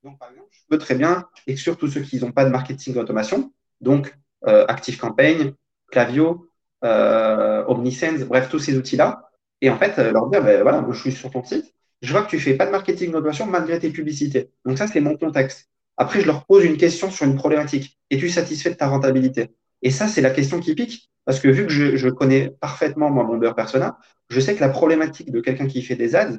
Donc, 0.03 0.17
par 0.19 0.29
exemple, 0.29 0.44
peux 0.69 0.77
très 0.77 0.95
bien 0.95 1.25
exclure 1.47 1.77
tous 1.77 1.87
ceux 1.87 2.01
qui 2.01 2.19
n'ont 2.19 2.31
pas 2.31 2.45
de 2.45 2.49
marketing 2.49 2.97
automation, 2.97 3.51
donc 3.81 4.15
euh, 4.47 4.65
ActiveCampaign, 4.67 5.53
Clavio, 5.91 6.49
euh, 6.83 7.63
Omnisense, 7.67 8.21
bref, 8.21 8.49
tous 8.49 8.59
ces 8.59 8.77
outils-là. 8.77 9.29
Et 9.61 9.69
en 9.69 9.77
fait, 9.77 9.97
euh, 9.99 10.11
leur 10.11 10.29
dire, 10.29 10.43
ben, 10.43 10.61
voilà, 10.61 10.85
je 10.91 10.99
suis 10.99 11.11
sur 11.11 11.31
ton 11.31 11.43
site, 11.43 11.73
je 12.01 12.11
vois 12.11 12.23
que 12.23 12.29
tu 12.29 12.39
fais 12.39 12.53
pas 12.55 12.65
de 12.65 12.71
marketing 12.71 13.11
d'automation 13.11 13.45
malgré 13.45 13.79
tes 13.79 13.89
publicités. 13.89 14.49
Donc 14.65 14.77
ça, 14.77 14.87
c'est 14.87 15.01
mon 15.01 15.17
contexte. 15.17 15.69
Après, 15.97 16.21
je 16.21 16.27
leur 16.27 16.45
pose 16.45 16.65
une 16.65 16.77
question 16.77 17.09
sur 17.09 17.25
une 17.25 17.35
problématique. 17.35 17.97
Es-tu 18.09 18.29
satisfait 18.29 18.69
de 18.69 18.75
ta 18.75 18.87
rentabilité? 18.87 19.51
Et 19.81 19.91
ça, 19.91 20.07
c'est 20.07 20.21
la 20.21 20.29
question 20.29 20.59
qui 20.59 20.75
pique. 20.75 21.09
Parce 21.25 21.39
que 21.39 21.47
vu 21.47 21.65
que 21.65 21.71
je, 21.71 22.09
connais 22.09 22.51
parfaitement 22.59 23.09
mon 23.09 23.37
beurre 23.37 23.55
persona, 23.55 23.97
je 24.29 24.39
sais 24.39 24.55
que 24.55 24.61
la 24.61 24.69
problématique 24.69 25.31
de 25.31 25.41
quelqu'un 25.41 25.65
qui 25.65 25.81
fait 25.81 25.95
des 25.95 26.15
ads, 26.15 26.37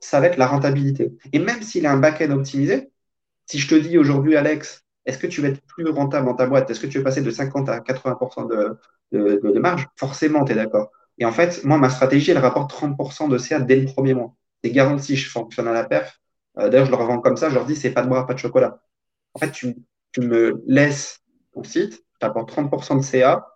ça 0.00 0.20
va 0.20 0.26
être 0.26 0.38
la 0.38 0.48
rentabilité. 0.48 1.12
Et 1.32 1.38
même 1.38 1.62
s'il 1.62 1.86
a 1.86 1.92
un 1.92 1.98
back-end 1.98 2.32
optimisé, 2.32 2.90
si 3.46 3.58
je 3.58 3.68
te 3.68 3.74
dis 3.74 3.98
aujourd'hui, 3.98 4.36
Alex, 4.36 4.84
est-ce 5.06 5.18
que 5.18 5.26
tu 5.26 5.42
vas 5.42 5.48
être 5.48 5.60
plus 5.66 5.88
rentable 5.88 6.26
dans 6.26 6.34
ta 6.34 6.46
boîte? 6.46 6.70
Est-ce 6.70 6.80
que 6.80 6.86
tu 6.86 6.98
veux 6.98 7.04
passer 7.04 7.20
de 7.20 7.30
50 7.30 7.68
à 7.68 7.80
80% 7.80 8.48
de, 8.48 8.78
de, 9.12 9.58
marge? 9.58 9.86
Forcément, 9.96 10.44
tu 10.44 10.52
es 10.52 10.54
d'accord. 10.54 10.90
Et 11.18 11.24
en 11.24 11.32
fait, 11.32 11.62
moi, 11.64 11.78
ma 11.78 11.90
stratégie, 11.90 12.30
elle 12.30 12.38
rapporte 12.38 12.72
30% 12.72 13.28
de 13.28 13.38
CA 13.38 13.60
dès 13.60 13.76
le 13.76 13.86
premier 13.86 14.14
mois. 14.14 14.34
C'est 14.62 14.70
garanti, 14.70 15.16
je 15.16 15.30
fonctionne 15.30 15.68
à 15.68 15.72
la 15.72 15.84
perf. 15.84 16.20
Euh, 16.58 16.68
D'ailleurs, 16.68 16.86
je 16.86 16.90
leur 16.90 17.04
vends 17.04 17.20
comme 17.20 17.36
ça, 17.36 17.50
je 17.50 17.54
leur 17.54 17.66
dis, 17.66 17.76
c'est 17.76 17.92
pas 17.92 18.02
de 18.02 18.08
bras, 18.08 18.26
pas 18.26 18.34
de 18.34 18.38
chocolat. 18.38 18.80
En 19.34 19.38
fait, 19.38 19.50
tu, 19.50 19.76
tu 20.12 20.20
me 20.20 20.62
laisses 20.66 21.20
ton 21.52 21.64
site, 21.64 22.02
tu 22.20 22.26
apportes 22.26 22.50
30% 22.50 22.98
de 22.98 23.02
CA, 23.02 23.46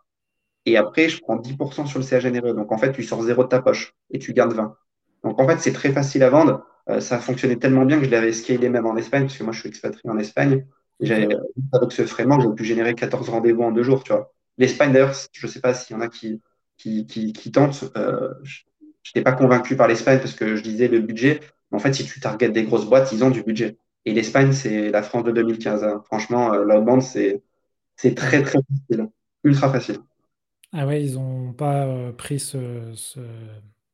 et 0.66 0.76
après, 0.76 1.08
je 1.08 1.20
prends 1.20 1.36
10% 1.36 1.86
sur 1.86 1.98
le 1.98 2.04
CA 2.04 2.20
généreux. 2.20 2.52
Donc, 2.52 2.70
en 2.72 2.78
fait, 2.78 2.92
tu 2.92 3.02
sors 3.02 3.22
zéro 3.22 3.44
de 3.44 3.48
ta 3.48 3.62
poche 3.62 3.94
et 4.10 4.18
tu 4.18 4.34
gardes 4.34 4.52
20. 4.52 4.76
Donc, 5.24 5.40
en 5.40 5.46
fait, 5.46 5.58
c'est 5.60 5.72
très 5.72 5.92
facile 5.92 6.22
à 6.22 6.30
vendre. 6.30 6.64
Euh, 6.88 7.00
ça 7.00 7.16
a 7.16 7.18
fonctionné 7.18 7.58
tellement 7.58 7.84
bien 7.84 7.98
que 7.98 8.06
je 8.06 8.10
l'avais 8.10 8.32
scalé 8.32 8.68
même 8.68 8.86
en 8.86 8.96
Espagne, 8.96 9.24
parce 9.24 9.36
que 9.36 9.44
moi, 9.44 9.52
je 9.52 9.60
suis 9.60 9.68
expatrié 9.68 10.10
en 10.10 10.18
Espagne. 10.18 10.66
J'avais, 11.00 11.28
avec 11.72 11.92
ce 11.92 12.06
framework, 12.06 12.42
j'ai 12.42 12.54
pu 12.54 12.64
générer 12.64 12.94
14 12.94 13.28
rendez-vous 13.28 13.62
en 13.62 13.72
deux 13.72 13.82
jours, 13.82 14.02
tu 14.02 14.12
vois. 14.12 14.32
L'Espagne, 14.56 14.92
d'ailleurs, 14.92 15.14
je 15.32 15.46
ne 15.46 15.50
sais 15.50 15.60
pas 15.60 15.74
s'il 15.74 15.94
y 15.94 15.98
en 15.98 16.02
a 16.02 16.08
qui, 16.08 16.40
qui, 16.76 17.06
qui, 17.06 17.32
qui 17.32 17.52
tentent. 17.52 17.84
Euh, 17.96 18.34
je 18.42 18.62
n'étais 19.10 19.22
pas 19.22 19.32
convaincu 19.32 19.76
par 19.76 19.86
l'Espagne 19.86 20.18
parce 20.18 20.34
que 20.34 20.56
je 20.56 20.62
disais 20.62 20.88
le 20.88 21.00
budget. 21.00 21.40
Mais 21.70 21.76
en 21.76 21.78
fait, 21.78 21.92
si 21.92 22.04
tu 22.04 22.20
targetes 22.20 22.52
des 22.52 22.64
grosses 22.64 22.86
boîtes, 22.86 23.12
ils 23.12 23.22
ont 23.22 23.30
du 23.30 23.42
budget. 23.42 23.78
Et 24.04 24.12
l'Espagne, 24.12 24.52
c'est 24.52 24.90
la 24.90 25.02
France 25.02 25.24
de 25.24 25.32
2015. 25.32 25.84
Hein. 25.84 26.02
Franchement, 26.06 26.52
euh, 26.52 26.64
l'outbound, 26.64 27.02
c'est, 27.02 27.42
c'est 27.96 28.14
très, 28.14 28.42
très 28.42 28.58
facile. 28.58 29.08
Ultra 29.44 29.70
facile. 29.70 29.98
Ah 30.72 30.86
ouais, 30.86 31.02
ils 31.02 31.14
n'ont 31.14 31.52
pas 31.52 31.86
euh, 31.86 32.12
pris 32.12 32.38
ce, 32.40 32.92
ce, 32.94 33.20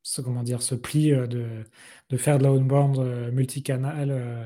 ce, 0.05 0.21
comment 0.21 0.43
dire, 0.45 0.63
ce 0.63 0.75
pli 0.77 1.13
euh, 1.13 1.27
de, 1.27 1.65
de 2.11 2.17
faire 2.17 2.39
de 2.39 2.45
l'outbound 2.47 2.99
euh, 2.99 3.33
multicanal 3.33 4.11
euh, 4.11 4.45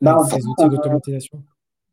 Bah, 0.00 0.18
ces 0.24 0.40
France, 0.40 0.44
outils 0.44 0.64
on, 0.64 0.68
d'automatisation. 0.68 1.44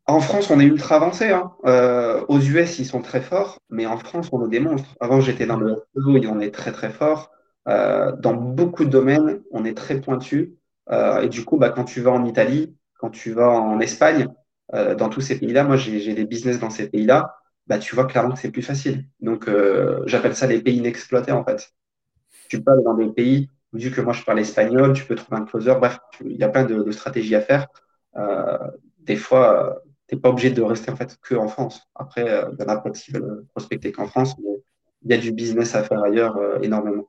en 0.06 0.20
France, 0.20 0.50
on 0.50 0.60
est 0.60 0.64
ultra 0.64 0.96
avancé. 0.96 1.30
Hein. 1.30 1.52
Euh, 1.64 2.24
aux 2.28 2.40
US, 2.40 2.78
ils 2.80 2.84
sont 2.86 3.02
très 3.02 3.20
forts, 3.22 3.58
mais 3.70 3.86
en 3.86 3.96
France, 3.96 4.28
on 4.32 4.44
est 4.46 4.50
des 4.50 4.60
monstres. 4.60 4.96
Avant, 5.00 5.20
j'étais 5.20 5.46
dans 5.46 5.56
le 5.58 5.76
SEO 5.94 6.16
et 6.18 6.26
on 6.26 6.40
est 6.40 6.50
très, 6.50 6.72
très 6.72 6.90
fort. 6.90 7.30
Euh, 7.68 8.12
dans 8.16 8.34
beaucoup 8.34 8.84
de 8.84 8.90
domaines, 8.90 9.42
on 9.52 9.64
est 9.64 9.76
très 9.76 10.00
pointu. 10.00 10.56
Euh, 10.90 11.22
et 11.22 11.28
du 11.28 11.44
coup, 11.44 11.56
bah, 11.56 11.70
quand 11.70 11.84
tu 11.84 12.00
vas 12.02 12.10
en 12.10 12.24
Italie, 12.26 12.76
quand 12.98 13.10
tu 13.10 13.32
vas 13.32 13.50
en 13.50 13.80
Espagne, 13.80 14.28
dans 14.72 15.08
tous 15.08 15.20
ces 15.20 15.38
pays-là, 15.38 15.62
moi, 15.62 15.76
j'ai, 15.76 16.14
des 16.14 16.24
business 16.24 16.58
dans 16.58 16.70
ces 16.70 16.88
pays-là, 16.88 17.36
bah, 17.68 17.78
tu 17.78 17.94
vois 17.94 18.06
clairement 18.06 18.34
que 18.34 18.40
c'est 18.40 18.50
plus 18.50 18.62
facile. 18.62 19.06
Donc, 19.20 19.48
j'appelle 20.06 20.34
ça 20.34 20.46
les 20.48 20.60
pays 20.62 20.78
inexploités, 20.78 21.32
en 21.32 21.44
fait. 21.44 21.70
Tu 22.62 22.70
aller 22.70 22.82
dans 22.82 22.94
des 22.94 23.08
pays, 23.08 23.50
vu 23.72 23.90
que 23.90 24.00
moi 24.00 24.12
je 24.12 24.22
parle 24.22 24.40
espagnol, 24.40 24.92
tu 24.92 25.04
peux 25.04 25.14
trouver 25.14 25.40
un 25.40 25.44
closer. 25.44 25.74
Bref, 25.74 25.98
il 26.24 26.36
y 26.36 26.44
a 26.44 26.48
plein 26.48 26.64
de, 26.64 26.90
stratégies 26.90 27.34
à 27.34 27.40
faire. 27.40 27.66
Euh, 28.16 28.58
des 29.00 29.16
fois, 29.16 29.82
tu 30.08 30.14
n'es 30.14 30.20
pas 30.20 30.30
obligé 30.30 30.50
de 30.50 30.62
rester 30.62 30.90
en 30.90 30.96
fait 30.96 31.16
que 31.22 31.34
en 31.34 31.48
France. 31.48 31.82
Après, 31.94 32.28
euh, 32.28 32.50
il 32.52 32.62
y 32.62 32.64
en 32.64 32.68
a 32.68 32.76
pas 32.78 32.90
qui 32.90 33.12
veulent 33.12 33.44
prospecter 33.54 33.92
qu'en 33.92 34.06
France, 34.06 34.36
mais 34.38 34.50
il 35.02 35.10
y 35.10 35.14
a 35.14 35.18
du 35.18 35.32
business 35.32 35.74
à 35.74 35.82
faire 35.82 36.02
ailleurs 36.02 36.36
euh, 36.36 36.60
énormément. 36.60 37.08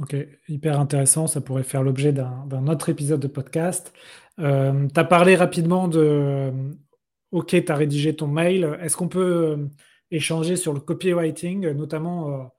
Ok, 0.00 0.14
hyper 0.48 0.78
intéressant. 0.78 1.26
Ça 1.26 1.40
pourrait 1.40 1.64
faire 1.64 1.82
l'objet 1.82 2.12
d'un 2.12 2.66
autre 2.68 2.88
épisode 2.88 3.20
de 3.20 3.26
podcast. 3.26 3.92
Euh, 4.38 4.86
tu 4.92 5.00
as 5.00 5.04
parlé 5.04 5.34
rapidement 5.34 5.88
de 5.88 6.52
OK, 7.32 7.48
tu 7.48 7.72
as 7.72 7.74
rédigé 7.74 8.14
ton 8.14 8.28
mail. 8.28 8.78
Est-ce 8.80 8.96
qu'on 8.96 9.08
peut 9.08 9.56
euh, 9.58 9.66
échanger 10.10 10.56
sur 10.56 10.72
le 10.72 10.80
copywriting, 10.80 11.66
euh, 11.66 11.74
notamment 11.74 12.50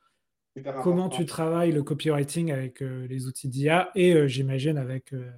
comment 0.83 1.09
tu 1.09 1.25
travailles 1.25 1.71
le 1.71 1.83
copywriting 1.83 2.51
avec 2.51 2.81
euh, 2.81 3.07
les 3.07 3.27
outils 3.27 3.47
d'IA 3.47 3.89
et 3.95 4.13
euh, 4.13 4.27
j'imagine 4.27 4.77
avec 4.77 5.13
euh, 5.13 5.29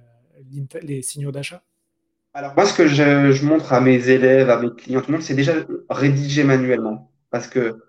les 0.82 1.02
signaux 1.02 1.32
d'achat? 1.32 1.62
Alors, 2.34 2.54
moi, 2.56 2.64
ce 2.64 2.74
que 2.74 2.86
je, 2.88 3.30
je 3.32 3.44
montre 3.44 3.72
à 3.72 3.80
mes 3.80 4.08
élèves, 4.08 4.48
à 4.48 4.58
mes 4.58 4.70
clients, 4.70 5.00
tout 5.00 5.10
le 5.10 5.18
monde, 5.18 5.22
c'est 5.22 5.34
déjà 5.34 5.54
rédiger 5.90 6.44
manuellement. 6.44 7.10
Parce 7.30 7.46
que 7.46 7.82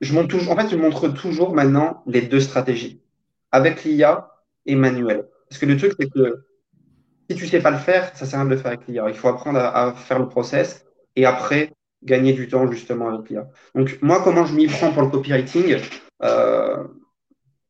je 0.00 0.12
montre 0.12 0.28
toujours, 0.28 0.52
en 0.52 0.56
fait, 0.56 0.68
je 0.68 0.76
montre 0.76 1.08
toujours 1.08 1.54
maintenant 1.54 2.02
les 2.06 2.22
deux 2.22 2.40
stratégies, 2.40 3.00
avec 3.52 3.84
l'IA 3.84 4.30
et 4.66 4.74
manuel. 4.74 5.26
Parce 5.48 5.60
que 5.60 5.66
le 5.66 5.76
truc, 5.76 5.92
c'est 5.98 6.10
que 6.10 6.46
si 7.30 7.36
tu 7.36 7.46
sais 7.46 7.60
pas 7.60 7.70
le 7.70 7.78
faire, 7.78 8.14
ça 8.16 8.26
sert 8.26 8.40
à 8.40 8.42
rien 8.42 8.50
de 8.50 8.54
le 8.54 8.60
faire 8.60 8.72
avec 8.72 8.88
l'IA. 8.88 9.08
Il 9.08 9.14
faut 9.14 9.28
apprendre 9.28 9.60
à, 9.60 9.88
à 9.88 9.92
faire 9.92 10.18
le 10.18 10.28
process 10.28 10.84
et 11.14 11.24
après 11.24 11.72
gagner 12.02 12.32
du 12.32 12.48
temps 12.48 12.70
justement 12.70 13.08
avec 13.10 13.30
l'IA. 13.30 13.48
Donc 13.74 13.98
moi, 14.02 14.20
comment 14.22 14.44
je 14.44 14.54
m'y 14.54 14.66
prends 14.66 14.92
pour 14.92 15.02
le 15.02 15.08
copywriting 15.08 15.76
euh, 16.22 16.84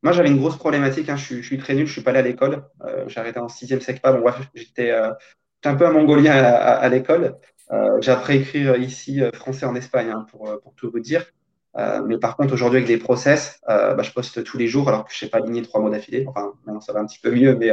Moi, 0.03 0.13
j'avais 0.13 0.29
une 0.29 0.37
grosse 0.37 0.57
problématique. 0.57 1.09
hein. 1.09 1.15
Je, 1.17 1.41
suis, 1.41 1.57
très 1.57 1.73
nul. 1.75 1.87
Je 1.87 1.91
suis 1.91 2.01
pas 2.01 2.11
allé 2.11 2.19
à 2.19 2.23
l'école. 2.23 2.63
Euh, 2.85 3.05
j'ai 3.07 3.19
arrêté 3.19 3.39
en 3.39 3.49
sixième 3.49 3.81
SECPA. 3.81 4.13
Bon, 4.13 4.27
euh, 4.27 4.31
j'étais 4.55 4.91
un 4.91 5.75
peu 5.75 5.85
un 5.85 5.91
Mongolien 5.91 6.33
à, 6.33 6.87
l'école. 6.89 7.37
Euh, 7.71 8.01
j'ai 8.01 8.11
appris 8.11 8.33
à 8.33 8.35
écrire 8.37 8.75
ici 8.77 9.21
français 9.33 9.65
en 9.65 9.75
Espagne, 9.75 10.09
hein, 10.09 10.25
pour, 10.31 10.59
tout 10.75 10.89
vous 10.91 10.99
dire. 10.99 11.25
Mais 12.05 12.17
par 12.17 12.35
contre, 12.35 12.53
aujourd'hui, 12.53 12.77
avec 12.77 12.87
des 12.87 12.97
process, 12.97 13.61
bah, 13.67 14.01
je 14.01 14.11
poste 14.11 14.43
tous 14.43 14.57
les 14.57 14.67
jours 14.67 14.89
alors 14.89 15.05
que 15.05 15.13
je 15.13 15.19
sais 15.19 15.29
pas 15.29 15.37
aligner 15.37 15.61
trois 15.61 15.79
mots 15.79 15.89
d'affilée. 15.89 16.25
Enfin, 16.27 16.53
maintenant, 16.65 16.81
ça 16.81 16.93
va 16.93 16.99
un 16.99 17.05
petit 17.05 17.19
peu 17.19 17.31
mieux, 17.31 17.55
mais, 17.55 17.69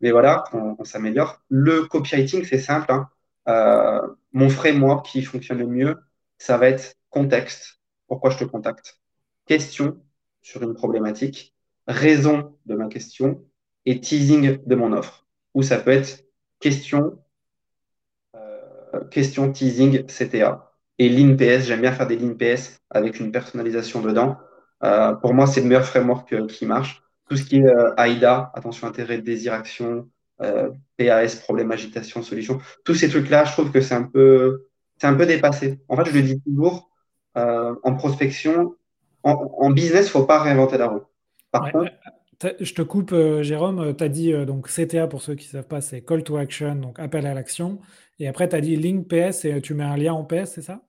mais 0.00 0.10
voilà, 0.10 0.44
on, 0.52 0.74
on 0.78 0.84
s'améliore. 0.84 1.40
Le 1.48 1.82
copywriting, 1.82 2.44
c'est 2.44 2.58
simple. 2.58 2.90
hein. 2.90 3.08
Euh, 3.48 4.06
mon 4.32 4.50
framework 4.50 5.06
qui 5.06 5.22
fonctionne 5.22 5.58
le 5.58 5.66
mieux, 5.66 5.96
ça 6.36 6.58
va 6.58 6.68
être 6.68 6.96
contexte. 7.10 7.80
Pourquoi 8.06 8.30
je 8.30 8.38
te 8.38 8.44
contacte? 8.44 9.00
Question 9.46 10.02
sur 10.42 10.62
une 10.62 10.74
problématique, 10.74 11.54
raison 11.86 12.56
de 12.66 12.74
ma 12.74 12.88
question 12.88 13.44
et 13.86 14.00
teasing 14.00 14.58
de 14.64 14.74
mon 14.74 14.92
offre. 14.92 15.26
Ou 15.54 15.62
ça 15.62 15.78
peut 15.78 15.90
être 15.90 16.24
question, 16.60 17.18
euh, 18.36 19.04
question 19.10 19.50
teasing 19.50 20.04
CTA. 20.06 20.72
Et 20.98 21.08
l'INPS, 21.08 21.66
j'aime 21.66 21.80
bien 21.80 21.92
faire 21.92 22.06
des 22.06 22.16
l'INPS 22.16 22.80
avec 22.90 23.18
une 23.18 23.32
personnalisation 23.32 24.02
dedans. 24.02 24.36
Euh, 24.82 25.14
pour 25.14 25.32
moi, 25.32 25.46
c'est 25.46 25.60
le 25.60 25.68
meilleur 25.68 25.84
framework 25.84 26.46
qui 26.48 26.66
marche. 26.66 27.02
Tout 27.28 27.36
ce 27.36 27.44
qui 27.44 27.58
est 27.58 27.72
AIDA, 27.96 28.50
attention, 28.54 28.86
intérêt, 28.86 29.18
désir, 29.18 29.52
action, 29.52 30.08
PAS, 30.38 31.36
problème, 31.42 31.70
agitation, 31.70 32.22
solution. 32.22 32.58
Tous 32.84 32.94
ces 32.94 33.08
trucs-là, 33.08 33.44
je 33.44 33.52
trouve 33.52 33.70
que 33.70 33.80
c'est 33.80 33.94
un 33.94 34.04
peu, 34.04 34.66
c'est 34.96 35.06
un 35.06 35.14
peu 35.14 35.26
dépassé. 35.26 35.80
En 35.88 35.96
fait, 35.96 36.10
je 36.10 36.14
le 36.14 36.22
dis 36.22 36.40
toujours, 36.40 36.90
en 37.34 37.94
prospection, 37.94 38.74
en, 39.22 39.70
business, 39.70 40.06
il 40.06 40.08
ne 40.08 40.10
faut 40.10 40.24
pas 40.24 40.42
réinventer 40.42 40.78
la 40.78 40.88
roue. 40.88 41.02
Par 41.50 41.70
contre, 41.72 41.90
je 42.60 42.72
te 42.72 42.82
coupe, 42.82 43.14
Jérôme. 43.42 43.94
Tu 43.96 44.04
as 44.04 44.08
dit 44.08 44.32
donc 44.46 44.68
CTA 44.68 45.06
pour 45.06 45.22
ceux 45.22 45.34
qui 45.34 45.46
ne 45.46 45.50
savent 45.52 45.68
pas, 45.68 45.80
c'est 45.80 46.02
Call 46.02 46.22
to 46.22 46.36
Action, 46.36 46.76
donc 46.76 46.98
appel 46.98 47.26
à 47.26 47.34
l'action. 47.34 47.80
Et 48.18 48.26
après, 48.28 48.48
tu 48.48 48.56
as 48.56 48.60
dit 48.60 48.76
Link 48.76 49.08
PS 49.08 49.44
et 49.44 49.60
tu 49.60 49.74
mets 49.74 49.84
un 49.84 49.96
lien 49.96 50.12
en 50.12 50.24
PS, 50.24 50.52
c'est 50.54 50.62
ça? 50.62 50.82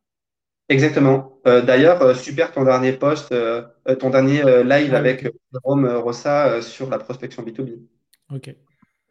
Exactement. 0.69 1.39
Euh, 1.47 1.61
d'ailleurs, 1.61 2.01
euh, 2.03 2.13
super 2.13 2.51
ton 2.51 2.63
dernier 2.63 2.93
post, 2.93 3.31
euh, 3.31 3.63
ton 3.99 4.11
dernier 4.11 4.43
live 4.63 4.93
avec 4.93 5.27
Jérôme 5.51 5.87
Rossa 5.87 6.61
sur 6.61 6.89
la 6.89 6.99
prospection 6.99 7.43
B2B. 7.43 7.79
Ok. 8.31 8.55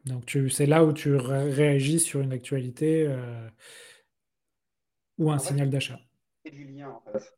Donc 0.04 0.38
c'est 0.50 0.66
là 0.66 0.84
où 0.84 0.92
tu 0.92 1.14
réagis 1.14 2.00
sur 2.00 2.20
une 2.20 2.32
actualité 2.32 3.08
ou 5.18 5.30
un 5.30 5.38
signal 5.38 5.70
d'achat. 5.70 5.98
C'est 6.44 6.52
du 6.52 6.64
lien 6.64 6.88
en 6.90 7.02
fait. 7.12 7.34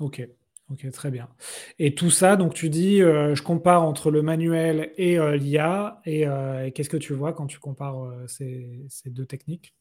Ok. 0.00 0.28
Ok, 0.70 0.90
très 0.92 1.10
bien. 1.10 1.30
Et 1.78 1.94
tout 1.94 2.10
ça, 2.10 2.36
donc 2.36 2.52
tu 2.52 2.68
dis, 2.68 2.98
je 2.98 3.42
compare 3.42 3.84
entre 3.84 4.10
le 4.10 4.20
manuel 4.20 4.92
et 4.98 5.16
l'IA, 5.38 6.02
et, 6.04 6.26
qu'est-ce 6.74 6.90
que 6.90 6.98
tu 6.98 7.14
vois 7.14 7.32
quand 7.32 7.46
tu 7.46 7.58
compares 7.58 8.12
ces 8.26 8.88
deux 9.06 9.24
techniques? 9.24 9.74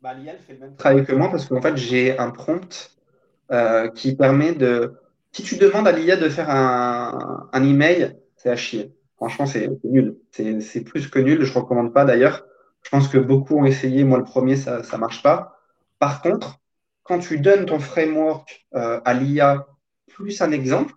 Bah, 0.00 0.14
L'IA 0.14 0.36
fait 0.36 0.54
le 0.54 0.60
même 0.60 0.76
travail 0.76 1.04
que 1.04 1.12
moi 1.12 1.28
parce 1.30 1.46
qu'en 1.46 1.60
fait, 1.60 1.76
j'ai 1.76 2.16
un 2.18 2.30
prompt 2.30 2.96
euh, 3.50 3.88
qui 3.88 4.14
permet 4.14 4.54
de. 4.54 4.94
Si 5.38 5.44
tu 5.44 5.54
demandes 5.54 5.86
à 5.86 5.92
l'IA 5.92 6.16
de 6.16 6.28
faire 6.28 6.50
un, 6.50 7.62
email, 7.62 8.16
c'est 8.34 8.50
à 8.50 8.56
chier. 8.56 8.92
Franchement, 9.18 9.46
c'est 9.46 9.70
nul. 9.84 10.16
C'est 10.32 10.80
plus 10.80 11.06
que 11.06 11.20
nul. 11.20 11.44
Je 11.44 11.52
ne 11.52 11.58
recommande 11.60 11.94
pas 11.94 12.04
d'ailleurs. 12.04 12.44
Je 12.82 12.90
pense 12.90 13.06
que 13.06 13.18
beaucoup 13.18 13.56
ont 13.56 13.64
essayé. 13.64 14.02
Moi, 14.02 14.18
le 14.18 14.24
premier, 14.24 14.56
ça 14.56 14.80
ne 14.80 14.96
marche 14.96 15.22
pas. 15.22 15.56
Par 16.00 16.22
contre, 16.22 16.58
quand 17.04 17.20
tu 17.20 17.38
donnes 17.38 17.66
ton 17.66 17.78
framework 17.78 18.66
euh, 18.74 19.00
à 19.04 19.14
l'IA 19.14 19.68
plus 20.08 20.42
un 20.42 20.50
exemple, 20.50 20.92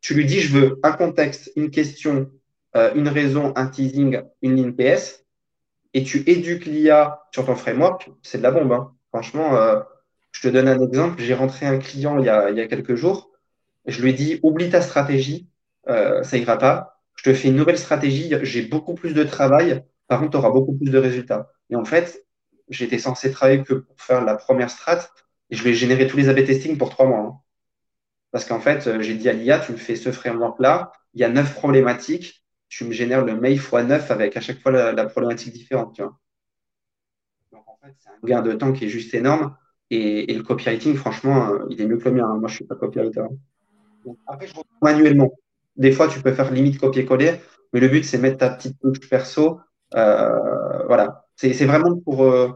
tu 0.00 0.14
lui 0.14 0.24
dis 0.24 0.40
je 0.40 0.56
veux 0.56 0.80
un 0.82 0.92
contexte, 0.92 1.52
une 1.54 1.70
question, 1.70 2.30
euh, 2.74 2.94
une 2.94 3.08
raison, 3.08 3.52
un 3.56 3.66
teasing, 3.66 4.22
une 4.40 4.56
ligne 4.56 4.72
PS 4.72 5.26
et 5.92 6.02
tu 6.02 6.24
éduques 6.26 6.64
l'IA 6.64 7.20
sur 7.30 7.44
ton 7.44 7.56
framework, 7.56 8.10
c'est 8.22 8.38
de 8.38 8.42
la 8.42 8.52
bombe. 8.52 8.72
Hein. 8.72 8.94
Franchement, 9.10 9.54
euh, 9.54 9.80
je 10.30 10.40
te 10.40 10.48
donne 10.48 10.68
un 10.68 10.80
exemple. 10.80 11.20
J'ai 11.20 11.34
rentré 11.34 11.66
un 11.66 11.76
client 11.76 12.18
il 12.18 12.24
y 12.24 12.30
a 12.30 12.66
quelques 12.68 12.94
jours. 12.94 13.31
Je 13.86 14.02
lui 14.02 14.10
ai 14.10 14.12
dit, 14.12 14.40
oublie 14.42 14.70
ta 14.70 14.80
stratégie, 14.80 15.48
euh, 15.88 16.22
ça 16.22 16.36
ira 16.38 16.58
pas. 16.58 17.00
Je 17.16 17.24
te 17.24 17.34
fais 17.34 17.48
une 17.48 17.56
nouvelle 17.56 17.78
stratégie, 17.78 18.32
j'ai 18.42 18.62
beaucoup 18.62 18.94
plus 18.94 19.14
de 19.14 19.24
travail. 19.24 19.84
Par 20.08 20.20
contre, 20.20 20.32
tu 20.32 20.36
auras 20.36 20.50
beaucoup 20.50 20.76
plus 20.76 20.90
de 20.90 20.98
résultats. 20.98 21.50
Et 21.70 21.76
en 21.76 21.84
fait, 21.84 22.24
j'étais 22.68 22.98
censé 22.98 23.30
travailler 23.30 23.62
que 23.62 23.74
pour 23.74 24.00
faire 24.00 24.24
la 24.24 24.36
première 24.36 24.70
strat 24.70 25.08
et 25.50 25.56
je 25.56 25.62
vais 25.62 25.74
générer 25.74 26.06
tous 26.06 26.16
les 26.16 26.28
A-B 26.28 26.44
testing 26.44 26.78
pour 26.78 26.90
trois 26.90 27.06
mois. 27.06 27.20
Hein. 27.20 27.38
Parce 28.30 28.46
qu'en 28.46 28.60
fait, 28.60 28.86
euh, 28.86 29.00
j'ai 29.02 29.14
dit 29.14 29.28
à 29.28 29.34
l'IA, 29.34 29.58
tu 29.58 29.72
me 29.72 29.76
fais 29.76 29.96
ce 29.96 30.10
framework-là, 30.10 30.92
il 31.14 31.20
y 31.20 31.24
a 31.24 31.28
neuf 31.28 31.54
problématiques, 31.54 32.44
tu 32.68 32.84
me 32.84 32.92
génères 32.92 33.24
le 33.24 33.38
mail 33.38 33.58
x9 33.58 34.10
avec 34.10 34.36
à 34.36 34.40
chaque 34.40 34.60
fois 34.60 34.72
la, 34.72 35.06
problématique 35.06 35.52
différente. 35.52 35.98
Donc 35.98 37.68
en 37.68 37.76
fait, 37.82 37.94
c'est 37.98 38.08
un 38.08 38.26
gain 38.26 38.40
de 38.40 38.52
temps 38.54 38.72
qui 38.72 38.86
est 38.86 38.88
juste 38.88 39.12
énorme. 39.12 39.54
Et, 39.90 40.32
le 40.32 40.42
copywriting, 40.42 40.96
franchement, 40.96 41.50
euh, 41.50 41.66
il 41.68 41.82
est 41.82 41.86
mieux 41.86 41.98
que 41.98 42.08
le 42.08 42.12
mien. 42.12 42.26
Hein. 42.26 42.38
Moi, 42.38 42.48
je 42.48 42.54
ne 42.54 42.56
suis 42.56 42.64
pas 42.64 42.76
copywriter. 42.76 43.24
Après, 44.26 44.46
je 44.46 44.54
manuellement. 44.80 45.32
Des 45.76 45.92
fois, 45.92 46.08
tu 46.08 46.20
peux 46.20 46.32
faire 46.32 46.50
limite 46.50 46.78
copier-coller, 46.78 47.34
mais 47.72 47.80
le 47.80 47.88
but, 47.88 48.04
c'est 48.04 48.18
mettre 48.18 48.38
ta 48.38 48.50
petite 48.50 48.78
touche 48.80 49.08
perso. 49.08 49.60
Euh, 49.94 50.84
voilà. 50.86 51.26
C'est 51.36 51.64
vraiment 51.64 51.98
pour, 51.98 52.24
euh, 52.24 52.50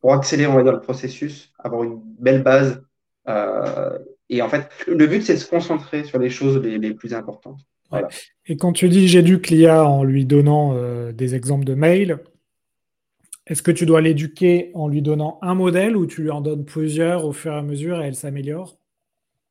pour 0.00 0.12
accélérer, 0.14 0.50
on 0.50 0.56
va 0.56 0.62
dire, 0.62 0.72
le 0.72 0.80
processus, 0.80 1.52
avoir 1.58 1.84
une 1.84 2.00
belle 2.18 2.42
base. 2.42 2.82
et 4.28 4.42
en 4.42 4.48
fait, 4.48 4.68
le 4.86 5.06
but, 5.06 5.22
c'est 5.22 5.34
de 5.34 5.38
se 5.38 5.48
concentrer 5.48 6.04
sur 6.04 6.18
les 6.18 6.30
choses 6.30 6.58
les 6.58 6.94
plus 6.94 7.14
importantes. 7.14 7.60
Et 8.46 8.56
quand 8.56 8.72
tu 8.72 8.88
dis 8.88 9.08
j'éduque 9.08 9.48
l'IA 9.48 9.84
en 9.84 10.04
lui 10.04 10.24
donnant 10.24 10.74
euh, 10.74 11.12
des 11.12 11.34
exemples 11.34 11.64
de 11.64 11.74
mails, 11.74 12.18
est-ce 13.46 13.62
que 13.62 13.70
tu 13.70 13.86
dois 13.86 14.00
l'éduquer 14.00 14.70
en 14.74 14.88
lui 14.88 15.02
donnant 15.02 15.38
un 15.42 15.54
modèle 15.54 15.96
ou 15.96 16.06
tu 16.06 16.22
lui 16.22 16.30
en 16.30 16.40
donnes 16.40 16.64
plusieurs 16.64 17.24
au 17.24 17.32
fur 17.32 17.52
et 17.52 17.56
à 17.56 17.62
mesure 17.62 18.02
et 18.02 18.06
elle 18.06 18.14
s'améliore? 18.14 18.78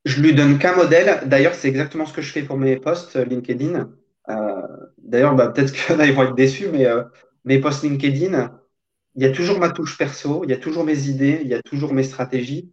Je 0.06 0.22
lui 0.22 0.34
donne 0.34 0.58
qu'un 0.58 0.76
modèle. 0.76 1.28
D'ailleurs, 1.28 1.56
c'est 1.56 1.68
exactement 1.68 2.06
ce 2.06 2.14
que 2.14 2.22
je 2.22 2.32
fais 2.32 2.44
pour 2.44 2.58
mes 2.58 2.78
posts 2.78 3.16
euh, 3.16 3.26
LinkedIn. 3.26 3.90
Euh, 4.30 4.62
d'ailleurs, 4.98 5.36
bah, 5.36 5.50
peut-être 5.50 5.72
qu'ils 5.74 6.14
vont 6.14 6.24
être 6.24 6.36
déçus, 6.36 6.68
mais 6.72 6.86
mes 7.46 7.60
posts 7.60 7.84
LinkedIn, 7.84 8.52
il 9.16 9.24
y 9.24 9.26
a 9.26 9.32
toujours 9.32 9.60
ma 9.60 9.70
touche 9.70 9.98
perso, 9.98 10.44
il 10.44 10.50
y 10.50 10.54
a 10.54 10.58
toujours 10.58 10.84
mes 10.84 11.08
idées, 11.08 11.40
il 11.42 11.48
y 11.48 11.54
a 11.54 11.62
toujours 11.62 11.94
mes 11.94 12.04
stratégies. 12.04 12.72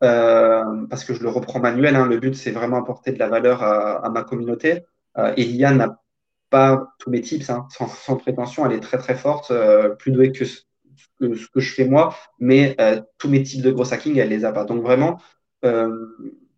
parce 0.00 1.04
que 1.04 1.14
je 1.14 1.22
le 1.22 1.28
reprends 1.28 1.60
manuel. 1.60 1.96
Hein. 1.96 2.06
Le 2.06 2.18
but, 2.18 2.34
c'est 2.34 2.50
vraiment 2.50 2.78
apporter 2.78 3.12
de 3.12 3.18
la 3.18 3.28
valeur 3.28 3.62
à 3.62 4.08
ma 4.10 4.22
communauté. 4.22 4.82
Euh, 5.18 5.32
Elia 5.36 5.72
n'a 5.72 6.00
pas 6.50 6.94
tous 6.98 7.10
mes 7.10 7.20
tips, 7.20 7.50
hein, 7.50 7.66
sans, 7.70 8.16
prétention, 8.16 8.66
elle 8.66 8.72
est 8.72 8.80
très 8.80 8.98
très 8.98 9.14
forte, 9.14 9.50
euh, 9.50 9.90
plus 9.90 10.12
douée 10.12 10.32
que 10.32 10.44
ce, 10.44 10.62
que 11.18 11.60
je 11.60 11.74
fais 11.74 11.84
moi, 11.86 12.14
mais 12.38 12.76
euh, 12.80 13.00
tous 13.18 13.28
mes 13.28 13.42
types 13.42 13.62
de 13.62 13.70
gros 13.70 13.92
hacking, 13.92 14.18
elle 14.18 14.28
les 14.28 14.44
a 14.44 14.52
pas. 14.52 14.64
Donc 14.64 14.82
vraiment, 14.82 15.20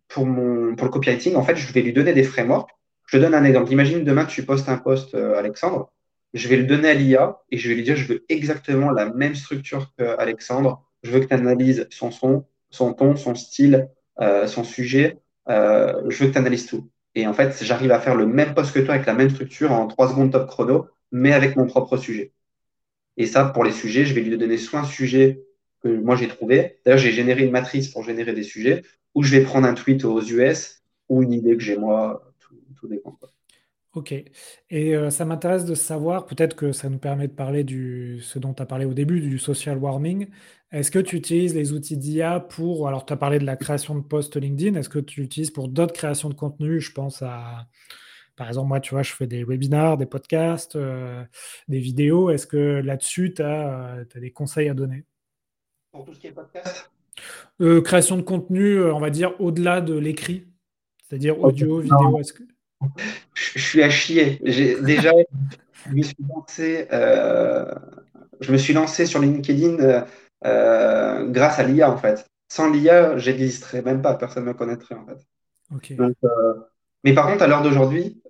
pour, 0.07 0.25
mon, 0.25 0.75
pour 0.75 0.85
le 0.85 0.91
copywriting, 0.91 1.35
en 1.35 1.43
fait, 1.43 1.55
je 1.55 1.71
vais 1.73 1.81
lui 1.81 1.93
donner 1.93 2.13
des 2.13 2.23
frameworks. 2.23 2.69
Je 3.07 3.17
te 3.17 3.21
donne 3.21 3.33
un 3.33 3.43
exemple. 3.43 3.71
Imagine 3.71 4.03
demain, 4.03 4.25
tu 4.25 4.43
postes 4.43 4.69
un 4.69 4.77
post, 4.77 5.15
Alexandre. 5.15 5.91
Je 6.33 6.47
vais 6.49 6.57
le 6.57 6.65
donner 6.65 6.89
à 6.89 6.93
l'IA 6.93 7.39
et 7.51 7.57
je 7.57 7.69
vais 7.69 7.75
lui 7.75 7.83
dire, 7.83 7.95
je 7.95 8.05
veux 8.05 8.25
exactement 8.27 8.91
la 8.91 9.09
même 9.09 9.35
structure 9.35 9.93
qu'Alexandre. 9.97 10.83
Je 11.03 11.11
veux 11.11 11.21
que 11.21 11.25
tu 11.25 11.33
analyses 11.33 11.87
son 11.89 12.11
son, 12.11 12.45
son 12.69 12.93
ton, 12.93 13.15
son 13.15 13.33
style, 13.33 13.87
son 14.19 14.63
sujet. 14.65 15.19
je 15.47 16.17
veux 16.17 16.27
que 16.27 16.33
tu 16.33 16.37
analyses 16.37 16.65
tout. 16.65 16.89
Et 17.17 17.25
en 17.25 17.33
fait, 17.33 17.63
j'arrive 17.63 17.91
à 17.91 17.99
faire 17.99 18.15
le 18.15 18.27
même 18.27 18.53
poste 18.53 18.73
que 18.73 18.79
toi 18.79 18.93
avec 18.93 19.07
la 19.07 19.15
même 19.15 19.31
structure 19.31 19.71
en 19.71 19.87
3 19.87 20.09
secondes 20.09 20.31
top 20.31 20.47
chrono, 20.47 20.87
mais 21.11 21.33
avec 21.33 21.55
mon 21.55 21.65
propre 21.65 21.97
sujet. 21.97 22.31
Et 23.17 23.25
ça, 23.25 23.45
pour 23.45 23.63
les 23.63 23.71
sujets, 23.71 24.05
je 24.05 24.13
vais 24.13 24.21
lui 24.21 24.37
donner 24.37 24.57
soit 24.57 24.81
un 24.81 24.85
sujet 24.85 25.41
que 25.81 25.87
moi 25.87 26.15
j'ai 26.15 26.27
trouvé. 26.27 26.77
D'ailleurs, 26.85 26.99
j'ai 26.99 27.11
généré 27.11 27.43
une 27.43 27.51
matrice 27.51 27.87
pour 27.87 28.03
générer 28.03 28.33
des 28.33 28.43
sujets, 28.43 28.83
ou 29.17 29.23
je 29.23 29.35
vais 29.35 29.43
prendre 29.43 29.67
un 29.67 29.73
tweet 29.73 30.05
aux 30.05 30.21
US, 30.21 30.83
ou 31.09 31.23
une 31.23 31.33
idée 31.33 31.57
que 31.57 31.63
j'ai 31.63 31.75
moi, 31.75 32.31
tout, 32.39 32.87
dépend. 32.87 33.17
Ok. 33.95 34.11
Et 34.11 34.95
euh, 34.95 35.09
ça 35.09 35.25
m'intéresse 35.25 35.65
de 35.65 35.73
savoir, 35.73 36.27
peut-être 36.27 36.55
que 36.55 36.71
ça 36.71 36.87
nous 36.87 36.99
permet 36.99 37.27
de 37.27 37.33
parler 37.33 37.63
du 37.63 38.19
ce 38.21 38.37
dont 38.37 38.53
tu 38.53 38.61
as 38.61 38.67
parlé 38.67 38.85
au 38.85 38.93
début, 38.93 39.19
du 39.19 39.39
social 39.39 39.79
warming. 39.79 40.27
Est-ce 40.71 40.91
que 40.91 40.99
tu 40.99 41.15
utilises 41.15 41.55
les 41.55 41.73
outils 41.73 41.97
d'IA 41.97 42.39
pour, 42.41 42.87
alors 42.87 43.07
tu 43.07 43.13
as 43.13 43.17
parlé 43.17 43.39
de 43.39 43.45
la 43.45 43.55
création 43.55 43.95
de 43.95 44.01
posts 44.01 44.37
LinkedIn, 44.37 44.77
est-ce 44.77 44.89
que 44.89 44.99
tu 44.99 45.21
l'utilises 45.21 45.49
pour 45.49 45.67
d'autres 45.67 45.93
créations 45.93 46.29
de 46.29 46.35
contenu? 46.35 46.79
Je 46.79 46.91
pense 46.91 47.23
à, 47.23 47.67
par 48.35 48.47
exemple, 48.47 48.67
moi, 48.67 48.79
tu 48.79 48.93
vois, 48.93 49.01
je 49.01 49.13
fais 49.13 49.25
des 49.25 49.43
webinars, 49.43 49.97
des 49.97 50.05
podcasts, 50.05 50.75
euh, 50.75 51.23
des 51.67 51.79
vidéos. 51.79 52.29
Est-ce 52.29 52.45
que 52.45 52.81
là-dessus, 52.85 53.33
tu 53.33 53.41
as, 53.41 53.95
euh, 53.95 54.05
des 54.13 54.29
conseils 54.29 54.69
à 54.69 54.75
donner? 54.75 55.05
Pour 55.91 56.05
tout 56.05 56.13
ce 56.13 56.19
qui 56.19 56.27
est 56.27 56.31
podcast? 56.33 56.91
Création 57.83 58.17
de 58.17 58.21
contenu, 58.21 58.83
on 58.83 58.99
va 58.99 59.09
dire, 59.09 59.33
au-delà 59.39 59.81
de 59.81 59.97
l'écrit, 59.97 60.45
c'est-à-dire 61.07 61.41
audio, 61.41 61.79
vidéo. 61.79 62.19
Est-ce 62.19 62.33
que 62.33 62.43
je 63.33 63.59
suis 63.59 63.83
à 63.83 63.89
chier. 63.89 64.39
J'ai 64.43 64.79
déjà, 64.81 65.11
je 65.85 65.93
me 65.93 66.01
suis 66.01 66.17
lancé, 66.29 66.87
euh, 66.91 67.73
je 68.39 68.51
me 68.51 68.57
suis 68.57 68.73
lancé 68.73 69.05
sur 69.05 69.19
LinkedIn 69.19 69.79
euh, 69.79 70.01
euh, 70.45 71.27
grâce 71.29 71.59
à 71.59 71.63
l'IA 71.63 71.91
en 71.91 71.97
fait. 71.97 72.27
Sans 72.49 72.69
l'IA, 72.69 73.17
j'existerais 73.17 73.81
même 73.81 74.01
pas, 74.01 74.15
personne 74.15 74.43
ne 74.43 74.49
me 74.49 74.53
connaîtrait 74.53 74.95
en 74.95 75.05
fait. 75.05 75.17
mais 77.03 77.13
par 77.13 77.27
contre, 77.27 77.43
à 77.43 77.47
l'heure 77.47 77.61
d'aujourd'hui, 77.61 78.21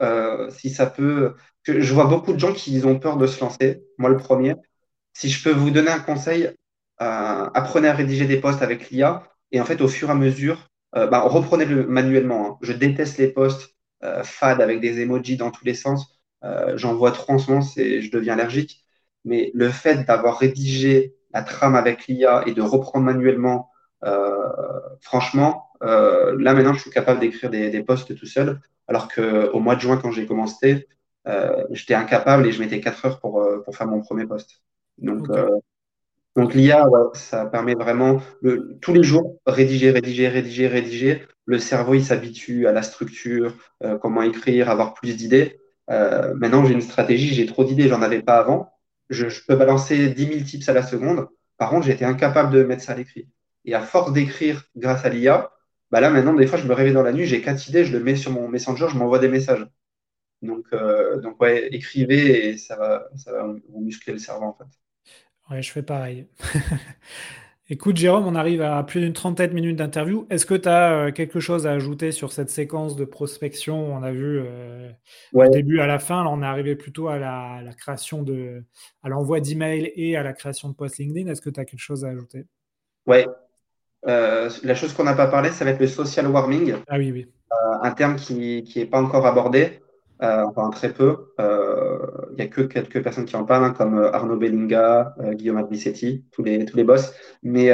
si 0.49 0.69
ça 0.69 0.87
peut, 0.87 1.35
je 1.63 1.93
vois 1.93 2.05
beaucoup 2.05 2.33
de 2.33 2.39
gens 2.39 2.53
qui 2.53 2.81
ont 2.85 2.99
peur 2.99 3.17
de 3.17 3.27
se 3.27 3.39
lancer. 3.41 3.83
Moi, 3.97 4.09
le 4.09 4.17
premier. 4.17 4.55
Si 5.13 5.29
je 5.29 5.43
peux 5.43 5.51
vous 5.51 5.71
donner 5.71 5.89
un 5.89 5.99
conseil, 5.99 6.51
apprenez 6.99 7.87
à 7.87 7.93
rédiger 7.93 8.25
des 8.25 8.37
posts 8.37 8.61
avec 8.61 8.89
l'IA 8.89 9.23
et 9.51 9.61
en 9.61 9.65
fait, 9.65 9.81
au 9.81 9.87
fur 9.87 10.09
et 10.09 10.11
à 10.11 10.15
mesure, 10.15 10.69
bah, 10.93 11.21
reprenez-le 11.21 11.85
manuellement. 11.87 12.47
Hein. 12.47 12.57
Je 12.61 12.73
déteste 12.73 13.17
les 13.17 13.27
posts 13.27 13.77
euh, 14.03 14.23
fade 14.23 14.61
avec 14.61 14.79
des 14.79 15.01
emojis 15.01 15.37
dans 15.37 15.49
tous 15.49 15.65
les 15.65 15.73
sens. 15.73 16.19
Euh, 16.43 16.77
j'en 16.77 16.93
vois 16.93 17.11
trop 17.11 17.33
en 17.33 17.39
ce 17.39 17.49
moment, 17.49 17.63
je 17.63 18.11
deviens 18.11 18.33
allergique. 18.33 18.85
Mais 19.25 19.51
le 19.55 19.69
fait 19.69 20.05
d'avoir 20.05 20.37
rédigé 20.37 21.15
la 21.33 21.41
trame 21.41 21.75
avec 21.75 22.07
l'IA 22.07 22.43
et 22.45 22.53
de 22.53 22.61
reprendre 22.61 23.05
manuellement, 23.05 23.71
euh, 24.05 24.49
franchement, 25.01 25.71
là 25.81 26.53
maintenant, 26.53 26.73
je 26.73 26.81
suis 26.81 26.91
capable 26.91 27.19
d'écrire 27.19 27.49
des, 27.49 27.69
des 27.69 27.83
posts 27.83 28.15
tout 28.15 28.25
seul. 28.27 28.59
Alors 28.87 29.07
qu'au 29.09 29.59
mois 29.59 29.75
de 29.75 29.81
juin, 29.81 29.97
quand 29.97 30.11
j'ai 30.11 30.27
commencé, 30.27 30.87
j'étais 31.71 31.95
incapable 31.95 32.45
et 32.47 32.51
je 32.51 32.61
mettais 32.61 32.79
4 32.79 33.05
heures 33.05 33.19
pour, 33.19 33.45
pour 33.65 33.75
faire 33.75 33.87
mon 33.87 34.01
premier 34.01 34.25
post. 34.25 34.61
Donc, 34.99 35.27
Donc 36.37 36.53
l'IA, 36.53 36.87
ça 37.15 37.47
permet 37.47 37.73
vraiment 37.73 38.21
tous 38.79 38.93
les 38.93 39.01
jours 39.01 39.39
rédiger, 39.47 39.89
rédiger, 39.89 40.27
rédiger, 40.27 40.67
rédiger. 40.67 41.27
Le 41.45 41.57
cerveau, 41.57 41.95
il 41.95 42.05
s'habitue 42.05 42.67
à 42.67 42.71
la 42.71 42.83
structure, 42.83 43.55
euh, 43.83 43.97
comment 43.97 44.21
écrire, 44.21 44.69
avoir 44.69 44.93
plus 44.93 45.17
d'idées. 45.17 45.59
Euh, 45.89 46.35
maintenant, 46.35 46.63
j'ai 46.63 46.73
une 46.73 46.81
stratégie, 46.81 47.33
j'ai 47.33 47.47
trop 47.47 47.63
d'idées, 47.63 47.87
j'en 47.87 48.03
avais 48.03 48.21
pas 48.21 48.37
avant. 48.37 48.71
Je, 49.09 49.29
je, 49.29 49.43
peux 49.47 49.55
balancer 49.55 50.09
10 50.09 50.25
000 50.27 50.39
tips 50.45 50.69
à 50.69 50.73
la 50.73 50.83
seconde. 50.83 51.27
Par 51.57 51.71
contre, 51.71 51.87
j'étais 51.87 52.05
incapable 52.05 52.53
de 52.53 52.63
mettre 52.63 52.83
ça 52.83 52.91
à 52.91 52.95
l'écrit. 52.95 53.27
Et 53.65 53.73
à 53.73 53.81
force 53.81 54.13
d'écrire 54.13 54.63
grâce 54.75 55.05
à 55.05 55.09
l'IA, 55.09 55.49
bah 55.89 56.01
là 56.01 56.11
maintenant, 56.11 56.33
des 56.33 56.45
fois, 56.45 56.59
je 56.59 56.67
me 56.67 56.73
réveille 56.73 56.93
dans 56.93 57.03
la 57.03 57.13
nuit, 57.13 57.25
j'ai 57.25 57.41
quatre 57.41 57.67
idées, 57.67 57.83
je 57.83 57.97
le 57.97 58.03
mets 58.03 58.15
sur 58.15 58.31
mon 58.31 58.47
Messenger, 58.47 58.87
je 58.91 58.97
m'envoie 58.97 59.19
des 59.19 59.29
messages. 59.29 59.65
Donc, 60.43 60.65
euh, 60.73 61.19
donc 61.19 61.41
ouais, 61.41 61.67
écrivez 61.73 62.49
et 62.49 62.57
ça 62.59 62.75
va, 62.77 63.07
ça 63.15 63.31
va 63.31 63.43
vous 63.43 63.81
muscler 63.81 64.13
le 64.13 64.19
cerveau 64.19 64.45
en 64.45 64.53
fait. 64.53 64.67
Ouais, 65.49 65.61
je 65.61 65.71
fais 65.71 65.83
pareil. 65.83 66.27
Écoute, 67.69 67.97
Jérôme, 67.97 68.25
on 68.25 68.35
arrive 68.35 68.61
à 68.61 68.81
plus 68.83 69.01
d'une 69.01 69.11
trentaine 69.11 69.49
de 69.49 69.55
minutes 69.55 69.75
d'interview. 69.75 70.25
Est-ce 70.29 70.45
que 70.45 70.53
tu 70.53 70.69
as 70.69 70.93
euh, 70.93 71.11
quelque 71.11 71.41
chose 71.41 71.67
à 71.67 71.71
ajouter 71.71 72.13
sur 72.13 72.31
cette 72.31 72.49
séquence 72.49 72.95
de 72.95 73.03
prospection? 73.03 73.93
On 73.93 74.03
a 74.03 74.11
vu 74.11 74.39
euh, 74.41 74.89
du 75.33 75.49
début 75.49 75.79
à 75.81 75.87
la 75.87 75.99
fin. 75.99 76.23
Là, 76.23 76.29
on 76.29 76.41
est 76.41 76.45
arrivé 76.45 76.77
plutôt 76.77 77.09
à 77.09 77.17
la, 77.17 77.61
création 77.77 78.23
de, 78.23 78.63
à 79.03 79.09
l'envoi 79.09 79.41
d'emails 79.41 79.91
et 79.95 80.15
à 80.15 80.23
la 80.23 80.31
création 80.31 80.69
de 80.69 80.75
posts 80.75 80.97
LinkedIn. 80.97 81.29
Est-ce 81.29 81.41
que 81.41 81.49
tu 81.49 81.59
as 81.59 81.65
quelque 81.65 81.81
chose 81.81 82.05
à 82.05 82.09
ajouter? 82.09 82.45
Ouais. 83.05 83.27
Euh, 84.07 84.49
la 84.63 84.75
chose 84.75 84.93
qu'on 84.93 85.03
n'a 85.03 85.15
pas 85.15 85.27
parlé, 85.27 85.49
ça 85.49 85.65
va 85.65 85.71
être 85.71 85.81
le 85.81 85.87
social 85.87 86.27
warming. 86.27 86.75
Ah 86.87 86.97
oui, 86.97 87.11
oui. 87.11 87.27
un 87.81 87.91
terme 87.91 88.15
qui 88.15 88.63
n'est 88.75 88.85
pas 88.85 89.01
encore 89.01 89.25
abordé. 89.25 89.81
Euh, 90.23 90.45
enfin 90.45 90.69
très 90.71 90.93
peu. 90.93 91.33
Il 91.37 91.43
euh, 91.43 91.97
n'y 92.35 92.41
a 92.41 92.47
que 92.47 92.61
quelques 92.61 93.03
personnes 93.03 93.25
qui 93.25 93.35
en 93.35 93.45
parlent, 93.45 93.65
hein, 93.65 93.71
comme 93.71 93.97
euh, 93.97 94.11
Arnaud 94.11 94.37
Bellinga, 94.37 95.15
Guillaume 95.33 95.57
Adricetti, 95.57 96.25
tous 96.31 96.43
les, 96.43 96.65
tous 96.65 96.75
les 96.77 96.83
boss. 96.83 97.13
Mais 97.43 97.69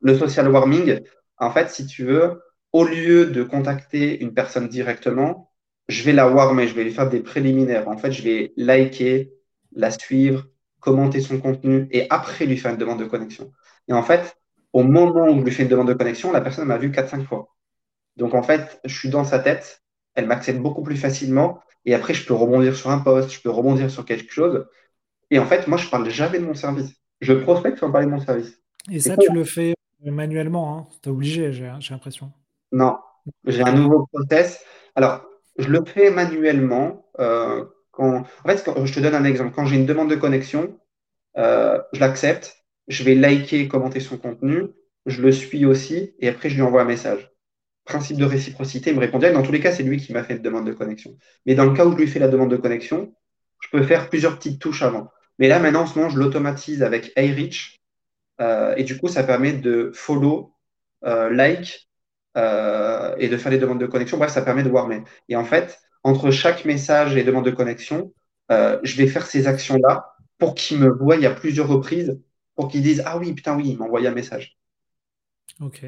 le 0.00 0.14
social 0.16 0.50
warming, 0.50 1.00
en 1.38 1.50
fait, 1.50 1.70
si 1.70 1.86
tu 1.86 2.04
veux, 2.04 2.42
au 2.72 2.84
lieu 2.84 3.26
de 3.26 3.42
contacter 3.42 4.20
une 4.22 4.34
personne 4.34 4.68
directement, 4.68 5.52
je 5.88 6.02
vais 6.04 6.12
la 6.12 6.28
warmer, 6.28 6.68
je 6.68 6.74
vais 6.74 6.84
lui 6.84 6.92
faire 6.92 7.08
des 7.08 7.20
préliminaires. 7.20 7.88
En 7.88 7.96
fait, 7.98 8.12
je 8.12 8.22
vais 8.22 8.52
liker, 8.56 9.32
la 9.72 9.90
suivre, 9.90 10.46
commenter 10.80 11.20
son 11.20 11.40
contenu 11.40 11.88
et 11.90 12.06
après 12.10 12.46
lui 12.46 12.56
faire 12.56 12.72
une 12.72 12.78
demande 12.78 13.00
de 13.00 13.04
connexion. 13.04 13.52
Et 13.88 13.92
en 13.92 14.02
fait, 14.02 14.36
au 14.72 14.82
moment 14.82 15.28
où 15.28 15.40
je 15.40 15.44
lui 15.44 15.52
fais 15.52 15.64
une 15.64 15.68
demande 15.68 15.88
de 15.88 15.94
connexion, 15.94 16.32
la 16.32 16.40
personne 16.40 16.66
m'a 16.66 16.78
vu 16.78 16.90
4-5 16.90 17.24
fois. 17.24 17.54
Donc 18.16 18.34
en 18.34 18.42
fait, 18.42 18.80
je 18.84 18.96
suis 18.96 19.08
dans 19.08 19.24
sa 19.24 19.38
tête, 19.38 19.79
elle 20.14 20.26
m'accède 20.26 20.60
beaucoup 20.60 20.82
plus 20.82 20.96
facilement. 20.96 21.60
Et 21.84 21.94
après, 21.94 22.14
je 22.14 22.26
peux 22.26 22.34
rebondir 22.34 22.76
sur 22.76 22.90
un 22.90 22.98
poste, 22.98 23.32
je 23.32 23.40
peux 23.40 23.50
rebondir 23.50 23.90
sur 23.90 24.04
quelque 24.04 24.32
chose. 24.32 24.66
Et 25.30 25.38
en 25.38 25.46
fait, 25.46 25.66
moi, 25.66 25.78
je 25.78 25.88
parle 25.88 26.08
jamais 26.10 26.38
de 26.38 26.44
mon 26.44 26.54
service. 26.54 26.92
Je 27.20 27.32
prospecte 27.32 27.78
sans 27.78 27.90
parler 27.90 28.06
de 28.06 28.12
mon 28.12 28.20
service. 28.20 28.58
Et 28.90 29.00
ça, 29.00 29.16
tu 29.16 29.32
le 29.32 29.44
fais 29.44 29.74
manuellement, 30.04 30.78
hein 30.78 30.86
es 31.04 31.08
obligé, 31.08 31.52
j'ai 31.52 31.70
l'impression. 31.90 32.32
Non, 32.72 32.98
j'ai 33.46 33.62
un 33.62 33.72
nouveau 33.72 34.06
process. 34.12 34.64
Alors, 34.94 35.22
je 35.58 35.68
le 35.68 35.84
fais 35.84 36.10
manuellement. 36.10 37.06
Euh, 37.18 37.64
quand... 37.90 38.20
En 38.20 38.48
fait, 38.48 38.70
je 38.84 38.94
te 38.94 39.00
donne 39.00 39.14
un 39.14 39.24
exemple. 39.24 39.52
Quand 39.54 39.66
j'ai 39.66 39.76
une 39.76 39.86
demande 39.86 40.10
de 40.10 40.16
connexion, 40.16 40.78
euh, 41.36 41.78
je 41.92 42.00
l'accepte, 42.00 42.64
je 42.88 43.04
vais 43.04 43.14
liker, 43.14 43.68
commenter 43.68 44.00
son 44.00 44.16
contenu, 44.16 44.68
je 45.06 45.22
le 45.22 45.32
suis 45.32 45.64
aussi, 45.64 46.14
et 46.18 46.28
après, 46.28 46.50
je 46.50 46.56
lui 46.56 46.62
envoie 46.62 46.82
un 46.82 46.86
message 46.86 47.30
principe 47.84 48.16
de 48.16 48.24
réciprocité, 48.24 48.90
il 48.90 48.96
me 48.96 49.00
répond 49.00 49.18
Dans 49.18 49.42
tous 49.42 49.52
les 49.52 49.60
cas, 49.60 49.72
c'est 49.72 49.82
lui 49.82 49.98
qui 49.98 50.12
m'a 50.12 50.22
fait 50.22 50.36
une 50.36 50.42
demande 50.42 50.66
de 50.66 50.72
connexion. 50.72 51.16
Mais 51.46 51.54
dans 51.54 51.64
le 51.64 51.72
cas 51.72 51.84
où 51.84 51.92
je 51.92 51.96
lui 51.96 52.06
fais 52.06 52.18
la 52.18 52.28
demande 52.28 52.50
de 52.50 52.56
connexion, 52.56 53.14
je 53.60 53.68
peux 53.70 53.82
faire 53.82 54.08
plusieurs 54.08 54.36
petites 54.36 54.60
touches 54.60 54.82
avant. 54.82 55.10
Mais 55.38 55.48
là, 55.48 55.58
maintenant, 55.58 55.84
en 55.84 56.08
je 56.08 56.18
l'automatise 56.18 56.82
avec 56.82 57.12
iReach. 57.16 57.80
Euh, 58.40 58.74
et 58.76 58.84
du 58.84 58.98
coup, 58.98 59.08
ça 59.08 59.24
permet 59.24 59.52
de 59.52 59.90
follow, 59.94 60.54
euh, 61.04 61.30
like 61.30 61.88
euh, 62.36 63.14
et 63.18 63.28
de 63.28 63.36
faire 63.36 63.52
les 63.52 63.58
demandes 63.58 63.80
de 63.80 63.86
connexion. 63.86 64.18
Bref, 64.18 64.32
ça 64.32 64.42
permet 64.42 64.62
de 64.62 64.70
warmer. 64.70 65.02
Et 65.28 65.36
en 65.36 65.44
fait, 65.44 65.78
entre 66.04 66.30
chaque 66.30 66.64
message 66.64 67.16
et 67.16 67.24
demande 67.24 67.44
de 67.44 67.50
connexion, 67.50 68.12
je 68.50 68.96
vais 68.96 69.06
faire 69.06 69.26
ces 69.26 69.46
actions-là 69.46 70.14
pour 70.38 70.54
qu'il 70.54 70.78
me 70.78 70.88
voie 70.88 71.24
à 71.24 71.30
plusieurs 71.30 71.68
reprises, 71.68 72.20
pour 72.56 72.68
qu'il 72.68 72.82
dise 72.82 73.02
Ah 73.06 73.16
oui, 73.16 73.32
putain, 73.32 73.56
oui, 73.56 73.68
il 73.68 73.78
m'a 73.78 73.84
envoyé 73.84 74.08
un 74.08 74.14
message. 74.14 74.58
Ok. 75.60 75.84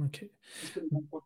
Ok. 0.00 0.26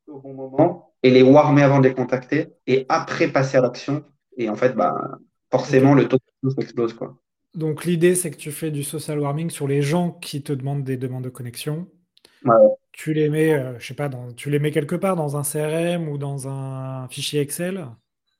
Au 0.07 0.21
bon 0.21 0.35
moment 0.35 0.89
et 1.03 1.11
les 1.11 1.23
warmer 1.23 1.62
avant 1.62 1.79
de 1.79 1.89
les 1.89 1.95
contacter 1.95 2.49
et 2.66 2.87
après 2.89 3.29
passer 3.29 3.57
à 3.57 3.61
l'action. 3.61 4.05
Et 4.37 4.49
en 4.49 4.55
fait, 4.55 4.75
bah, 4.75 5.19
forcément, 5.51 5.95
le 5.95 6.09
taux 6.09 6.19
de 6.43 6.62
explose. 6.62 6.93
Quoi. 6.93 7.19
Donc, 7.55 7.85
l'idée, 7.85 8.14
c'est 8.14 8.31
que 8.31 8.37
tu 8.37 8.53
fais 8.53 8.71
du 8.71 8.85
social 8.85 9.19
warming 9.19 9.51
sur 9.51 9.66
les 9.66 9.83
gens 9.83 10.12
qui 10.12 10.43
te 10.43 10.53
demandent 10.53 10.85
des 10.85 10.97
demandes 10.97 11.25
de 11.25 11.29
connexion. 11.29 11.89
Tu 12.93 13.14
les 13.14 13.29
mets, 13.29 13.55
euh, 13.55 13.79
je 13.79 13.87
sais 13.87 13.95
pas, 13.95 14.09
dans, 14.09 14.33
tu 14.33 14.51
les 14.51 14.59
mets 14.59 14.71
quelque 14.71 14.97
part 14.97 15.16
dans 15.16 15.37
un 15.37 15.43
CRM 15.43 16.09
ou 16.09 16.19
dans 16.19 16.49
un 16.49 17.09
fichier 17.09 17.41
Excel? 17.41 17.87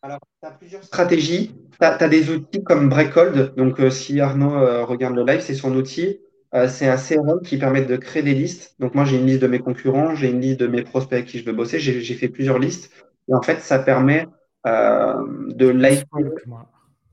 Alors, 0.03 0.18
tu 0.41 0.49
as 0.49 0.53
plusieurs 0.53 0.85
stratégies. 0.85 1.55
Tu 1.79 1.85
as, 1.85 2.09
des 2.09 2.31
outils 2.31 2.62
comme 2.64 2.89
Breakhold. 2.89 3.55
Donc, 3.57 3.81
euh, 3.81 3.91
si 3.91 4.20
Arnaud 4.20 4.55
euh, 4.55 4.85
regarde 4.85 5.14
le 5.14 5.24
live, 5.24 5.41
c'est 5.41 5.55
son 5.55 5.74
outil. 5.74 6.20
Euh, 6.55 6.68
c'est 6.68 6.88
un 6.88 6.96
CRM 6.96 7.40
qui 7.42 7.59
permet 7.59 7.82
de 7.82 7.96
créer 7.96 8.22
des 8.22 8.34
listes. 8.34 8.74
Donc 8.78 8.94
moi, 8.94 9.05
j'ai 9.05 9.18
une 9.18 9.26
liste 9.26 9.42
de 9.42 9.46
mes 9.46 9.59
concurrents, 9.59 10.14
j'ai 10.14 10.30
une 10.30 10.40
liste 10.40 10.61
de 10.61 10.66
mes 10.66 10.82
prospects 10.82 11.12
avec 11.14 11.26
qui 11.26 11.38
je 11.38 11.44
veux 11.44 11.53
bosser. 11.53 11.78
J'ai 11.78 12.14
fait 12.14 12.28
plusieurs 12.28 12.59
listes. 12.59 12.90
Et 13.28 13.34
en 13.34 13.42
fait, 13.42 13.61
ça 13.61 13.78
permet 13.78 14.26
euh, 14.66 15.14
de 15.49 15.68
liker, 15.68 16.07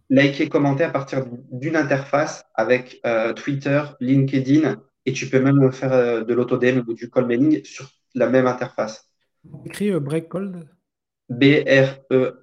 liker, 0.10 0.48
commenter 0.50 0.86
à 0.86 0.90
partir 0.90 1.26
d'une 1.52 1.76
interface 1.76 2.46
avec 2.54 3.02
euh, 3.06 3.34
Twitter, 3.34 3.82
LinkedIn. 4.00 4.78
Et 5.06 5.14
tu 5.14 5.28
peux 5.28 5.40
même 5.40 5.72
faire 5.72 6.26
de 6.26 6.34
l'autodem 6.34 6.84
ou 6.88 6.94
du 6.94 7.12
call 7.12 7.28
mailing 7.28 7.64
sur 7.64 7.90
la 8.16 8.28
même 8.28 8.48
interface. 8.48 9.08
Écrit 9.66 9.92
Breakcold 10.00 10.68
B-R-E-A-K-C-O-L-D. 11.30 12.36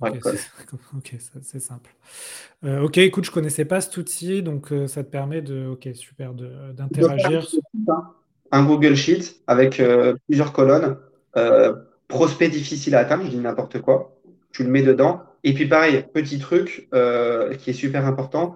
Ok, 0.00 1.16
c'est 1.42 1.60
simple. 1.60 1.90
Euh, 2.64 2.82
ok, 2.82 2.98
écoute, 2.98 3.24
je 3.24 3.30
connaissais 3.30 3.64
pas 3.64 3.80
cet 3.80 3.96
outil, 3.96 4.42
donc 4.42 4.72
euh, 4.72 4.86
ça 4.86 5.02
te 5.02 5.10
permet 5.10 5.42
de, 5.42 5.66
ok, 5.66 5.88
super, 5.94 6.34
d'interagir. 6.34 7.46
Un 8.50 8.64
Google 8.64 8.94
Sheet 8.94 9.42
avec 9.46 9.78
euh, 9.80 10.14
plusieurs 10.26 10.52
colonnes, 10.52 10.96
prospect 12.08 12.48
difficile 12.48 12.94
à 12.94 13.00
atteindre, 13.00 13.24
je 13.24 13.30
dis 13.30 13.38
n'importe 13.38 13.80
quoi. 13.80 14.18
Tu 14.52 14.64
le 14.64 14.70
mets 14.70 14.82
dedans. 14.82 15.22
Et 15.44 15.52
puis 15.52 15.66
pareil, 15.66 16.04
petit 16.12 16.38
truc 16.38 16.88
qui 16.90 17.70
est 17.70 17.74
super 17.74 18.06
important. 18.06 18.54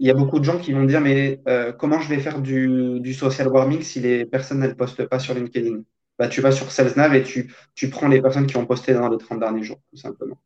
Il 0.00 0.06
y 0.06 0.10
a 0.10 0.14
beaucoup 0.14 0.38
de 0.38 0.44
gens 0.44 0.58
qui 0.58 0.72
vont 0.72 0.84
dire, 0.84 1.00
mais 1.00 1.40
comment 1.78 2.00
je 2.00 2.08
vais 2.08 2.18
faire 2.18 2.40
du, 2.40 3.12
social 3.12 3.48
warming 3.48 3.82
si 3.82 4.00
les 4.00 4.24
personnes 4.24 4.60
ne 4.60 4.68
postent 4.68 5.06
pas 5.06 5.18
sur 5.18 5.34
LinkedIn? 5.34 5.80
Bah, 6.18 6.28
Tu 6.28 6.40
vas 6.40 6.52
sur 6.52 6.70
SalesNav 6.70 7.14
et 7.14 7.24
tu, 7.24 7.52
tu 7.74 7.90
prends 7.90 8.08
les 8.08 8.22
personnes 8.22 8.46
qui 8.46 8.56
ont 8.56 8.64
posté 8.64 8.94
dans 8.94 9.08
les 9.08 9.18
30 9.18 9.40
derniers 9.40 9.64
jours, 9.64 9.80
tout 9.90 9.98
simplement. 9.98 10.38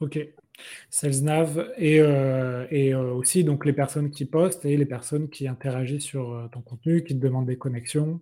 Ok. 0.00 0.18
SalesNav 0.90 1.72
et, 1.76 2.00
euh, 2.00 2.66
et 2.70 2.94
euh, 2.94 3.12
aussi 3.12 3.44
donc 3.44 3.64
les 3.64 3.72
personnes 3.72 4.10
qui 4.10 4.24
postent 4.24 4.64
et 4.64 4.76
les 4.76 4.86
personnes 4.86 5.28
qui 5.28 5.48
interagissent 5.48 6.04
sur 6.04 6.32
euh, 6.32 6.48
ton 6.48 6.60
contenu, 6.60 7.04
qui 7.04 7.14
te 7.14 7.20
demandent 7.20 7.46
des 7.46 7.58
connexions. 7.58 8.20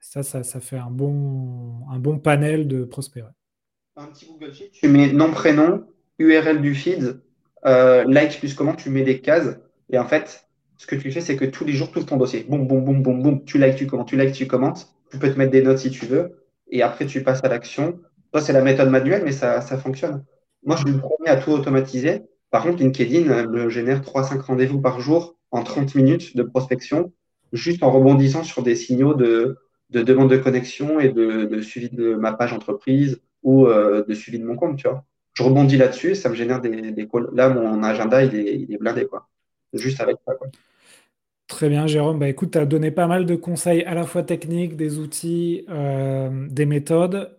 Ça, 0.00 0.22
ça, 0.22 0.60
fait 0.60 0.78
un 0.78 0.90
bon, 0.90 1.86
un 1.90 1.98
bon 1.98 2.18
panel 2.18 2.68
de 2.68 2.84
prospects. 2.84 3.24
Un 3.96 4.06
petit 4.06 4.26
Google 4.26 4.54
Sheet, 4.54 4.70
tu 4.72 4.88
mets 4.88 5.12
nom, 5.12 5.32
prénom, 5.32 5.86
URL 6.18 6.62
du 6.62 6.74
feed, 6.74 7.20
like 7.64 8.38
plus 8.38 8.54
comment, 8.54 8.74
tu 8.74 8.90
mets 8.90 9.02
des 9.02 9.20
cases. 9.20 9.58
Et 9.90 9.98
en 9.98 10.06
fait, 10.06 10.48
ce 10.76 10.86
que 10.86 10.94
tu 10.94 11.10
fais, 11.10 11.20
c'est 11.20 11.34
que 11.34 11.44
tous 11.44 11.64
les 11.64 11.72
jours, 11.72 11.90
tout 11.90 12.04
ton 12.04 12.16
dossier. 12.16 12.44
Boum, 12.48 12.68
boum, 12.68 12.84
boum, 12.84 13.02
boum, 13.02 13.22
boum, 13.22 13.44
tu 13.44 13.58
likes, 13.58 13.74
tu 13.74 13.86
commentes, 13.88 14.08
tu 14.08 14.16
likes, 14.16 14.32
tu 14.32 14.46
commentes. 14.46 14.94
Tu 15.10 15.18
peux 15.18 15.32
te 15.32 15.36
mettre 15.36 15.50
des 15.50 15.62
notes 15.62 15.78
si 15.78 15.90
tu 15.90 16.06
veux. 16.06 16.46
Et 16.70 16.82
après, 16.82 17.06
tu 17.06 17.24
passes 17.24 17.42
à 17.42 17.48
l'action. 17.48 17.98
Toi, 18.30 18.40
c'est 18.40 18.52
la 18.52 18.62
méthode 18.62 18.90
manuelle, 18.90 19.22
mais 19.24 19.32
ça 19.32 19.60
fonctionne. 19.78 20.24
Moi, 20.64 20.76
je 20.76 20.84
le 20.84 20.98
premier 20.98 21.28
à 21.28 21.36
tout 21.36 21.50
automatiser. 21.50 22.22
Par 22.50 22.62
contre, 22.62 22.78
LinkedIn 22.78 23.30
euh, 23.30 23.48
me 23.48 23.68
génère 23.68 24.00
3-5 24.00 24.40
rendez-vous 24.40 24.80
par 24.80 25.00
jour 25.00 25.36
en 25.50 25.62
30 25.62 25.94
minutes 25.94 26.36
de 26.36 26.42
prospection, 26.42 27.12
juste 27.52 27.82
en 27.82 27.90
rebondissant 27.90 28.44
sur 28.44 28.62
des 28.62 28.74
signaux 28.74 29.14
de, 29.14 29.58
demande 29.90 30.30
de 30.30 30.36
connexion 30.36 31.00
et 31.00 31.08
de, 31.08 31.60
suivi 31.60 31.88
de 31.90 32.14
ma 32.14 32.32
page 32.32 32.52
entreprise 32.52 33.20
ou 33.42 33.66
euh, 33.66 34.04
de 34.06 34.14
suivi 34.14 34.38
de 34.38 34.44
mon 34.44 34.56
compte. 34.56 34.86
Je 35.34 35.42
rebondis 35.42 35.76
là-dessus, 35.76 36.14
ça 36.14 36.28
me 36.28 36.34
génère 36.34 36.60
des, 36.60 36.90
des. 36.90 37.08
Là, 37.32 37.48
mon 37.48 37.82
agenda, 37.82 38.24
il 38.24 38.34
est, 38.34 38.78
blindé. 38.78 39.06
Juste 39.72 40.00
avec 40.00 40.16
ça. 40.26 40.34
Très 41.46 41.68
bien, 41.68 41.86
Jérôme. 41.86 42.18
Bah, 42.18 42.28
écoute, 42.28 42.50
tu 42.52 42.58
as 42.58 42.66
donné 42.66 42.90
pas 42.90 43.06
mal 43.06 43.24
de 43.24 43.34
conseils 43.34 43.82
à 43.84 43.94
la 43.94 44.04
fois 44.04 44.22
techniques, 44.22 44.76
des 44.76 44.98
outils, 44.98 45.64
euh, 45.70 46.46
des 46.50 46.66
méthodes. 46.66 47.37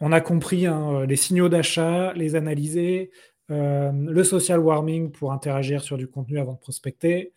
On 0.00 0.12
a 0.12 0.20
compris 0.20 0.66
hein, 0.66 0.92
euh, 0.92 1.06
les 1.06 1.16
signaux 1.16 1.48
d'achat, 1.48 2.12
les 2.14 2.36
analyser, 2.36 3.10
euh, 3.50 3.90
le 3.92 4.24
social 4.24 4.60
warming 4.60 5.10
pour 5.10 5.32
interagir 5.32 5.82
sur 5.82 5.96
du 5.96 6.06
contenu 6.06 6.38
avant 6.38 6.52
de 6.52 6.58
prospecter, 6.58 7.32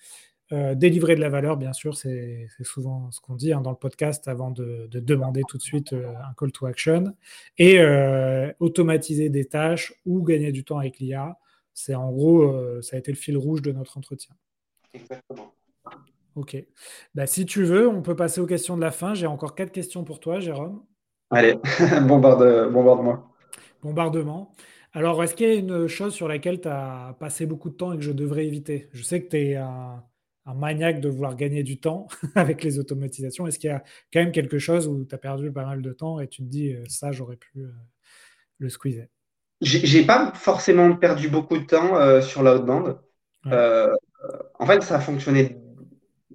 euh, 0.51 0.75
délivrer 0.75 1.15
de 1.15 1.21
la 1.21 1.29
valeur, 1.29 1.57
bien 1.57 1.73
sûr, 1.73 1.95
c'est 1.95 2.47
souvent 2.61 3.09
ce 3.11 3.21
qu'on 3.21 3.35
dit 3.35 3.53
hein, 3.53 3.61
dans 3.61 3.71
le 3.71 3.77
podcast 3.77 4.27
avant 4.27 4.51
de, 4.51 4.87
demander 4.91 5.41
tout 5.47 5.57
de 5.57 5.61
suite 5.61 5.93
un 5.93 6.33
call 6.37 6.51
to 6.51 6.65
action, 6.65 7.15
et 7.57 7.79
automatiser 8.59 9.29
des 9.29 9.45
tâches 9.45 9.93
ou 10.05 10.21
gagner 10.21 10.51
du 10.51 10.65
temps 10.65 10.77
avec 10.77 10.99
l'IA. 10.99 11.37
C'est 11.73 11.95
en 11.95 12.11
gros, 12.11 12.81
ça 12.81 12.97
a 12.97 12.99
été 12.99 13.13
le 13.13 13.17
fil 13.17 13.37
rouge 13.37 13.61
de 13.61 13.71
notre 13.71 13.97
entretien. 13.97 14.35
Exactement. 14.93 15.55
Ok. 16.35 16.57
Bah, 17.15 17.27
si 17.27 17.45
tu 17.45 17.63
veux, 17.63 17.87
on 17.87 18.01
peut 18.01 18.15
passer 18.17 18.41
aux 18.41 18.45
questions 18.45 18.75
de 18.75 18.81
la 18.81 18.91
fin. 18.91 19.13
J'ai 19.13 19.27
encore 19.27 19.55
quatre 19.55 19.71
questions 19.71 20.03
pour 20.03 20.19
toi, 20.19 20.41
Jérôme. 20.41 20.83
Allez, 21.31 21.55
bombarde, 22.07 22.71
bombarde-moi. 22.71 23.31
Bombardement. 23.81 24.53
Alors, 24.93 25.23
est-ce 25.23 25.33
qu'il 25.33 25.47
y 25.47 25.51
a 25.51 25.55
une 25.55 25.87
chose 25.87 26.13
sur 26.13 26.27
laquelle 26.27 26.59
tu 26.59 26.67
as 26.67 27.15
passé 27.19 27.45
beaucoup 27.45 27.69
de 27.69 27.75
temps 27.75 27.93
et 27.93 27.97
que 27.97 28.03
je 28.03 28.11
devrais 28.11 28.45
éviter? 28.45 28.89
Je 28.91 29.01
sais 29.01 29.23
que 29.23 29.29
tu 29.29 29.37
es 29.37 29.55
un, 29.55 30.03
maniaque 30.53 30.99
de 30.99 31.07
vouloir 31.07 31.37
gagner 31.37 31.63
du 31.63 31.79
temps 31.79 32.09
avec 32.35 32.61
les 32.63 32.77
automatisations. 32.77 33.47
Est-ce 33.47 33.57
qu'il 33.57 33.69
y 33.69 33.73
a 33.73 33.81
quand 34.11 34.19
même 34.19 34.33
quelque 34.33 34.59
chose 34.59 34.87
où 34.87 35.05
tu 35.05 35.15
as 35.15 35.17
perdu 35.17 35.51
pas 35.51 35.63
mal 35.63 35.81
de 35.81 35.93
temps 35.93 36.19
et 36.19 36.27
tu 36.27 36.43
te 36.43 36.47
dis, 36.49 36.73
euh, 36.73 36.83
ça, 36.89 37.13
j'aurais 37.13 37.37
pu 37.37 37.61
euh, 37.61 37.71
le 38.57 38.67
squeezer? 38.67 39.07
J'ai 39.61 40.05
pas 40.05 40.33
forcément 40.33 40.93
perdu 40.97 41.29
beaucoup 41.29 41.57
de 41.57 41.63
temps 41.63 41.95
euh, 41.95 42.19
sur 42.19 42.43
l'outbound. 42.43 42.97
en 43.45 44.65
fait, 44.65 44.81
ça 44.81 44.95
a 44.97 44.99
fonctionné. 44.99 45.57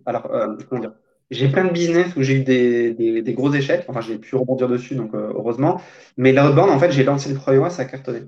Alors, 0.06 0.30
comment 0.70 0.80
dire? 0.80 0.92
J'ai 1.30 1.48
plein 1.48 1.64
de 1.64 1.72
business 1.72 2.14
où 2.16 2.22
j'ai 2.22 2.36
eu 2.36 2.44
des, 2.44 3.34
gros 3.34 3.52
échecs. 3.52 3.84
Enfin, 3.88 4.00
j'ai 4.00 4.18
pu 4.18 4.36
rebondir 4.36 4.68
dessus, 4.68 4.94
donc 4.94 5.10
heureusement. 5.14 5.80
Mais 6.16 6.32
l'outbound, 6.32 6.70
en 6.70 6.78
fait, 6.78 6.92
j'ai 6.92 7.04
lancé 7.04 7.28
le 7.30 7.36
premier 7.36 7.58
mois, 7.58 7.70
ça 7.70 7.82
a 7.82 7.84
cartonné. 7.84 8.20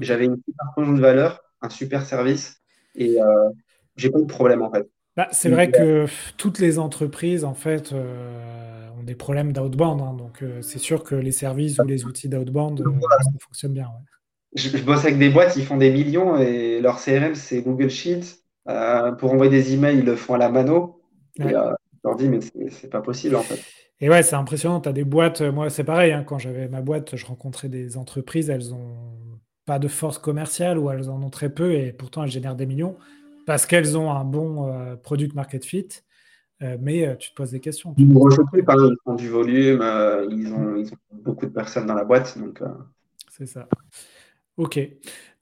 J'avais 0.00 0.26
une 0.26 0.36
super 0.36 0.94
de 0.94 1.00
valeur, 1.00 1.40
un 1.62 1.70
super 1.70 2.04
service 2.04 2.60
et 2.94 3.20
euh, 3.20 3.50
j'ai 3.96 4.10
pas 4.10 4.18
eu 4.18 4.22
de 4.22 4.28
problème 4.28 4.62
en 4.62 4.70
fait. 4.70 4.86
Bah, 5.16 5.28
c'est 5.32 5.48
vrai 5.48 5.70
que 5.70 6.06
toutes 6.36 6.58
les 6.60 6.78
entreprises 6.78 7.44
en 7.44 7.54
fait 7.54 7.92
euh, 7.92 8.88
ont 8.98 9.02
des 9.02 9.16
problèmes 9.16 9.52
d'outbound, 9.52 10.00
hein. 10.00 10.14
donc 10.14 10.42
euh, 10.42 10.62
c'est 10.62 10.78
sûr 10.78 11.02
que 11.02 11.16
les 11.16 11.32
services 11.32 11.78
ou 11.78 11.84
les 11.84 12.04
outils 12.04 12.28
d'outbound 12.28 12.84
fonctionnent 13.40 13.72
bien. 13.72 13.88
Je, 14.54 14.78
bosse 14.78 15.04
avec 15.04 15.18
des 15.18 15.28
boîtes 15.28 15.52
qui 15.52 15.62
font 15.62 15.76
des 15.76 15.90
millions 15.90 16.38
et 16.38 16.80
leur 16.80 17.02
CRM 17.02 17.34
c'est 17.34 17.62
Google 17.62 17.90
Sheets. 17.90 18.42
pour 19.18 19.32
envoyer 19.32 19.50
des 19.50 19.74
emails, 19.74 19.98
ils 19.98 20.04
le 20.04 20.16
font 20.16 20.34
à 20.34 20.38
la 20.38 20.48
mano. 20.48 21.02
Et, 21.40 21.48
je 21.48 21.74
leur 22.08 22.16
dis 22.16 22.28
mais 22.28 22.40
c'est 22.70 22.90
pas 22.90 23.00
possible 23.00 23.36
en 23.36 23.42
fait. 23.42 23.60
Et 24.00 24.08
ouais, 24.08 24.22
c'est 24.22 24.36
impressionnant. 24.36 24.80
Tu 24.80 24.88
as 24.88 24.92
des 24.92 25.04
boîtes, 25.04 25.40
moi 25.40 25.70
c'est 25.70 25.84
pareil, 25.84 26.12
hein. 26.12 26.24
quand 26.24 26.38
j'avais 26.38 26.68
ma 26.68 26.80
boîte, 26.80 27.16
je 27.16 27.26
rencontrais 27.26 27.68
des 27.68 27.96
entreprises, 27.96 28.50
elles 28.50 28.72
ont 28.74 28.96
pas 29.64 29.78
de 29.78 29.88
force 29.88 30.18
commerciale 30.18 30.78
ou 30.78 30.90
elles 30.90 31.10
en 31.10 31.22
ont 31.22 31.30
très 31.30 31.50
peu 31.50 31.74
et 31.74 31.92
pourtant 31.92 32.24
elles 32.24 32.30
génèrent 32.30 32.56
des 32.56 32.66
millions 32.66 32.96
parce 33.48 33.64
qu'elles 33.64 33.96
ont 33.96 34.10
un 34.10 34.24
bon 34.24 34.70
euh, 34.70 34.94
product 34.96 35.34
market 35.34 35.64
fit. 35.64 35.88
Euh, 36.60 36.76
mais 36.80 37.06
euh, 37.06 37.14
tu 37.14 37.30
te 37.30 37.34
poses 37.34 37.52
des 37.52 37.60
questions. 37.60 37.94
Ils, 37.96 38.14
ont 38.14 39.14
du 39.14 39.28
volume, 39.28 39.82
ils 40.30 40.52
ont, 40.52 40.82
beaucoup 41.22 41.46
de 41.46 41.50
personnes 41.50 41.86
dans 41.86 41.94
la 41.94 42.04
boîte. 42.04 42.36
Donc, 42.38 42.62
C'est 43.30 43.46
ça. 43.46 43.66
Ok. 44.58 44.76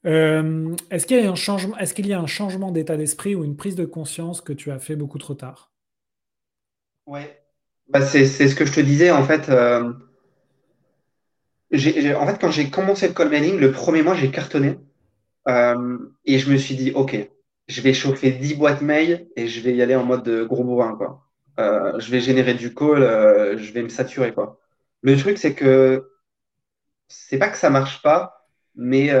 est-ce 0.05 1.05
qu'il 1.05 1.21
y 1.21 1.25
a 1.25 1.29
un 1.29 1.35
changement, 1.35 1.77
est-ce 1.77 1.93
qu'il 1.93 2.07
y 2.07 2.13
a 2.13 2.19
un 2.19 2.27
changement 2.27 2.71
d'état 2.71 2.95
d'esprit 2.95 3.35
ou 3.35 3.43
une 3.43 3.57
prise 3.57 3.75
de 3.75 3.85
conscience 3.85 4.39
que 4.39 4.53
tu 4.53 4.71
as 4.71 4.79
fait 4.79 4.95
beaucoup 4.95 5.17
trop 5.17 5.33
tard? 5.33 5.73
Ouais. 7.07 7.41
Bah, 7.89 8.01
c'est, 8.01 8.27
ce 8.27 8.53
que 8.53 8.65
je 8.65 8.73
te 8.73 8.79
disais 8.79 9.09
en 9.09 9.23
fait 9.23 9.49
en 11.71 12.27
fait, 12.27 12.37
quand 12.39 12.51
j'ai 12.51 12.69
commencé 12.69 13.07
le 13.07 13.13
call 13.13 13.29
mailing, 13.29 13.59
le 13.59 13.71
premier 13.71 14.01
mois, 14.01 14.15
j'ai 14.15 14.31
cartonné. 14.31 14.77
Euh, 15.47 15.97
et 16.25 16.39
je 16.39 16.51
me 16.51 16.57
suis 16.57 16.75
dit, 16.75 16.91
OK, 16.93 17.17
je 17.67 17.81
vais 17.81 17.93
chauffer 17.93 18.31
10 18.31 18.55
boîtes 18.55 18.81
mail 18.81 19.27
et 19.35 19.47
je 19.47 19.61
vais 19.61 19.75
y 19.75 19.81
aller 19.81 19.95
en 19.95 20.05
mode 20.05 20.29
gros 20.47 20.63
bourrin, 20.63 20.95
quoi. 20.95 21.23
Euh, 21.59 21.99
je 21.99 22.11
vais 22.11 22.19
générer 22.19 22.53
du 22.53 22.73
call, 22.73 23.01
euh, 23.01 23.57
je 23.57 23.71
vais 23.73 23.83
me 23.83 23.89
saturer, 23.89 24.33
quoi. 24.33 24.59
Le 25.01 25.17
truc, 25.17 25.37
c'est 25.37 25.53
que 25.55 26.09
c'est 27.07 27.37
pas 27.37 27.49
que 27.49 27.57
ça 27.57 27.69
marche 27.69 28.01
pas, 28.01 28.47
mais 28.75 29.11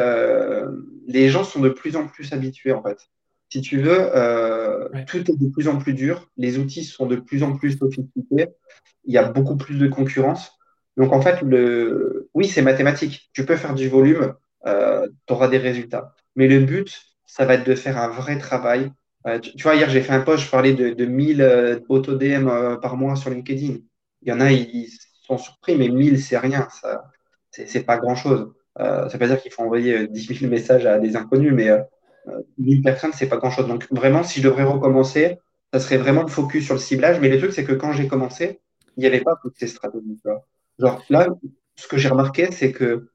les 1.07 1.29
gens 1.29 1.43
sont 1.43 1.61
de 1.61 1.69
plus 1.69 1.95
en 1.95 2.07
plus 2.07 2.33
habitués, 2.33 2.73
en 2.73 2.83
fait. 2.83 3.09
Si 3.49 3.61
tu 3.61 3.81
veux, 3.81 4.11
tout 5.07 5.17
est 5.17 5.39
de 5.39 5.49
plus 5.51 5.67
en 5.67 5.77
plus 5.77 5.93
dur, 5.93 6.29
les 6.37 6.57
outils 6.57 6.83
sont 6.83 7.05
de 7.05 7.15
plus 7.15 7.43
en 7.43 7.55
plus 7.55 7.77
sophistiqués, 7.77 8.47
il 9.05 9.13
y 9.13 9.17
a 9.17 9.23
beaucoup 9.23 9.55
plus 9.55 9.77
de 9.77 9.87
concurrence. 9.87 10.51
Donc 10.97 11.13
en 11.13 11.21
fait, 11.21 11.41
le... 11.41 12.29
oui, 12.33 12.47
c'est 12.47 12.61
mathématique. 12.61 13.29
Tu 13.33 13.45
peux 13.45 13.55
faire 13.55 13.73
du 13.73 13.87
volume, 13.87 14.33
euh, 14.65 15.07
tu 15.25 15.33
auras 15.33 15.47
des 15.47 15.59
résultats. 15.59 16.15
Mais 16.35 16.47
le 16.47 16.59
but, 16.59 17.01
ça 17.25 17.45
va 17.45 17.55
être 17.55 17.67
de 17.67 17.75
faire 17.75 17.97
un 17.97 18.09
vrai 18.09 18.37
travail. 18.37 18.91
Euh, 19.27 19.39
tu, 19.39 19.61
vois, 19.63 19.75
hier, 19.75 19.89
j'ai 19.89 20.01
fait 20.01 20.13
un 20.13 20.21
post, 20.21 20.45
je 20.45 20.49
parlais 20.49 20.73
de, 20.73 20.91
de 20.91 21.05
1000 21.05 21.41
euh, 21.41 21.79
auto-DM 21.89 22.47
euh, 22.47 22.77
par 22.77 22.97
mois 22.97 23.15
sur 23.15 23.29
LinkedIn. 23.29 23.77
Il 24.21 24.29
y 24.29 24.31
en 24.31 24.39
a, 24.39 24.51
ils, 24.51 24.89
sont 25.23 25.37
surpris, 25.37 25.75
mais 25.75 25.89
1000, 25.89 26.21
c'est 26.21 26.37
rien. 26.37 26.67
Ça, 26.81 27.03
c'est 27.51 27.83
pas 27.83 27.97
grand-chose. 27.97 28.53
ça 28.77 29.07
veut 29.07 29.19
pas 29.19 29.27
dire 29.27 29.41
qu'il 29.41 29.51
faut 29.51 29.63
envoyer 29.63 30.07
10 30.07 30.39
000 30.39 30.49
messages 30.49 30.85
à 30.85 30.99
des 30.99 31.17
inconnus, 31.17 31.51
mais 31.53 31.69
1000 32.57 32.81
personnes, 32.81 33.11
c'est 33.13 33.27
pas 33.27 33.37
grand-chose. 33.37 33.67
Donc 33.67 33.87
vraiment, 33.91 34.23
si 34.23 34.41
je 34.41 34.47
devrais 34.47 34.63
recommencer, 34.63 35.37
ça 35.73 35.79
serait 35.79 35.97
vraiment 35.97 36.23
de 36.23 36.29
focus 36.29 36.65
sur 36.65 36.73
le 36.73 36.79
ciblage. 36.79 37.19
Mais 37.19 37.29
le 37.29 37.37
truc, 37.37 37.53
c'est 37.53 37.63
que 37.63 37.73
quand 37.73 37.91
j'ai 37.91 38.07
commencé, 38.07 38.59
il 38.95 39.01
n'y 39.01 39.07
avait 39.07 39.21
pas 39.21 39.37
toutes 39.41 39.57
ces 39.57 39.67
stratégies. 39.67 40.19
Vois. 40.23 40.45
Genre 40.79 41.03
là, 41.09 41.27
ce 41.75 41.87
que 41.87 41.97
j'ai 41.97 42.09
remarqué, 42.09 42.51
c'est 42.51 42.71
que 42.71 43.09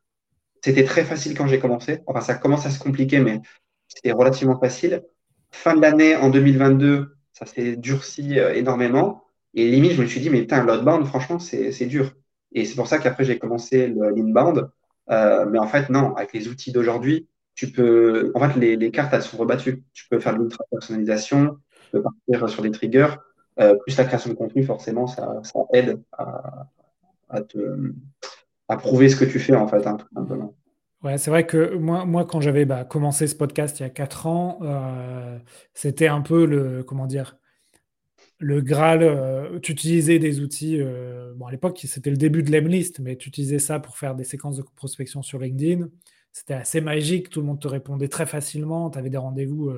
c'était 0.64 0.84
très 0.84 1.04
facile 1.04 1.36
quand 1.36 1.46
j'ai 1.46 1.58
commencé. 1.58 2.00
Enfin, 2.06 2.20
ça 2.20 2.34
commence 2.34 2.66
à 2.66 2.70
se 2.70 2.78
compliquer, 2.78 3.18
mais 3.18 3.40
c'était 3.88 4.12
relativement 4.12 4.58
facile. 4.58 5.02
Fin 5.50 5.74
de 5.74 5.80
l'année, 5.80 6.16
en 6.16 6.30
2022, 6.30 7.16
ça 7.32 7.46
s'est 7.46 7.76
durci 7.76 8.38
euh, 8.38 8.54
énormément. 8.54 9.24
Et 9.54 9.70
limite, 9.70 9.92
je 9.92 10.02
me 10.02 10.06
suis 10.06 10.20
dit, 10.20 10.30
mais 10.30 10.40
putain, 10.40 10.64
l'outbound, 10.64 11.06
franchement, 11.06 11.38
c'est 11.38 11.86
dur. 11.86 12.12
Et 12.52 12.64
c'est 12.64 12.74
pour 12.74 12.86
ça 12.86 12.98
qu'après, 12.98 13.24
j'ai 13.24 13.38
commencé 13.38 13.88
l'inbound. 13.88 14.70
Euh, 15.10 15.46
mais 15.46 15.58
en 15.58 15.66
fait, 15.66 15.90
non, 15.90 16.14
avec 16.14 16.32
les 16.32 16.48
outils 16.48 16.72
d'aujourd'hui, 16.72 17.28
tu 17.54 17.70
peux. 17.70 18.32
En 18.34 18.40
fait, 18.40 18.58
les, 18.58 18.76
les, 18.76 18.90
cartes, 18.90 19.12
elles 19.12 19.22
sont 19.22 19.36
rebattues. 19.36 19.82
Tu 19.92 20.08
peux 20.08 20.18
faire 20.18 20.34
de 20.34 20.42
l'ultra-personnalisation, 20.42 21.58
tu 21.70 21.90
peux 21.92 22.02
partir 22.02 22.48
sur 22.48 22.62
des 22.62 22.70
triggers. 22.70 23.08
Euh, 23.60 23.74
plus 23.76 23.96
la 23.96 24.04
création 24.04 24.30
de 24.30 24.34
contenu, 24.34 24.64
forcément, 24.64 25.06
ça, 25.06 25.40
ça 25.42 25.60
aide 25.74 26.00
à, 26.16 27.42
te, 27.42 27.92
à 28.68 28.76
prouver 28.76 29.08
ce 29.10 29.16
que 29.16 29.26
tu 29.26 29.38
fais, 29.38 29.54
en 29.54 29.68
fait, 29.68 29.86
hein, 29.86 29.96
tout. 29.98 30.54
Ouais, 31.02 31.18
c'est 31.18 31.30
vrai 31.30 31.46
que 31.46 31.74
moi, 31.74 32.04
moi 32.04 32.24
quand 32.24 32.40
j'avais 32.40 32.64
bah, 32.64 32.84
commencé 32.84 33.26
ce 33.26 33.34
podcast 33.34 33.80
il 33.80 33.82
y 33.82 33.86
a 33.86 33.90
4 33.90 34.26
ans, 34.26 34.58
euh, 34.62 35.38
c'était 35.74 36.06
un 36.06 36.22
peu 36.22 36.46
le, 36.46 36.82
comment 36.84 37.06
dire, 37.06 37.36
le 38.38 38.60
Graal. 38.62 39.02
Euh, 39.02 39.58
tu 39.58 39.72
utilisais 39.72 40.18
des 40.18 40.40
outils, 40.40 40.80
bon, 41.36 41.46
à 41.46 41.50
l'époque, 41.50 41.78
c'était 41.84 42.10
le 42.10 42.16
début 42.16 42.42
de 42.42 42.50
l'Emlist, 42.50 43.00
mais 43.00 43.16
tu 43.16 43.28
utilisais 43.28 43.58
ça 43.58 43.80
pour 43.80 43.98
faire 43.98 44.14
des 44.14 44.24
séquences 44.24 44.56
de 44.56 44.62
prospection 44.62 45.20
sur 45.22 45.38
LinkedIn. 45.40 45.88
C'était 46.32 46.54
assez 46.54 46.80
magique, 46.80 47.28
tout 47.28 47.40
le 47.40 47.46
monde 47.46 47.60
te 47.60 47.68
répondait 47.68 48.08
très 48.08 48.26
facilement, 48.26 48.90
tu 48.90 48.98
avais 48.98 49.10
des 49.10 49.18
rendez-vous 49.18 49.70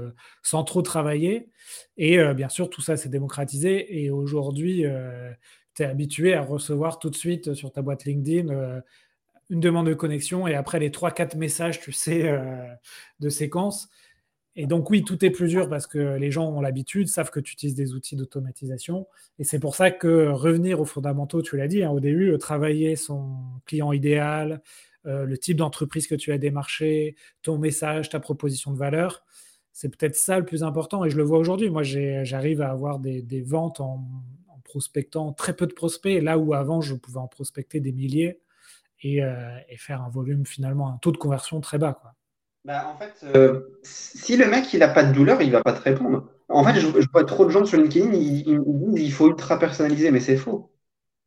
sans 0.43 0.63
trop 0.63 0.83
travailler. 0.83 1.51
Et 1.97 2.17
bien 2.35 2.49
sûr, 2.49 2.71
tout 2.71 2.81
ça 2.81 2.97
s'est 2.97 3.09
démocratisé. 3.09 4.05
Et 4.05 4.11
aujourd'hui, 4.11 4.85
tu 5.75 5.83
es 5.83 5.87
habitué 5.87 6.35
à 6.35 6.43
recevoir 6.43 6.99
tout 6.99 7.11
de 7.11 7.17
suite 7.17 7.55
sur 7.55 7.73
ta 7.73 7.83
boîte 7.83 8.05
LinkedIn 8.05 8.49
euh, 8.49 8.81
une 9.51 9.61
demande 9.61 9.87
de 9.87 9.95
connexion 9.95 10.47
et 10.47 10.55
après 10.55 10.79
les 10.79 10.91
3-4 10.91 11.37
messages, 11.37 11.81
tu 11.81 11.93
sais, 11.93 12.29
euh, 12.29 12.67
de 13.21 13.29
séquence. 13.29 13.91
Et 14.57 14.67
donc 14.67 14.89
oui, 14.89 15.05
tout 15.05 15.23
est 15.25 15.31
plus 15.31 15.49
dur 15.49 15.69
parce 15.69 15.87
que 15.87 16.17
les 16.17 16.31
gens 16.31 16.49
ont 16.49 16.61
l'habitude, 16.61 17.09
savent 17.09 17.31
que 17.31 17.41
tu 17.41 17.53
utilises 17.55 17.75
des 17.75 17.93
outils 17.93 18.17
d'automatisation. 18.17 19.07
Et 19.39 19.45
c'est 19.45 19.59
pour 19.59 19.75
ça 19.75 19.91
que 19.91 20.29
revenir 20.29 20.81
aux 20.81 20.85
fondamentaux, 20.85 21.43
tu 21.43 21.57
l'as 21.57 21.69
dit 21.69 21.83
hein, 21.83 21.91
au 21.91 22.01
début, 22.01 22.31
euh, 22.31 22.39
travailler 22.39 22.97
son 22.97 23.37
client 23.67 23.93
idéal, 23.93 24.63
le 25.05 25.37
type 25.37 25.59
d'entreprise 25.59 26.07
que 26.07 26.15
tu 26.15 26.33
as 26.33 26.39
démarché, 26.39 27.17
ton 27.43 27.59
message, 27.59 28.09
ta 28.09 28.21
proposition 28.21 28.73
de 28.73 28.79
valeur, 28.79 29.25
c'est 29.75 29.89
peut-être 29.89 30.15
ça 30.15 30.39
le 30.39 30.47
plus 30.47 30.63
important. 30.63 31.05
Et 31.05 31.11
je 31.11 31.17
le 31.17 31.25
vois 31.25 31.39
aujourd'hui. 31.39 31.69
Moi, 31.69 31.83
j'arrive 31.83 32.63
à 32.63 32.71
avoir 32.71 33.01
des, 33.01 33.43
ventes 33.43 33.81
en, 33.81 34.03
prospectant 34.65 35.33
très 35.33 35.55
peu 35.55 35.67
de 35.67 35.75
prospects, 35.75 36.21
là 36.23 36.39
où 36.39 36.55
avant 36.55 36.81
je 36.81 36.95
pouvais 36.95 37.21
en 37.21 37.29
prospecter 37.29 37.81
des 37.81 37.93
milliers 37.93 38.41
et, 39.03 39.23
euh, 39.23 39.37
faire 39.77 40.03
un 40.03 40.09
volume 40.09 40.47
finalement, 40.47 40.89
un 40.89 40.97
taux 40.97 41.13
de 41.13 41.17
conversion 41.17 41.61
très 41.61 41.79
bas. 41.79 42.01
Bah, 42.65 42.93
en 42.93 42.99
fait, 42.99 43.25
euh, 43.37 43.79
si 43.83 44.37
le 44.37 44.47
mec 44.47 44.73
il 44.73 44.81
n'a 44.81 44.89
pas 44.89 45.05
de 45.05 45.13
douleur, 45.13 45.43
il 45.43 45.53
va 45.53 45.63
pas 45.63 45.75
te 45.75 45.83
répondre. 45.83 46.29
En 46.49 46.65
fait, 46.65 46.81
je, 46.81 46.89
vois 47.13 47.25
trop 47.25 47.45
de 47.45 47.51
gens 47.51 47.65
sur 47.65 47.79
LinkedIn, 47.79 48.13
ils, 48.15 48.45
disent 48.45 49.05
il 49.05 49.13
faut 49.13 49.29
ultra 49.29 49.59
personnaliser, 49.59 50.11
mais 50.11 50.21
c'est 50.21 50.37
faux. 50.37 50.73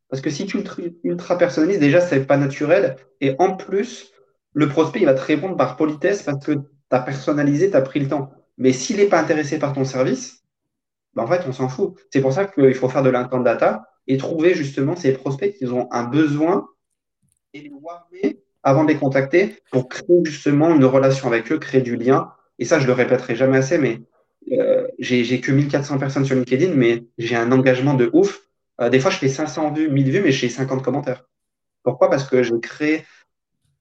Parce 0.09 0.21
que 0.21 0.29
si 0.29 0.45
tu 0.45 0.63
ultra 1.03 1.37
personnalises, 1.37 1.79
déjà, 1.79 1.99
c'est 2.01 2.25
pas 2.25 2.37
naturel. 2.37 2.95
Et 3.19 3.35
en 3.39 3.55
plus, 3.55 4.11
le 4.53 4.69
prospect, 4.69 4.99
il 5.01 5.05
va 5.05 5.13
te 5.13 5.21
répondre 5.21 5.57
par 5.57 5.75
politesse 5.75 6.23
parce 6.23 6.45
que 6.45 6.53
tu 6.53 6.61
as 6.91 6.99
personnalisé, 6.99 7.69
tu 7.69 7.75
as 7.75 7.81
pris 7.81 7.99
le 7.99 8.07
temps. 8.07 8.31
Mais 8.57 8.73
s'il 8.73 8.97
n'est 8.97 9.07
pas 9.07 9.19
intéressé 9.19 9.59
par 9.59 9.73
ton 9.73 9.83
service, 9.83 10.43
bah, 11.13 11.23
en 11.23 11.27
fait, 11.27 11.41
on 11.47 11.51
s'en 11.51 11.67
fout. 11.67 11.95
C'est 12.11 12.21
pour 12.21 12.33
ça 12.33 12.45
qu'il 12.45 12.73
faut 12.73 12.89
faire 12.89 13.03
de 13.03 13.09
l'intent 13.09 13.39
data 13.39 13.89
et 14.07 14.17
trouver 14.17 14.53
justement 14.53 14.95
ces 14.95 15.13
prospects 15.13 15.53
qui 15.55 15.65
ont 15.67 15.91
un 15.91 16.03
besoin 16.03 16.67
et 17.53 17.61
les 17.61 17.71
warmer 17.71 18.39
avant 18.63 18.83
de 18.83 18.89
les 18.89 18.97
contacter 18.97 19.57
pour 19.71 19.89
créer 19.89 20.21
justement 20.23 20.73
une 20.73 20.85
relation 20.85 21.27
avec 21.27 21.51
eux, 21.51 21.57
créer 21.57 21.81
du 21.81 21.95
lien. 21.95 22.31
Et 22.59 22.65
ça, 22.65 22.79
je 22.79 22.87
le 22.87 22.93
répéterai 22.93 23.35
jamais 23.35 23.57
assez, 23.57 23.77
mais 23.77 24.01
euh, 24.51 24.87
j'ai 24.99 25.41
que 25.41 25.51
1400 25.51 25.97
personnes 25.97 26.25
sur 26.25 26.35
LinkedIn, 26.35 26.73
mais 26.73 27.05
j'ai 27.17 27.35
un 27.35 27.51
engagement 27.51 27.93
de 27.93 28.09
ouf. 28.13 28.46
Euh, 28.81 28.89
des 28.89 28.99
fois, 28.99 29.11
je 29.11 29.17
fais 29.17 29.29
500 29.29 29.73
vues, 29.73 29.89
1000 29.89 30.11
vues, 30.11 30.21
mais 30.21 30.31
j'ai 30.31 30.49
50 30.49 30.83
commentaires. 30.83 31.25
Pourquoi? 31.83 32.09
Parce 32.09 32.25
que 32.25 32.43
je 32.43 32.55
crée. 32.55 33.05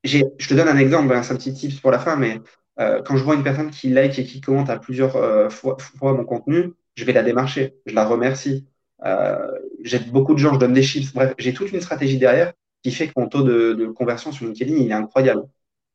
Je 0.05 0.21
te 0.21 0.55
donne 0.55 0.69
un 0.69 0.79
exemple, 0.79 1.19
c'est 1.25 1.33
un 1.33 1.37
petit 1.37 1.53
tips 1.53 1.81
pour 1.81 1.91
la 1.91 1.99
fin, 1.99 2.15
mais 2.15 2.41
euh, 2.79 3.03
quand 3.03 3.17
je 3.17 3.25
vois 3.25 3.35
une 3.35 3.43
personne 3.43 3.71
qui 3.71 3.89
like 3.89 4.19
et 4.19 4.25
qui 4.25 4.41
commente 4.41 4.71
à 4.71 4.79
plusieurs 4.79 5.51
fois, 5.53 5.77
mon 6.01 6.25
contenu, 6.25 6.75
je 6.95 7.05
vais 7.05 7.13
la 7.13 7.23
démarcher, 7.23 7.75
je 7.87 7.95
la 7.95 8.05
remercie. 8.05 8.67
Euh, 9.05 9.53
j'aide 9.83 10.11
beaucoup 10.11 10.35
de 10.35 10.39
gens, 10.39 10.55
je 10.55 10.59
donne 10.59 10.73
des 10.73 10.83
chiffres. 10.83 11.13
Bref, 11.15 11.35
j'ai 11.39 11.53
toute 11.53 11.71
une 11.73 11.81
stratégie 11.81 12.19
derrière 12.19 12.53
qui 12.83 12.91
fait 12.91 13.09
que 13.09 13.13
mon 13.17 13.29
taux 13.29 13.43
de, 13.43 13.87
conversion 13.87 14.33
sur 14.33 14.47
LinkedIn, 14.47 14.77
il 14.77 14.91
est 14.91 14.95
incroyable. 14.95 15.45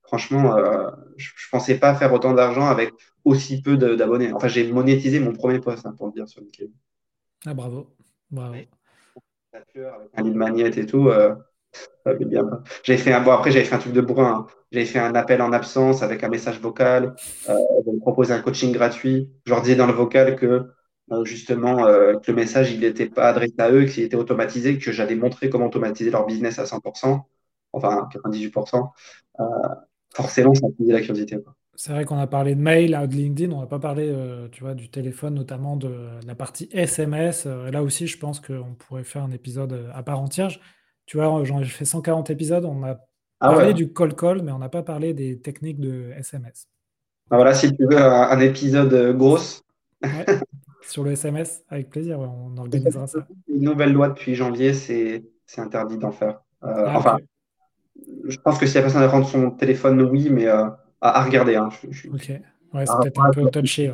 Franchement, 0.03 0.57
euh, 0.57 0.89
je 1.17 1.29
ne 1.29 1.51
pensais 1.51 1.75
pas 1.75 1.95
faire 1.95 2.13
autant 2.13 2.33
d'argent 2.33 2.67
avec 2.67 2.91
aussi 3.23 3.61
peu 3.61 3.77
d'abonnés. 3.77 4.31
Enfin, 4.33 4.47
j'ai 4.47 4.69
monétisé 4.71 5.19
mon 5.19 5.33
premier 5.33 5.59
poste, 5.59 5.85
hein, 5.85 5.93
pour 5.97 6.07
le 6.07 6.13
dire, 6.13 6.27
sur 6.27 6.41
LinkedIn. 6.41 6.71
Ah, 7.45 7.53
bravo. 7.53 7.95
bravo. 8.29 8.55
Avec 9.53 10.11
un 10.15 10.23
lead 10.23 10.35
magnet 10.35 10.69
et 10.77 10.85
tout. 10.85 11.09
Euh, 11.09 11.35
bien. 12.19 12.63
J'avais 12.83 12.99
fait 12.99 13.13
un, 13.13 13.21
bon, 13.21 13.31
après, 13.31 13.51
j'avais 13.51 13.65
fait 13.65 13.75
un 13.75 13.79
truc 13.79 13.93
de 13.93 14.01
brun. 14.01 14.25
Hein. 14.25 14.47
J'avais 14.71 14.85
fait 14.85 14.99
un 14.99 15.15
appel 15.15 15.41
en 15.41 15.51
absence 15.51 16.03
avec 16.03 16.23
un 16.23 16.29
message 16.29 16.59
vocal. 16.59 17.15
Euh, 17.49 17.55
me 17.85 17.99
proposer 17.99 18.33
un 18.33 18.41
coaching 18.41 18.71
gratuit. 18.71 19.29
Je 19.45 19.51
leur 19.51 19.61
disais 19.61 19.75
dans 19.75 19.87
le 19.87 19.93
vocal 19.93 20.35
que 20.35 20.71
euh, 21.11 21.25
justement 21.25 21.85
euh, 21.85 22.17
que 22.19 22.31
le 22.31 22.35
message 22.37 22.71
il 22.71 22.79
n'était 22.79 23.09
pas 23.09 23.29
adressé 23.29 23.55
à 23.57 23.69
eux, 23.71 23.85
qu'il 23.85 24.03
était 24.03 24.15
automatisé, 24.15 24.77
que 24.79 24.91
j'allais 24.93 25.15
montrer 25.15 25.49
comment 25.49 25.65
automatiser 25.65 26.09
leur 26.09 26.25
business 26.25 26.57
à 26.59 26.63
100%, 26.63 27.21
enfin 27.73 28.07
98%. 28.13 28.91
Euh, 29.39 29.43
forcément, 30.13 30.53
ça 30.55 30.65
a 30.65 30.69
attisé 30.69 30.93
la 30.93 31.01
curiosité. 31.01 31.37
C'est 31.76 31.93
vrai 31.93 32.05
qu'on 32.05 32.17
a 32.17 32.28
parlé 32.28 32.53
de 32.53 32.61
mail, 32.61 32.91
de 32.91 33.15
LinkedIn, 33.15 33.51
on 33.53 33.61
n'a 33.61 33.67
pas 33.67 33.80
parlé 33.80 34.13
tu 34.51 34.63
vois, 34.63 34.76
du 34.76 34.89
téléphone, 34.89 35.36
notamment 35.36 35.78
de, 35.78 36.09
la 36.28 36.36
partie 36.36 36.69
SMS. 36.72 37.45
là 37.45 37.82
aussi, 37.82 38.07
je 38.07 38.17
pense 38.19 38.39
qu'on 38.39 38.76
pourrait 38.78 39.03
faire 39.03 39.24
un 39.24 39.32
épisode 39.32 39.89
à 39.93 40.03
part 40.03 40.19
entière. 40.19 40.51
Tu 41.05 41.17
vois, 41.17 41.43
j'en 41.43 41.59
ai 41.59 41.65
fait 41.65 41.86
140 41.86 42.30
épisodes, 42.30 42.65
on 42.65 42.84
a 42.84 42.99
ah 43.39 43.53
parlé 43.53 43.74
du 43.74 43.91
call 43.91 44.15
call, 44.15 44.43
mais 44.43 44.51
on 44.51 44.59
n'a 44.59 44.69
pas 44.69 44.84
parlé 44.84 45.13
des 45.13 45.39
techniques 45.39 45.80
de 45.80 46.11
SMS. 46.17 46.67
Ah, 47.32 47.38
voilà, 47.38 47.53
si 47.53 47.76
tu 47.76 47.86
veux 47.86 47.97
un, 47.97 48.39
épisode 48.39 49.17
gros. 49.17 49.38
sur 50.82 51.03
le 51.03 51.11
SMS, 51.11 51.63
avec 51.69 51.89
plaisir, 51.89 52.19
on 52.19 52.55
organisera 52.57 53.07
ça. 53.07 53.26
Une 53.47 53.63
nouvelle 53.63 53.93
loi 53.93 54.09
depuis 54.09 54.36
janvier, 54.36 54.74
c'est 54.74 55.24
interdit 55.57 55.97
d'en 55.97 56.11
faire. 56.11 56.41
Euh, 56.63 56.86
ah, 56.86 56.97
enfin, 56.97 57.17
je 58.26 58.38
pense 58.38 58.59
que 58.59 58.65
si 58.65 58.76
la 58.76 58.82
personne 58.82 59.03
rentre 59.05 59.30
son 59.30 59.51
téléphone, 59.51 60.01
oui, 60.01 60.30
mais 60.30 60.47
euh, 61.03 61.07
à, 61.07 61.23
regarder. 61.23 61.55
Hein, 61.55 61.69
Ok, 62.13 62.29
ouais, 62.73 62.85
c'est 62.85 62.97
peut-être 63.01 63.21
un 63.21 63.31
peu 63.31 63.49
touché. 63.49 63.93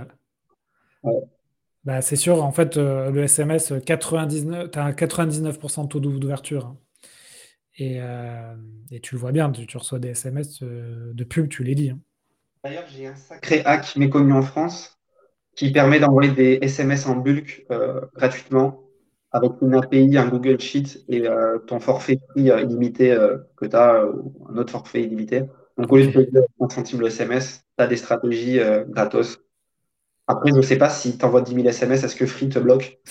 Bah, 1.84 2.02
c'est 2.02 2.16
sûr, 2.18 2.44
en 2.44 2.52
fait, 2.52 2.78
euh, 2.78 3.12
le 3.12 3.24
SMS, 3.24 3.74
99, 3.86 4.72
tu 4.72 4.80
as 4.80 4.84
un 4.84 4.92
99% 4.92 5.84
de 5.84 5.88
taux 5.88 6.00
d'ouverture. 6.00 6.66
Hein. 6.66 6.78
Et, 7.80 8.00
et, 8.90 9.00
tu 9.02 9.14
le 9.14 9.22
vois 9.22 9.32
bien, 9.32 9.52
tu, 9.52 9.78
reçois 9.78 10.00
des 10.00 10.10
SMS 10.10 10.64
de 10.64 11.24
pub, 11.24 11.48
tu 11.48 11.64
les 11.64 11.76
dis. 11.76 11.92
Hein. 11.92 12.00
D'ailleurs, 12.64 12.86
j'ai 12.90 13.08
un 13.08 13.16
sacré 13.16 13.62
hack 13.64 13.96
méconnu 13.96 14.34
en 14.34 14.42
France 14.42 14.98
qui 15.56 15.72
permet 15.72 16.00
d'envoyer 16.00 16.32
des 16.32 16.60
SMS 16.62 17.08
en 17.08 17.16
bulk 17.16 17.66
euh, 17.72 18.02
gratuitement 18.16 18.84
avec 19.32 19.52
une 19.62 19.74
API, 19.74 20.18
un 20.18 20.28
Google 20.28 20.60
Sheet 20.60 21.04
et 21.10 21.28
euh, 21.28 21.58
ton 21.60 21.80
forfait 21.80 22.20
euh, 22.38 22.62
illimité 22.62 23.18
que 23.58 23.66
tu 23.66 23.76
as, 23.76 24.06
ou 24.06 24.48
un 24.50 24.58
autre 24.58 24.72
forfait 24.72 25.04
illimité. 25.04 25.44
Donc, 25.78 25.92
au 25.92 25.98
lieu 25.98 26.08
de 26.08 26.12
payer 26.12 26.30
1 26.60 26.70
centime 26.70 27.00
le 27.02 27.08
SMS, 27.08 27.64
tu 27.78 27.84
as 27.84 27.88
des 27.88 27.98
stratégies 27.98 28.60
gratos. 28.88 29.40
Après, 30.26 30.50
je 30.50 30.56
ne 30.56 30.62
sais 30.62 30.78
pas 30.78 30.90
si 30.90 31.18
tu 31.18 31.26
envoies 31.26 31.42
10 31.42 31.54
000 31.54 31.68
SMS, 31.68 32.04
est-ce 32.04 32.16
que 32.16 32.26
Free 32.26 32.50
te 32.50 32.60
bloque? 32.60 33.00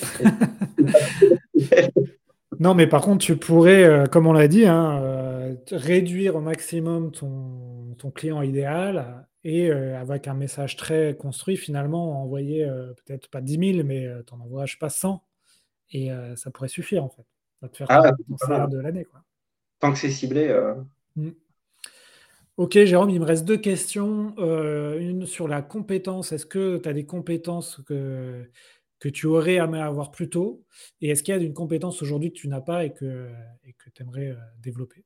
Non, 2.59 2.75
mais 2.75 2.87
par 2.87 3.03
contre, 3.03 3.23
tu 3.23 3.37
pourrais, 3.37 4.05
comme 4.11 4.27
on 4.27 4.33
l'a 4.33 4.49
dit, 4.49 4.65
hein, 4.65 5.55
réduire 5.71 6.37
au 6.37 6.41
maximum 6.41 7.13
ton, 7.13 7.95
ton 7.99 8.11
client 8.11 8.41
idéal 8.41 9.27
et 9.47 9.71
euh, 9.71 9.97
avec 10.01 10.27
un 10.27 10.35
message 10.35 10.75
très 10.77 11.17
construit, 11.17 11.57
finalement, 11.57 12.21
envoyer 12.21 12.65
euh, 12.65 12.93
peut-être 12.95 13.29
pas 13.29 13.41
10 13.41 13.75
000, 13.75 13.87
mais 13.87 14.05
euh, 14.05 14.21
tu 14.27 14.35
en 14.35 14.41
envoies, 14.41 14.67
je 14.67 14.73
sais 14.73 14.79
pas, 14.79 14.91
100. 14.91 15.23
Et 15.93 16.11
ça 16.35 16.51
pourrait 16.51 16.67
suffire, 16.67 17.05
en 17.05 17.09
fait. 17.09 17.25
Ça 17.61 17.69
te 17.69 17.77
faire 17.77 17.87
ah, 17.91 18.67
de 18.67 18.79
l'année. 18.79 19.07
Tant 19.79 19.93
que 19.93 19.99
c'est 19.99 20.11
ciblé. 20.11 20.53
Mmh. 21.15 21.29
Ok, 22.57 22.79
Jérôme, 22.85 23.11
il 23.11 23.21
me 23.21 23.25
reste 23.25 23.45
deux 23.45 23.59
questions. 23.59 24.35
une 24.39 25.27
sur 25.27 25.49
la 25.49 25.63
compétence. 25.63 26.33
Est-ce 26.33 26.47
que 26.47 26.79
tu 26.79 26.89
as 26.89 26.93
des 26.93 27.07
compétences 27.07 27.81
que, 27.87 28.51
que 28.99 29.09
tu 29.09 29.27
aurais 29.27 29.57
aimé 29.57 29.81
avoir 29.81 30.11
plus 30.11 30.31
tôt? 30.31 30.65
Et 31.01 31.11
est-ce 31.11 31.23
qu'il 31.23 31.35
y 31.35 31.39
a 31.39 31.41
une 31.41 31.55
compétence 31.55 32.03
aujourd'hui 32.03 32.33
que 32.33 32.39
tu 32.39 32.49
n'as 32.49 32.63
pas 32.63 32.85
et 32.85 32.93
que 32.93 33.31
tu 33.95 34.03
aimerais 34.03 34.35
développer? 34.63 35.05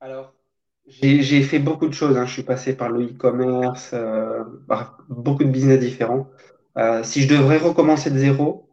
Alors, 0.00 0.34
j'ai 0.88 1.42
fait 1.42 1.58
beaucoup 1.58 1.86
de 1.86 1.92
choses. 1.92 2.16
Hein. 2.16 2.26
Je 2.26 2.32
suis 2.32 2.42
passé 2.42 2.76
par 2.76 2.88
le 2.88 3.04
e-commerce, 3.04 3.90
euh, 3.92 4.44
beaucoup 5.08 5.44
de 5.44 5.50
business 5.50 5.78
différents. 5.80 6.28
Euh, 6.78 7.02
si 7.02 7.22
je 7.22 7.28
devrais 7.28 7.58
recommencer 7.58 8.10
de 8.10 8.18
zéro, 8.18 8.70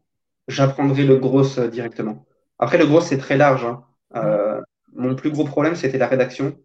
j'apprendrais 0.47 1.03
le 1.03 1.17
gros 1.17 1.59
euh, 1.59 1.67
directement. 1.67 2.25
Après, 2.59 2.77
le 2.77 2.85
gros, 2.85 3.01
c'est 3.01 3.17
très 3.17 3.37
large. 3.37 3.65
Hein. 3.65 3.83
Euh, 4.15 4.61
mon 4.93 5.15
plus 5.15 5.31
gros 5.31 5.43
problème, 5.43 5.75
c'était 5.75 5.97
la 5.97 6.07
rédaction. 6.07 6.57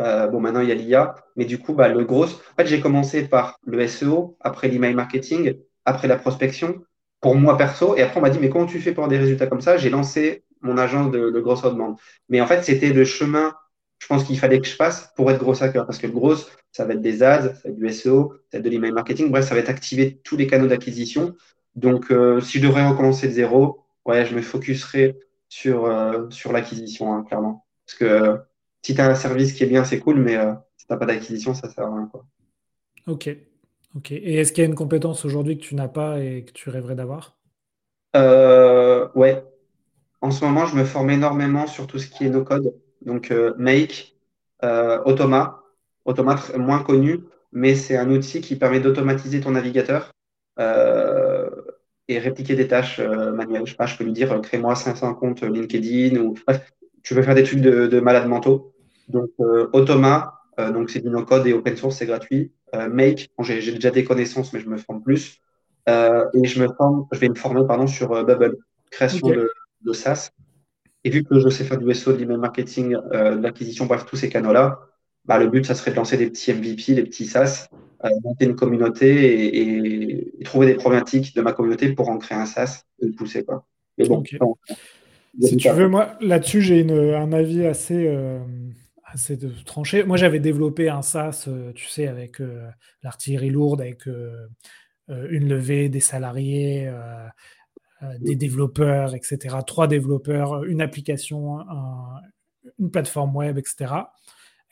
Euh, 0.00 0.26
bon, 0.26 0.40
maintenant, 0.40 0.60
il 0.60 0.68
y 0.68 0.72
a 0.72 0.74
l'IA. 0.74 1.14
Mais 1.36 1.44
du 1.44 1.58
coup, 1.58 1.74
bah, 1.74 1.88
le 1.88 2.04
gros, 2.04 2.24
en 2.24 2.56
fait, 2.56 2.66
j'ai 2.66 2.80
commencé 2.80 3.28
par 3.28 3.58
le 3.64 3.86
SEO, 3.86 4.36
après 4.40 4.68
l'email 4.68 4.94
marketing, 4.94 5.58
après 5.84 6.08
la 6.08 6.16
prospection, 6.16 6.82
pour 7.20 7.34
moi 7.36 7.56
perso. 7.56 7.96
Et 7.96 8.02
après, 8.02 8.18
on 8.18 8.22
m'a 8.22 8.30
dit, 8.30 8.38
mais 8.40 8.48
comment 8.48 8.66
tu 8.66 8.80
fais 8.80 8.92
pour 8.92 9.08
des 9.08 9.18
résultats 9.18 9.46
comme 9.46 9.60
ça? 9.60 9.76
J'ai 9.76 9.90
lancé 9.90 10.44
mon 10.62 10.76
agence 10.78 11.10
de, 11.10 11.40
grosse 11.40 11.62
demande. 11.62 11.96
Mais 12.28 12.40
en 12.40 12.46
fait, 12.46 12.64
c'était 12.64 12.92
le 12.92 13.04
chemin 13.04 13.54
je 14.00 14.06
pense 14.06 14.24
qu'il 14.24 14.38
fallait 14.38 14.60
que 14.60 14.66
je 14.66 14.74
fasse 14.74 15.12
pour 15.14 15.30
être 15.30 15.38
gros 15.38 15.62
hacker. 15.62 15.84
Parce 15.84 15.98
que 15.98 16.06
le 16.06 16.14
gros, 16.14 16.34
ça 16.72 16.86
va 16.86 16.94
être 16.94 17.02
des 17.02 17.22
ads, 17.22 17.54
ça 17.54 17.60
va 17.64 17.70
être 17.70 17.76
du 17.76 17.86
SEO, 17.92 18.32
ça 18.50 18.56
va 18.56 18.58
être 18.58 18.64
de 18.64 18.70
l'email 18.70 18.92
marketing. 18.92 19.30
Bref, 19.30 19.46
ça 19.46 19.54
va 19.54 19.60
être 19.60 19.68
activer 19.68 20.20
tous 20.24 20.38
les 20.38 20.46
canaux 20.46 20.66
d'acquisition. 20.66 21.34
Donc, 21.74 22.10
euh, 22.10 22.40
si 22.40 22.58
je 22.58 22.66
devrais 22.66 22.88
recommencer 22.88 23.28
de 23.28 23.32
zéro, 23.32 23.84
ouais, 24.06 24.24
je 24.24 24.34
me 24.34 24.40
focuserai 24.40 25.18
sur, 25.50 25.84
euh, 25.84 26.30
sur 26.30 26.50
l'acquisition, 26.52 27.12
hein, 27.12 27.24
clairement. 27.24 27.66
Parce 27.86 27.98
que 27.98 28.40
si 28.82 28.94
tu 28.94 29.00
as 29.00 29.08
un 29.08 29.14
service 29.14 29.52
qui 29.52 29.64
est 29.64 29.66
bien, 29.66 29.84
c'est 29.84 30.00
cool, 30.00 30.20
mais 30.20 30.36
si 30.76 30.86
tu 30.86 30.92
n'as 30.92 30.96
pas 30.96 31.06
d'acquisition, 31.06 31.54
ça 31.54 31.68
ne 31.68 31.72
sert 31.72 31.84
à 31.84 31.94
rien. 31.94 32.08
Quoi. 32.10 32.24
Ok. 33.06 33.28
ok. 33.96 34.12
Et 34.12 34.36
est-ce 34.36 34.52
qu'il 34.52 34.62
y 34.62 34.66
a 34.66 34.68
une 34.68 34.74
compétence 34.74 35.24
aujourd'hui 35.24 35.58
que 35.58 35.62
tu 35.62 35.74
n'as 35.74 35.88
pas 35.88 36.20
et 36.20 36.44
que 36.44 36.52
tu 36.52 36.70
rêverais 36.70 36.94
d'avoir? 36.94 37.36
Ouais. 38.14 39.44
En 40.22 40.30
ce 40.30 40.44
moment, 40.44 40.66
je 40.66 40.76
me 40.76 40.84
forme 40.84 41.10
énormément 41.10 41.66
sur 41.66 41.86
tout 41.86 41.98
ce 41.98 42.08
qui 42.08 42.26
est 42.26 42.30
no-code. 42.30 42.74
Donc, 43.02 43.30
euh, 43.30 43.54
Make, 43.58 44.16
euh, 44.62 45.02
Automa, 45.04 45.62
Automa 46.04 46.36
moins 46.58 46.82
connu, 46.82 47.20
mais 47.52 47.74
c'est 47.74 47.96
un 47.96 48.10
outil 48.10 48.40
qui 48.40 48.56
permet 48.56 48.80
d'automatiser 48.80 49.40
ton 49.40 49.52
navigateur 49.52 50.12
euh, 50.58 51.48
et 52.08 52.18
répliquer 52.18 52.54
des 52.54 52.68
tâches 52.68 53.00
manuelles. 53.00 53.62
Je 53.64 53.70
sais 53.70 53.76
pas, 53.76 53.86
je 53.86 53.96
peux 53.96 54.04
lui 54.04 54.12
dire 54.12 54.40
crée-moi 54.42 54.74
500 54.74 55.14
comptes 55.14 55.42
LinkedIn 55.42 56.20
ou 56.20 56.34
tu 57.02 57.14
veux 57.14 57.22
faire 57.22 57.34
des 57.34 57.42
trucs 57.42 57.60
de, 57.60 57.86
de 57.86 58.00
malade 58.00 58.28
mentaux. 58.28 58.72
Donc, 59.08 59.30
Automa, 59.72 60.40
donc 60.58 60.90
c'est 60.90 61.00
du 61.00 61.10
no-code 61.10 61.46
et 61.46 61.52
open 61.52 61.76
source, 61.76 61.96
c'est 61.96 62.06
gratuit. 62.06 62.52
Make, 62.72 63.28
j'ai 63.40 63.72
déjà 63.72 63.90
des 63.90 64.04
connaissances, 64.04 64.52
mais 64.52 64.60
je 64.60 64.68
me 64.68 64.76
forme 64.76 65.02
plus. 65.02 65.40
et 65.88 66.44
je 66.44 66.62
me 66.62 66.68
forme, 66.76 67.06
je 67.10 67.18
vais 67.18 67.28
me 67.28 67.34
former 67.34 67.66
pardon 67.66 67.88
sur 67.88 68.10
Bubble, 68.24 68.56
création 68.90 69.28
de, 69.28 69.50
de 69.82 69.92
SaaS. 69.92 70.30
Et 71.04 71.10
vu 71.10 71.24
que 71.24 71.38
je 71.38 71.48
sais 71.48 71.64
faire 71.64 71.78
du 71.78 71.92
SEO, 71.94 72.12
de 72.12 72.18
l'email 72.18 72.36
marketing, 72.36 72.96
euh, 73.12 73.36
de 73.36 73.42
l'acquisition, 73.42 73.86
bref, 73.86 74.04
tous 74.06 74.16
ces 74.16 74.28
canaux-là, 74.28 74.80
bah, 75.24 75.38
le 75.38 75.48
but, 75.48 75.64
ça 75.64 75.74
serait 75.74 75.92
de 75.92 75.96
lancer 75.96 76.16
des 76.16 76.28
petits 76.28 76.52
MVP, 76.52 76.94
des 76.94 77.04
petits 77.04 77.26
SaaS, 77.26 77.68
euh, 78.04 78.08
monter 78.22 78.44
une 78.44 78.56
communauté 78.56 79.60
et, 79.60 80.44
trouver 80.44 80.66
des 80.66 80.74
problématiques 80.74 81.34
de 81.34 81.42
ma 81.42 81.52
communauté 81.52 81.92
pour 81.92 82.08
en 82.08 82.18
créer 82.18 82.36
un 82.36 82.46
SaaS 82.46 82.82
et 83.00 83.06
le 83.06 83.12
pousser. 83.12 83.44
Quoi. 83.44 83.64
Mais 83.98 84.06
bon, 84.06 84.22
si 85.38 85.56
tu 85.56 85.70
veux, 85.70 85.88
moi, 85.88 86.16
là-dessus, 86.20 86.60
j'ai 86.60 87.14
un 87.14 87.32
avis 87.32 87.64
assez, 87.64 88.06
euh, 88.06 88.40
assez 89.04 89.38
tranché. 89.64 90.04
Moi, 90.04 90.16
j'avais 90.16 90.40
développé 90.40 90.88
un 90.88 91.02
SaaS, 91.02 91.44
euh, 91.48 91.72
tu 91.72 91.86
sais, 91.86 92.06
avec 92.06 92.40
euh, 92.40 92.68
l'artillerie 93.02 93.50
lourde, 93.50 93.80
avec 93.80 94.06
une 95.08 95.48
levée 95.48 95.88
des 95.88 96.00
salariés 96.00 96.88
des 98.20 98.36
développeurs, 98.36 99.14
etc. 99.14 99.56
Trois 99.66 99.88
développeurs, 99.88 100.64
une 100.64 100.80
application, 100.80 101.58
une 102.78 102.90
plateforme 102.90 103.34
web, 103.34 103.58
etc. 103.58 103.92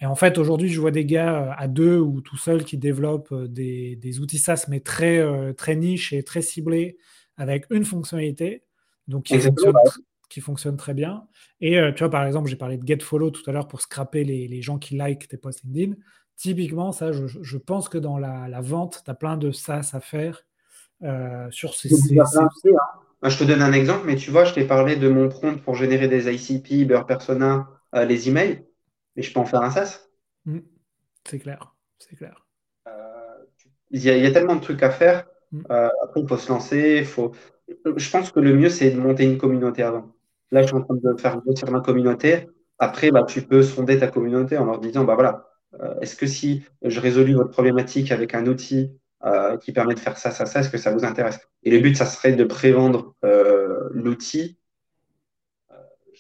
Et 0.01 0.07
en 0.07 0.15
fait, 0.15 0.39
aujourd'hui, 0.39 0.69
je 0.69 0.81
vois 0.81 0.93
des 0.93 1.05
gars 1.05 1.53
à 1.59 1.67
deux 1.67 1.99
ou 1.99 2.21
tout 2.21 2.37
seuls 2.37 2.65
qui 2.65 2.79
développent 2.79 3.35
des, 3.35 4.21
outils 4.21 4.39
SaaS, 4.39 4.67
mais 4.69 4.79
très, 4.79 5.25
très 5.55 5.75
niche 5.75 6.13
et 6.13 6.23
très 6.23 6.41
ciblés, 6.41 6.99
avec 7.37 7.67
une 7.71 7.85
fonctionnalité, 7.85 8.63
donc 9.09 9.25
qui, 9.25 9.41
fonctionne, 9.41 9.75
très 10.77 10.95
bien. 10.95 11.27
Et 11.61 11.79
tu 11.95 12.01
vois, 12.01 12.11
par 12.11 12.25
exemple, 12.25 12.49
j'ai 12.49 12.57
parlé 12.57 12.77
de 12.77 12.87
GetFollow 12.87 13.31
tout 13.31 13.49
à 13.49 13.53
l'heure 13.53 13.69
pour 13.69 13.81
scraper 13.81 14.25
les, 14.25 14.63
gens 14.63 14.79
qui 14.79 14.97
like 14.97 15.29
tes 15.29 15.37
posts 15.37 15.65
LinkedIn. 15.65 15.95
Typiquement, 16.37 16.93
ça, 16.93 17.11
je, 17.13 17.57
pense 17.57 17.89
que 17.89 17.99
dans 17.99 18.19
la, 18.19 18.61
vente, 18.61 19.03
tu 19.05 19.11
as 19.11 19.15
plein 19.15 19.37
de 19.37 19.51
SaaS 19.51 19.91
à 19.93 20.01
faire 20.01 20.45
sur 21.51 21.75
ces, 21.75 21.89
je 23.25 23.39
te 23.39 23.45
donne 23.45 23.63
un 23.63 23.73
exemple, 23.73 24.05
mais 24.07 24.17
tu 24.17 24.31
vois, 24.31 24.45
je 24.45 24.55
t'ai 24.55 24.65
parlé 24.65 24.97
de 24.97 25.09
mon 25.09 25.29
prompt 25.29 25.61
pour 25.63 25.75
générer 25.75 26.09
des 26.09 26.33
ICP, 26.33 26.87
Beurre 26.87 27.07
Persona, 27.07 27.69
euh, 27.95 28.05
les 28.05 28.29
emails, 28.29 28.65
mais 29.17 29.23
je 29.23 29.33
peux 29.33 29.41
en 29.41 29.45
faire 29.45 29.63
un 29.63 29.71
SaaS. 29.71 30.09
Mm. 30.45 30.59
c'est 31.25 31.39
clair, 31.41 31.75
c'est 31.99 32.17
clair. 32.17 32.47
Euh, 32.87 32.91
il 33.91 34.01
y, 34.03 34.27
a 34.27 34.31
tellement 34.31 34.57
de 34.57 34.61
trucs 34.61 34.83
à 34.83 34.91
faire. 34.91 35.27
Mm. 35.51 35.63
après, 35.69 36.21
il 36.21 36.29
faut 36.29 36.37
se 36.37 36.49
lancer. 36.49 37.05
Faut... 37.05 37.33
Je 37.97 38.11
pense 38.11 38.31
que 38.31 38.41
le 38.41 38.55
mieux, 38.55 38.69
c'est 38.69 38.91
de 38.91 39.01
monter 39.01 39.25
une 39.25 39.39
communauté 39.39 39.83
avant. 39.83 40.15
Là, 40.51 40.63
je 40.63 40.69
suis 40.69 40.77
en 40.77 40.83
train 40.83 40.95
de 40.95 41.21
faire 41.21 41.39
grossir 41.41 41.71
ma 41.71 41.81
communauté. 41.81 42.49
Après, 42.79 43.11
bah, 43.11 43.25
tu 43.25 43.43
peux 43.43 43.63
sonder 43.63 43.99
ta 43.99 44.09
communauté 44.09 44.57
en 44.57 44.65
leur 44.65 44.79
disant, 44.81 45.05
bah 45.05 45.15
voilà, 45.15 45.49
est-ce 46.01 46.17
que 46.17 46.27
si 46.27 46.65
je 46.83 47.01
résolus 47.01 47.35
votre 47.35 47.51
problématique 47.51 48.13
avec 48.13 48.35
un 48.35 48.47
outil 48.47 48.93
qui 49.61 49.73
permet 49.73 49.95
de 49.95 50.01
faire 50.01 50.17
ça, 50.17 50.31
ça, 50.31 50.47
ça, 50.47 50.61
est-ce 50.61 50.71
que 50.71 50.79
ça 50.79 50.93
vous 50.93 51.05
intéresse? 51.05 51.41
Et 51.65 51.71
le 51.71 51.81
but, 51.81 51.97
ça 51.97 52.07
serait 52.07 52.33
de 52.33 52.45
prévendre 52.45 53.15
l'outil 53.91 54.59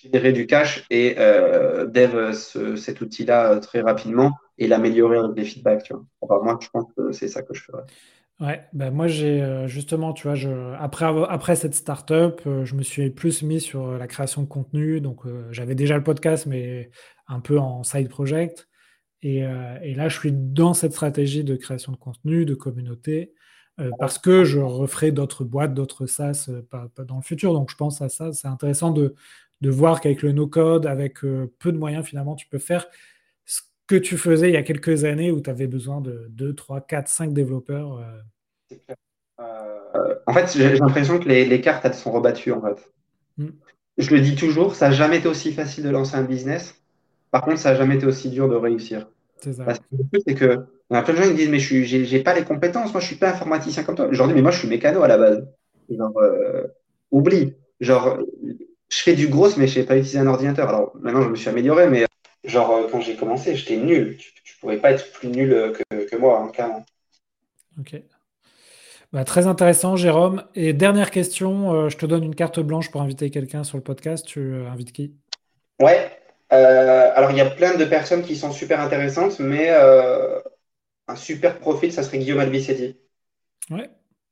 générer 0.03 0.33
du 0.33 0.47
cash 0.47 0.85
et 0.91 1.16
euh, 1.18 1.87
dev 1.87 2.33
cet 2.33 3.01
outil-là 3.01 3.53
euh, 3.53 3.61
très 3.61 3.81
rapidement 3.81 4.33
et 4.57 4.68
l'améliorer 4.68 5.18
avec 5.18 5.35
des 5.35 5.45
feedbacks. 5.45 5.83
Tu 5.85 5.95
vois. 5.95 6.43
moi, 6.43 6.59
je 6.61 6.68
pense 6.68 6.87
que 6.97 7.12
c'est 7.12 7.29
ça 7.29 7.43
que 7.43 7.55
je 7.55 7.62
ferais. 7.62 7.83
Ouais, 8.41 8.64
ben 8.72 8.93
moi 8.93 9.09
j'ai 9.09 9.43
euh, 9.43 9.66
justement, 9.66 10.12
tu 10.12 10.28
vois, 10.28 10.36
après, 10.78 11.07
après 11.28 11.57
cette 11.57 11.74
startup, 11.74 12.41
je 12.45 12.74
me 12.76 12.82
suis 12.82 13.11
plus 13.11 13.43
mis 13.43 13.61
sur 13.61 13.99
la 13.99 14.07
création 14.07 14.43
de 14.43 14.47
contenu. 14.47 15.01
Donc 15.01 15.22
j'avais 15.51 15.74
déjà 15.74 15.97
le 15.97 16.05
podcast, 16.05 16.47
mais 16.47 16.91
un 17.26 17.41
peu 17.41 17.59
en 17.59 17.82
side 17.82 18.09
project. 18.09 18.68
Et, 19.22 19.41
là, 19.43 20.09
je 20.09 20.16
suis 20.18 20.32
dans 20.32 20.74
cette 20.74 20.93
stratégie 20.93 21.43
de 21.43 21.57
création 21.57 21.91
de 21.91 21.97
contenu, 21.97 22.45
de 22.45 22.55
communauté, 22.55 23.34
parce 23.99 24.18
que 24.18 24.45
je 24.45 24.61
referai 24.61 25.12
d'autres 25.12 25.45
boîtes, 25.45 25.74
d'autres 25.74 26.07
SaaS 26.07 26.49
dans 27.07 27.16
le 27.16 27.22
futur. 27.22 27.53
Donc 27.53 27.70
je 27.70 27.76
pense 27.76 28.01
à 28.03 28.09
ça. 28.09 28.32
C'est 28.32 28.49
intéressant 28.49 28.91
de, 28.91 29.14
voir 29.62 30.01
qu'avec 30.01 30.22
le 30.22 30.32
no-code, 30.32 30.86
avec 30.86 31.24
euh, 31.24 31.53
peu 31.59 31.72
de 31.72 31.78
moyens, 31.78 32.07
finalement, 32.07 32.36
tu 32.36 32.47
peux 32.49 32.59
faire 32.59 32.86
que 33.89 33.97
tu 33.97 34.18
faisais 34.18 34.51
il 34.51 34.53
y 34.53 34.57
a 34.57 34.62
quelques 34.62 35.05
années 35.05 35.32
où 35.32 35.41
tu 35.41 35.51
avais 35.51 35.66
besoin 35.66 36.01
de 36.01 36.26
2, 36.30 36.55
3, 36.55 36.82
4, 36.82 37.09
5 37.09 37.32
développeurs. 37.32 37.99
Euh? 37.99 38.95
Euh, 39.41 40.14
en 40.26 40.32
fait, 40.34 40.53
j'ai 40.55 40.76
l'impression 40.76 41.18
que 41.18 41.26
les, 41.26 41.61
cartes, 41.61 41.84
elles 41.84 41.95
sont 41.95 42.12
rebattues, 42.12 42.53
en 42.53 42.61
fait. 42.61 42.93
Hmm. 43.39 43.51
Je 43.97 44.14
le 44.14 44.20
dis 44.20 44.36
toujours, 44.36 44.76
ça 44.76 44.91
n'a 44.91 44.95
jamais 44.95 45.18
été 45.18 45.26
aussi 45.26 45.53
facile 45.53 45.84
de 45.84 45.91
lancer 45.91 46.16
un 46.16 46.22
business. 46.22 46.76
Par 47.30 47.43
contre, 47.43 47.59
ça 47.59 47.72
n'a 47.72 47.78
jamais 47.78 47.97
été 47.97 48.07
aussi 48.07 48.28
dur 48.28 48.49
de 48.49 48.55
réussir. 48.55 49.09
C'est 49.41 49.55
ça. 49.55 49.64
Parce 49.64 49.78
que 49.78 49.84
c'est 50.26 50.34
que 50.34 50.66
il 50.91 50.95
y 50.95 50.97
a 50.97 51.03
plein 51.03 51.14
de 51.14 51.18
gens 51.18 51.28
qui 51.28 51.34
disent 51.34 51.51
mais 51.51 51.59
je 51.59 52.14
n'ai 52.14 52.22
pas 52.22 52.34
les 52.34 52.45
compétences, 52.45 52.93
moi 52.93 53.01
je 53.01 53.07
suis 53.07 53.16
pas 53.16 53.30
informaticien 53.30 53.82
comme 53.82 53.95
toi. 53.95 54.09
Je 54.11 54.16
leur 54.16 54.26
dis 54.26 54.34
mais 54.34 54.41
moi 54.41 54.51
je 54.51 54.59
suis 54.59 54.68
mécano 54.68 55.03
à 55.03 55.09
la 55.09 55.18
base. 55.18 55.47
Genre 55.91 56.14
oublie. 57.11 57.55
Genre 57.78 58.18
je 58.89 58.99
fais 58.99 59.14
du 59.14 59.28
gros, 59.28 59.49
mais 59.59 59.66
je 59.66 59.74
sais 59.74 59.84
pas 59.84 59.97
utiliser 59.97 60.18
un 60.18 60.26
ordinateur. 60.26 60.68
Alors 60.68 60.97
maintenant, 61.01 61.22
je 61.22 61.28
me 61.28 61.36
suis 61.36 61.49
amélioré, 61.51 61.89
mais 61.89 62.07
genre, 62.49 62.70
euh, 62.72 62.88
quand 62.90 63.01
j'ai 63.01 63.16
commencé, 63.16 63.55
j'étais 63.55 63.76
nul. 63.76 64.16
Tu, 64.16 64.32
ne 64.32 64.61
pourrais 64.61 64.78
pas 64.78 64.90
être 64.92 65.12
plus 65.12 65.28
nul 65.28 65.53
euh, 65.53 65.72
que, 65.72 66.16
moi, 66.16 66.40
hein, 66.40 66.49
clairement. 66.49 66.84
Ok. 67.78 68.01
Bah, 69.12 69.24
très 69.24 69.46
intéressant, 69.46 69.96
Jérôme. 69.96 70.44
Et 70.55 70.72
dernière 70.72 71.11
question, 71.11 71.72
euh, 71.72 71.88
je 71.88 71.96
te 71.96 72.07
donne 72.07 72.24
une 72.24 72.34
carte 72.34 72.61
blanche 72.61 72.90
pour 72.90 73.03
inviter 73.03 73.30
quelqu'un 73.30 73.64
sur 73.64 73.76
le 73.76 73.82
podcast. 73.82 74.26
Tu 74.26 74.66
invites 74.66 74.92
qui? 74.92 75.14
Ouais. 75.80 76.11
alors, 76.51 77.30
il 77.30 77.36
y 77.36 77.40
a 77.40 77.51
plein 77.51 77.76
de 77.76 77.84
personnes 77.84 78.22
qui 78.22 78.36
sont 78.36 78.51
super 78.51 78.80
intéressantes, 78.80 79.38
mais 79.38 79.70
un 79.70 81.16
super 81.16 81.59
profil, 81.59 81.92
ça 81.92 82.03
serait 82.03 82.18
Guillaume 82.18 82.40
Albicetti. 82.40 82.96
Ouais, 83.70 83.88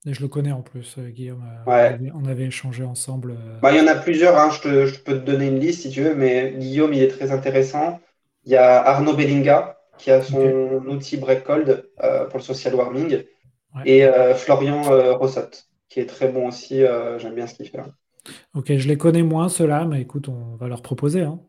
je 0.07 0.21
le 0.21 0.29
connais 0.29 0.53
en 0.53 0.63
plus, 0.63 0.99
Guillaume. 0.99 1.43
Euh, 1.67 1.99
on, 2.15 2.27
avait, 2.27 2.45
échangé 2.45 2.85
ensemble. 2.85 3.37
Bah, 3.61 3.73
il 3.73 3.79
y 3.79 3.81
en 3.81 3.89
a 3.89 3.97
plusieurs, 3.97 4.39
hein. 4.39 4.51
je, 4.51 4.99
peux 5.01 5.15
te 5.15 5.25
donner 5.25 5.49
une 5.49 5.59
liste 5.59 5.83
si 5.83 5.91
tu 5.91 6.03
veux, 6.03 6.15
mais 6.15 6.53
Guillaume, 6.57 6.95
il 6.95 7.03
est 7.03 7.09
très 7.09 7.33
intéressant. 7.33 8.01
Il 8.47 8.53
y 8.53 8.57
a 8.57 8.81
Arnaud 8.81 9.15
Bellinga, 9.15 9.79
qui 9.99 10.11
a 10.11 10.23
son 10.23 10.83
outil 10.89 11.17
Breakcold 11.17 11.89
pour 12.31 12.39
le 12.39 12.45
social 12.45 12.75
warming. 12.75 13.25
Et 13.85 14.07
Florian 14.37 14.83
Rossot, 15.19 15.51
qui 15.89 16.01
est 16.01 16.07
très 16.07 16.29
bon 16.29 16.49
aussi. 16.49 16.83
J'aime 17.19 17.35
bien 17.35 17.47
ce 17.47 17.55
qu'il 17.55 17.69
fait. 17.69 17.79
Hein. 17.79 17.93
Ok, 18.55 18.77
je 18.77 18.89
les 18.89 18.97
connais 18.97 19.23
moins, 19.23 19.49
ceux-là, 19.49 19.85
mais 19.85 20.01
écoute, 20.01 20.29
on 20.29 20.57
va 20.57 20.69
leur 20.69 20.83
proposer. 20.83 21.23
Hein. 21.23 21.41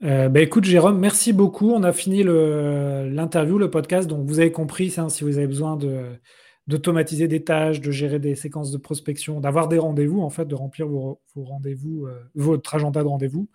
bah 0.00 0.40
écoute, 0.40 0.64
Jérôme, 0.64 0.98
merci 0.98 1.32
beaucoup. 1.32 1.72
On 1.72 1.82
a 1.82 1.92
fini 1.92 2.22
l'interview, 2.22 3.58
le, 3.58 3.70
podcast. 3.70 4.08
Donc, 4.08 4.26
vous 4.26 4.40
avez 4.40 4.52
compris, 4.52 4.90
si 5.08 5.24
vous 5.24 5.38
avez 5.38 5.46
besoin 5.46 5.76
de 5.76 6.18
d'automatiser 6.66 7.28
des 7.28 7.44
tâches, 7.44 7.80
de 7.80 7.90
gérer 7.90 8.18
des 8.18 8.34
séquences 8.34 8.70
de 8.70 8.78
prospection, 8.78 9.40
d'avoir 9.40 9.68
des 9.68 9.78
rendez-vous, 9.78 10.22
en 10.22 10.30
fait, 10.30 10.46
de 10.46 10.54
remplir 10.54 10.88
vos, 10.88 11.20
rendez-vous, 11.36 12.06
euh, 12.06 12.18
votre 12.34 12.74
agenda 12.74 13.02
de 13.02 13.08
rendez-vous, 13.08 13.48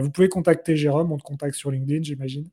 vous 0.00 0.10
pouvez 0.10 0.28
contacter 0.28 0.76
Jérôme, 0.76 1.12
on 1.12 1.18
te 1.18 1.22
contacte 1.22 1.54
sur 1.54 1.70
LinkedIn, 1.70 2.02
j'imagine. 2.02 2.48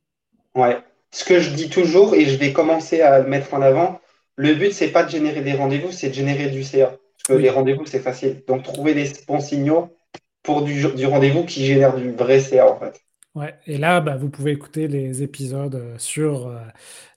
Ouais. 0.56 0.78
Ce 1.12 1.24
que 1.24 1.40
je 1.40 1.52
dis 1.52 1.70
toujours, 1.70 2.14
et 2.16 2.26
je 2.26 2.38
vais 2.38 2.54
commencer 2.54 3.02
à 3.02 3.20
le 3.20 3.28
mettre 3.28 3.54
en 3.54 3.62
avant, 3.62 4.00
le 4.36 4.54
but, 4.54 4.72
c'est 4.72 4.90
pas 4.90 5.04
de 5.04 5.10
générer 5.10 5.42
des 5.42 5.54
rendez-vous, 5.54 5.92
c'est 5.92 6.10
de 6.10 6.14
générer 6.14 6.50
du 6.50 6.64
CA. 6.64 6.88
Parce 6.88 7.38
que 7.38 7.42
les 7.42 7.50
rendez-vous, 7.50 7.86
c'est 7.86 8.00
facile. 8.00 8.44
Donc, 8.48 8.64
trouver 8.64 8.94
des 8.94 9.10
bons 9.28 9.40
signaux 9.40 9.96
pour 10.44 10.62
du, 10.62 10.86
du 10.94 11.06
rendez-vous 11.06 11.44
qui 11.44 11.66
génère 11.66 11.96
du 11.96 12.12
vrai 12.12 12.40
CA, 12.40 12.72
en 12.72 12.80
fait. 12.80 13.02
Ouais, 13.36 13.53
et 13.67 13.77
là, 13.77 14.01
bah, 14.01 14.15
vous 14.17 14.30
pouvez 14.30 14.51
écouter 14.51 14.88
les 14.88 15.21
épisodes 15.21 15.75
euh, 15.75 15.95
sur 15.99 16.47
euh, 16.47 16.57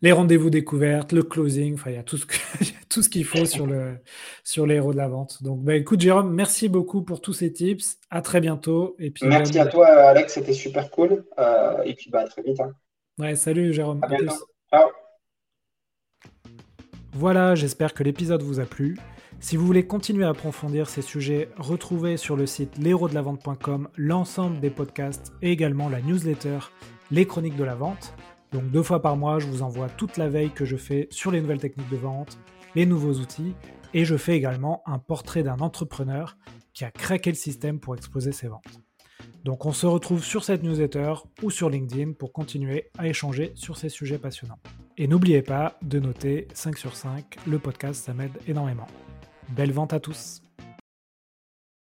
les 0.03 0.13
rendez-vous 0.13 0.51
découvertes, 0.51 1.13
le 1.13 1.23
closing, 1.23 1.75
enfin, 1.75 1.91
il 1.91 1.97
y 1.97 1.99
a 1.99 2.03
tout 2.03 2.19
ce, 2.19 3.09
qu'il 3.09 3.25
faut 3.25 3.47
sur, 3.47 3.67
le, 3.67 3.97
sur 4.45 4.67
les 4.67 4.75
héros 4.75 4.93
de 4.93 4.99
la 4.99 5.09
vente. 5.09 5.43
Donc, 5.43 5.63
bah, 5.63 5.75
écoute, 5.75 6.01
Jérôme, 6.01 6.33
merci 6.33 6.69
beaucoup 6.69 7.03
pour 7.03 7.23
tous 7.23 7.33
ces 7.33 7.51
tips. 7.53 7.99
À 8.11 8.21
très 8.21 8.41
bientôt. 8.41 8.95
Et 8.99 9.11
puis, 9.11 9.27
merci 9.27 9.59
à 9.59 9.67
toi, 9.67 9.87
Alex, 9.87 10.35
c'était 10.35 10.53
super 10.53 10.91
cool. 10.91 11.25
Euh, 11.39 11.83
et 11.85 11.95
puis, 11.95 12.11
bah, 12.11 12.21
à 12.21 12.29
très 12.29 12.43
vite. 12.43 12.61
Hein. 12.61 12.73
Ouais, 13.19 13.35
salut, 13.35 13.73
Jérôme. 13.73 14.01
À, 14.03 14.09
bientôt. 14.09 14.35
Ciao. 14.71 14.91
Voilà, 17.15 17.55
j'espère 17.55 17.95
que 17.95 18.03
l'épisode 18.03 18.43
vous 18.43 18.61
a 18.61 18.67
plu. 18.67 18.99
Si 19.43 19.57
vous 19.57 19.67
voulez 19.67 19.85
continuer 19.85 20.25
à 20.25 20.29
approfondir 20.29 20.89
ces 20.89 21.03
sujets, 21.03 21.49
retrouvez 21.57 22.17
sur 22.17 22.37
le 22.37 22.47
site 22.47 22.79
l'héros-de-la-vente.com 22.79 23.89
l'ensemble 23.97 24.61
des 24.61 24.71
podcasts 24.71 25.33
et 25.43 25.51
également 25.51 25.89
la 25.89 26.01
newsletter 26.01 26.61
Les 27.11 27.27
Chroniques 27.27 27.57
de 27.57 27.65
la 27.65 27.75
Vente. 27.75 28.15
Donc 28.53 28.71
deux 28.71 28.85
fois 28.85 29.03
par 29.03 29.17
mois, 29.17 29.41
je 29.41 29.49
vous 29.49 29.63
envoie 29.63 29.89
toute 29.89 30.17
la 30.17 30.29
veille 30.29 30.53
que 30.53 30.65
je 30.65 30.77
fais 30.77 31.09
sur 31.11 31.33
les 31.33 31.41
nouvelles 31.41 31.59
techniques 31.59 31.91
de 31.91 31.97
vente, 31.97 32.39
les 32.77 32.87
nouveaux 32.87 33.15
outils, 33.15 33.55
et 33.95 34.05
je 34.05 34.17
fais 34.17 34.37
également 34.37 34.81
un 34.87 35.01
portrait 35.01 35.43
d'un 35.43 35.59
entrepreneur 35.59 36.39
qui 36.73 36.85
a 36.85 36.93
craqué 36.93 37.31
le 37.31 37.37
système 37.37 37.81
pour 37.81 37.97
exploser 37.97 38.31
ses 38.31 38.47
ventes. 38.47 38.81
Donc 39.45 39.67
on 39.67 39.73
se 39.73 39.87
retrouve 39.87 40.23
sur 40.23 40.45
cette 40.45 40.63
newsletter 40.63 41.15
ou 41.43 41.51
sur 41.51 41.69
LinkedIn 41.69 42.13
pour 42.13 42.33
continuer 42.33 42.91
à 42.97 43.09
échanger 43.09 43.51
sur 43.57 43.77
ces 43.77 43.89
sujets 43.89 44.19
passionnants. 44.19 44.61
Et 44.97 45.09
n'oubliez 45.09 45.43
pas 45.43 45.79
de 45.83 45.99
noter 45.99 46.47
5 46.55 46.79
sur 46.79 46.95
5, 46.95 47.39
le 47.49 47.59
podcast 47.59 48.05
ça 48.05 48.15
m'aide 48.15 48.39
énormément. 48.47 48.87
Belle 49.53 49.73
vente 49.73 49.93
à 49.93 50.01
tous 50.01 50.41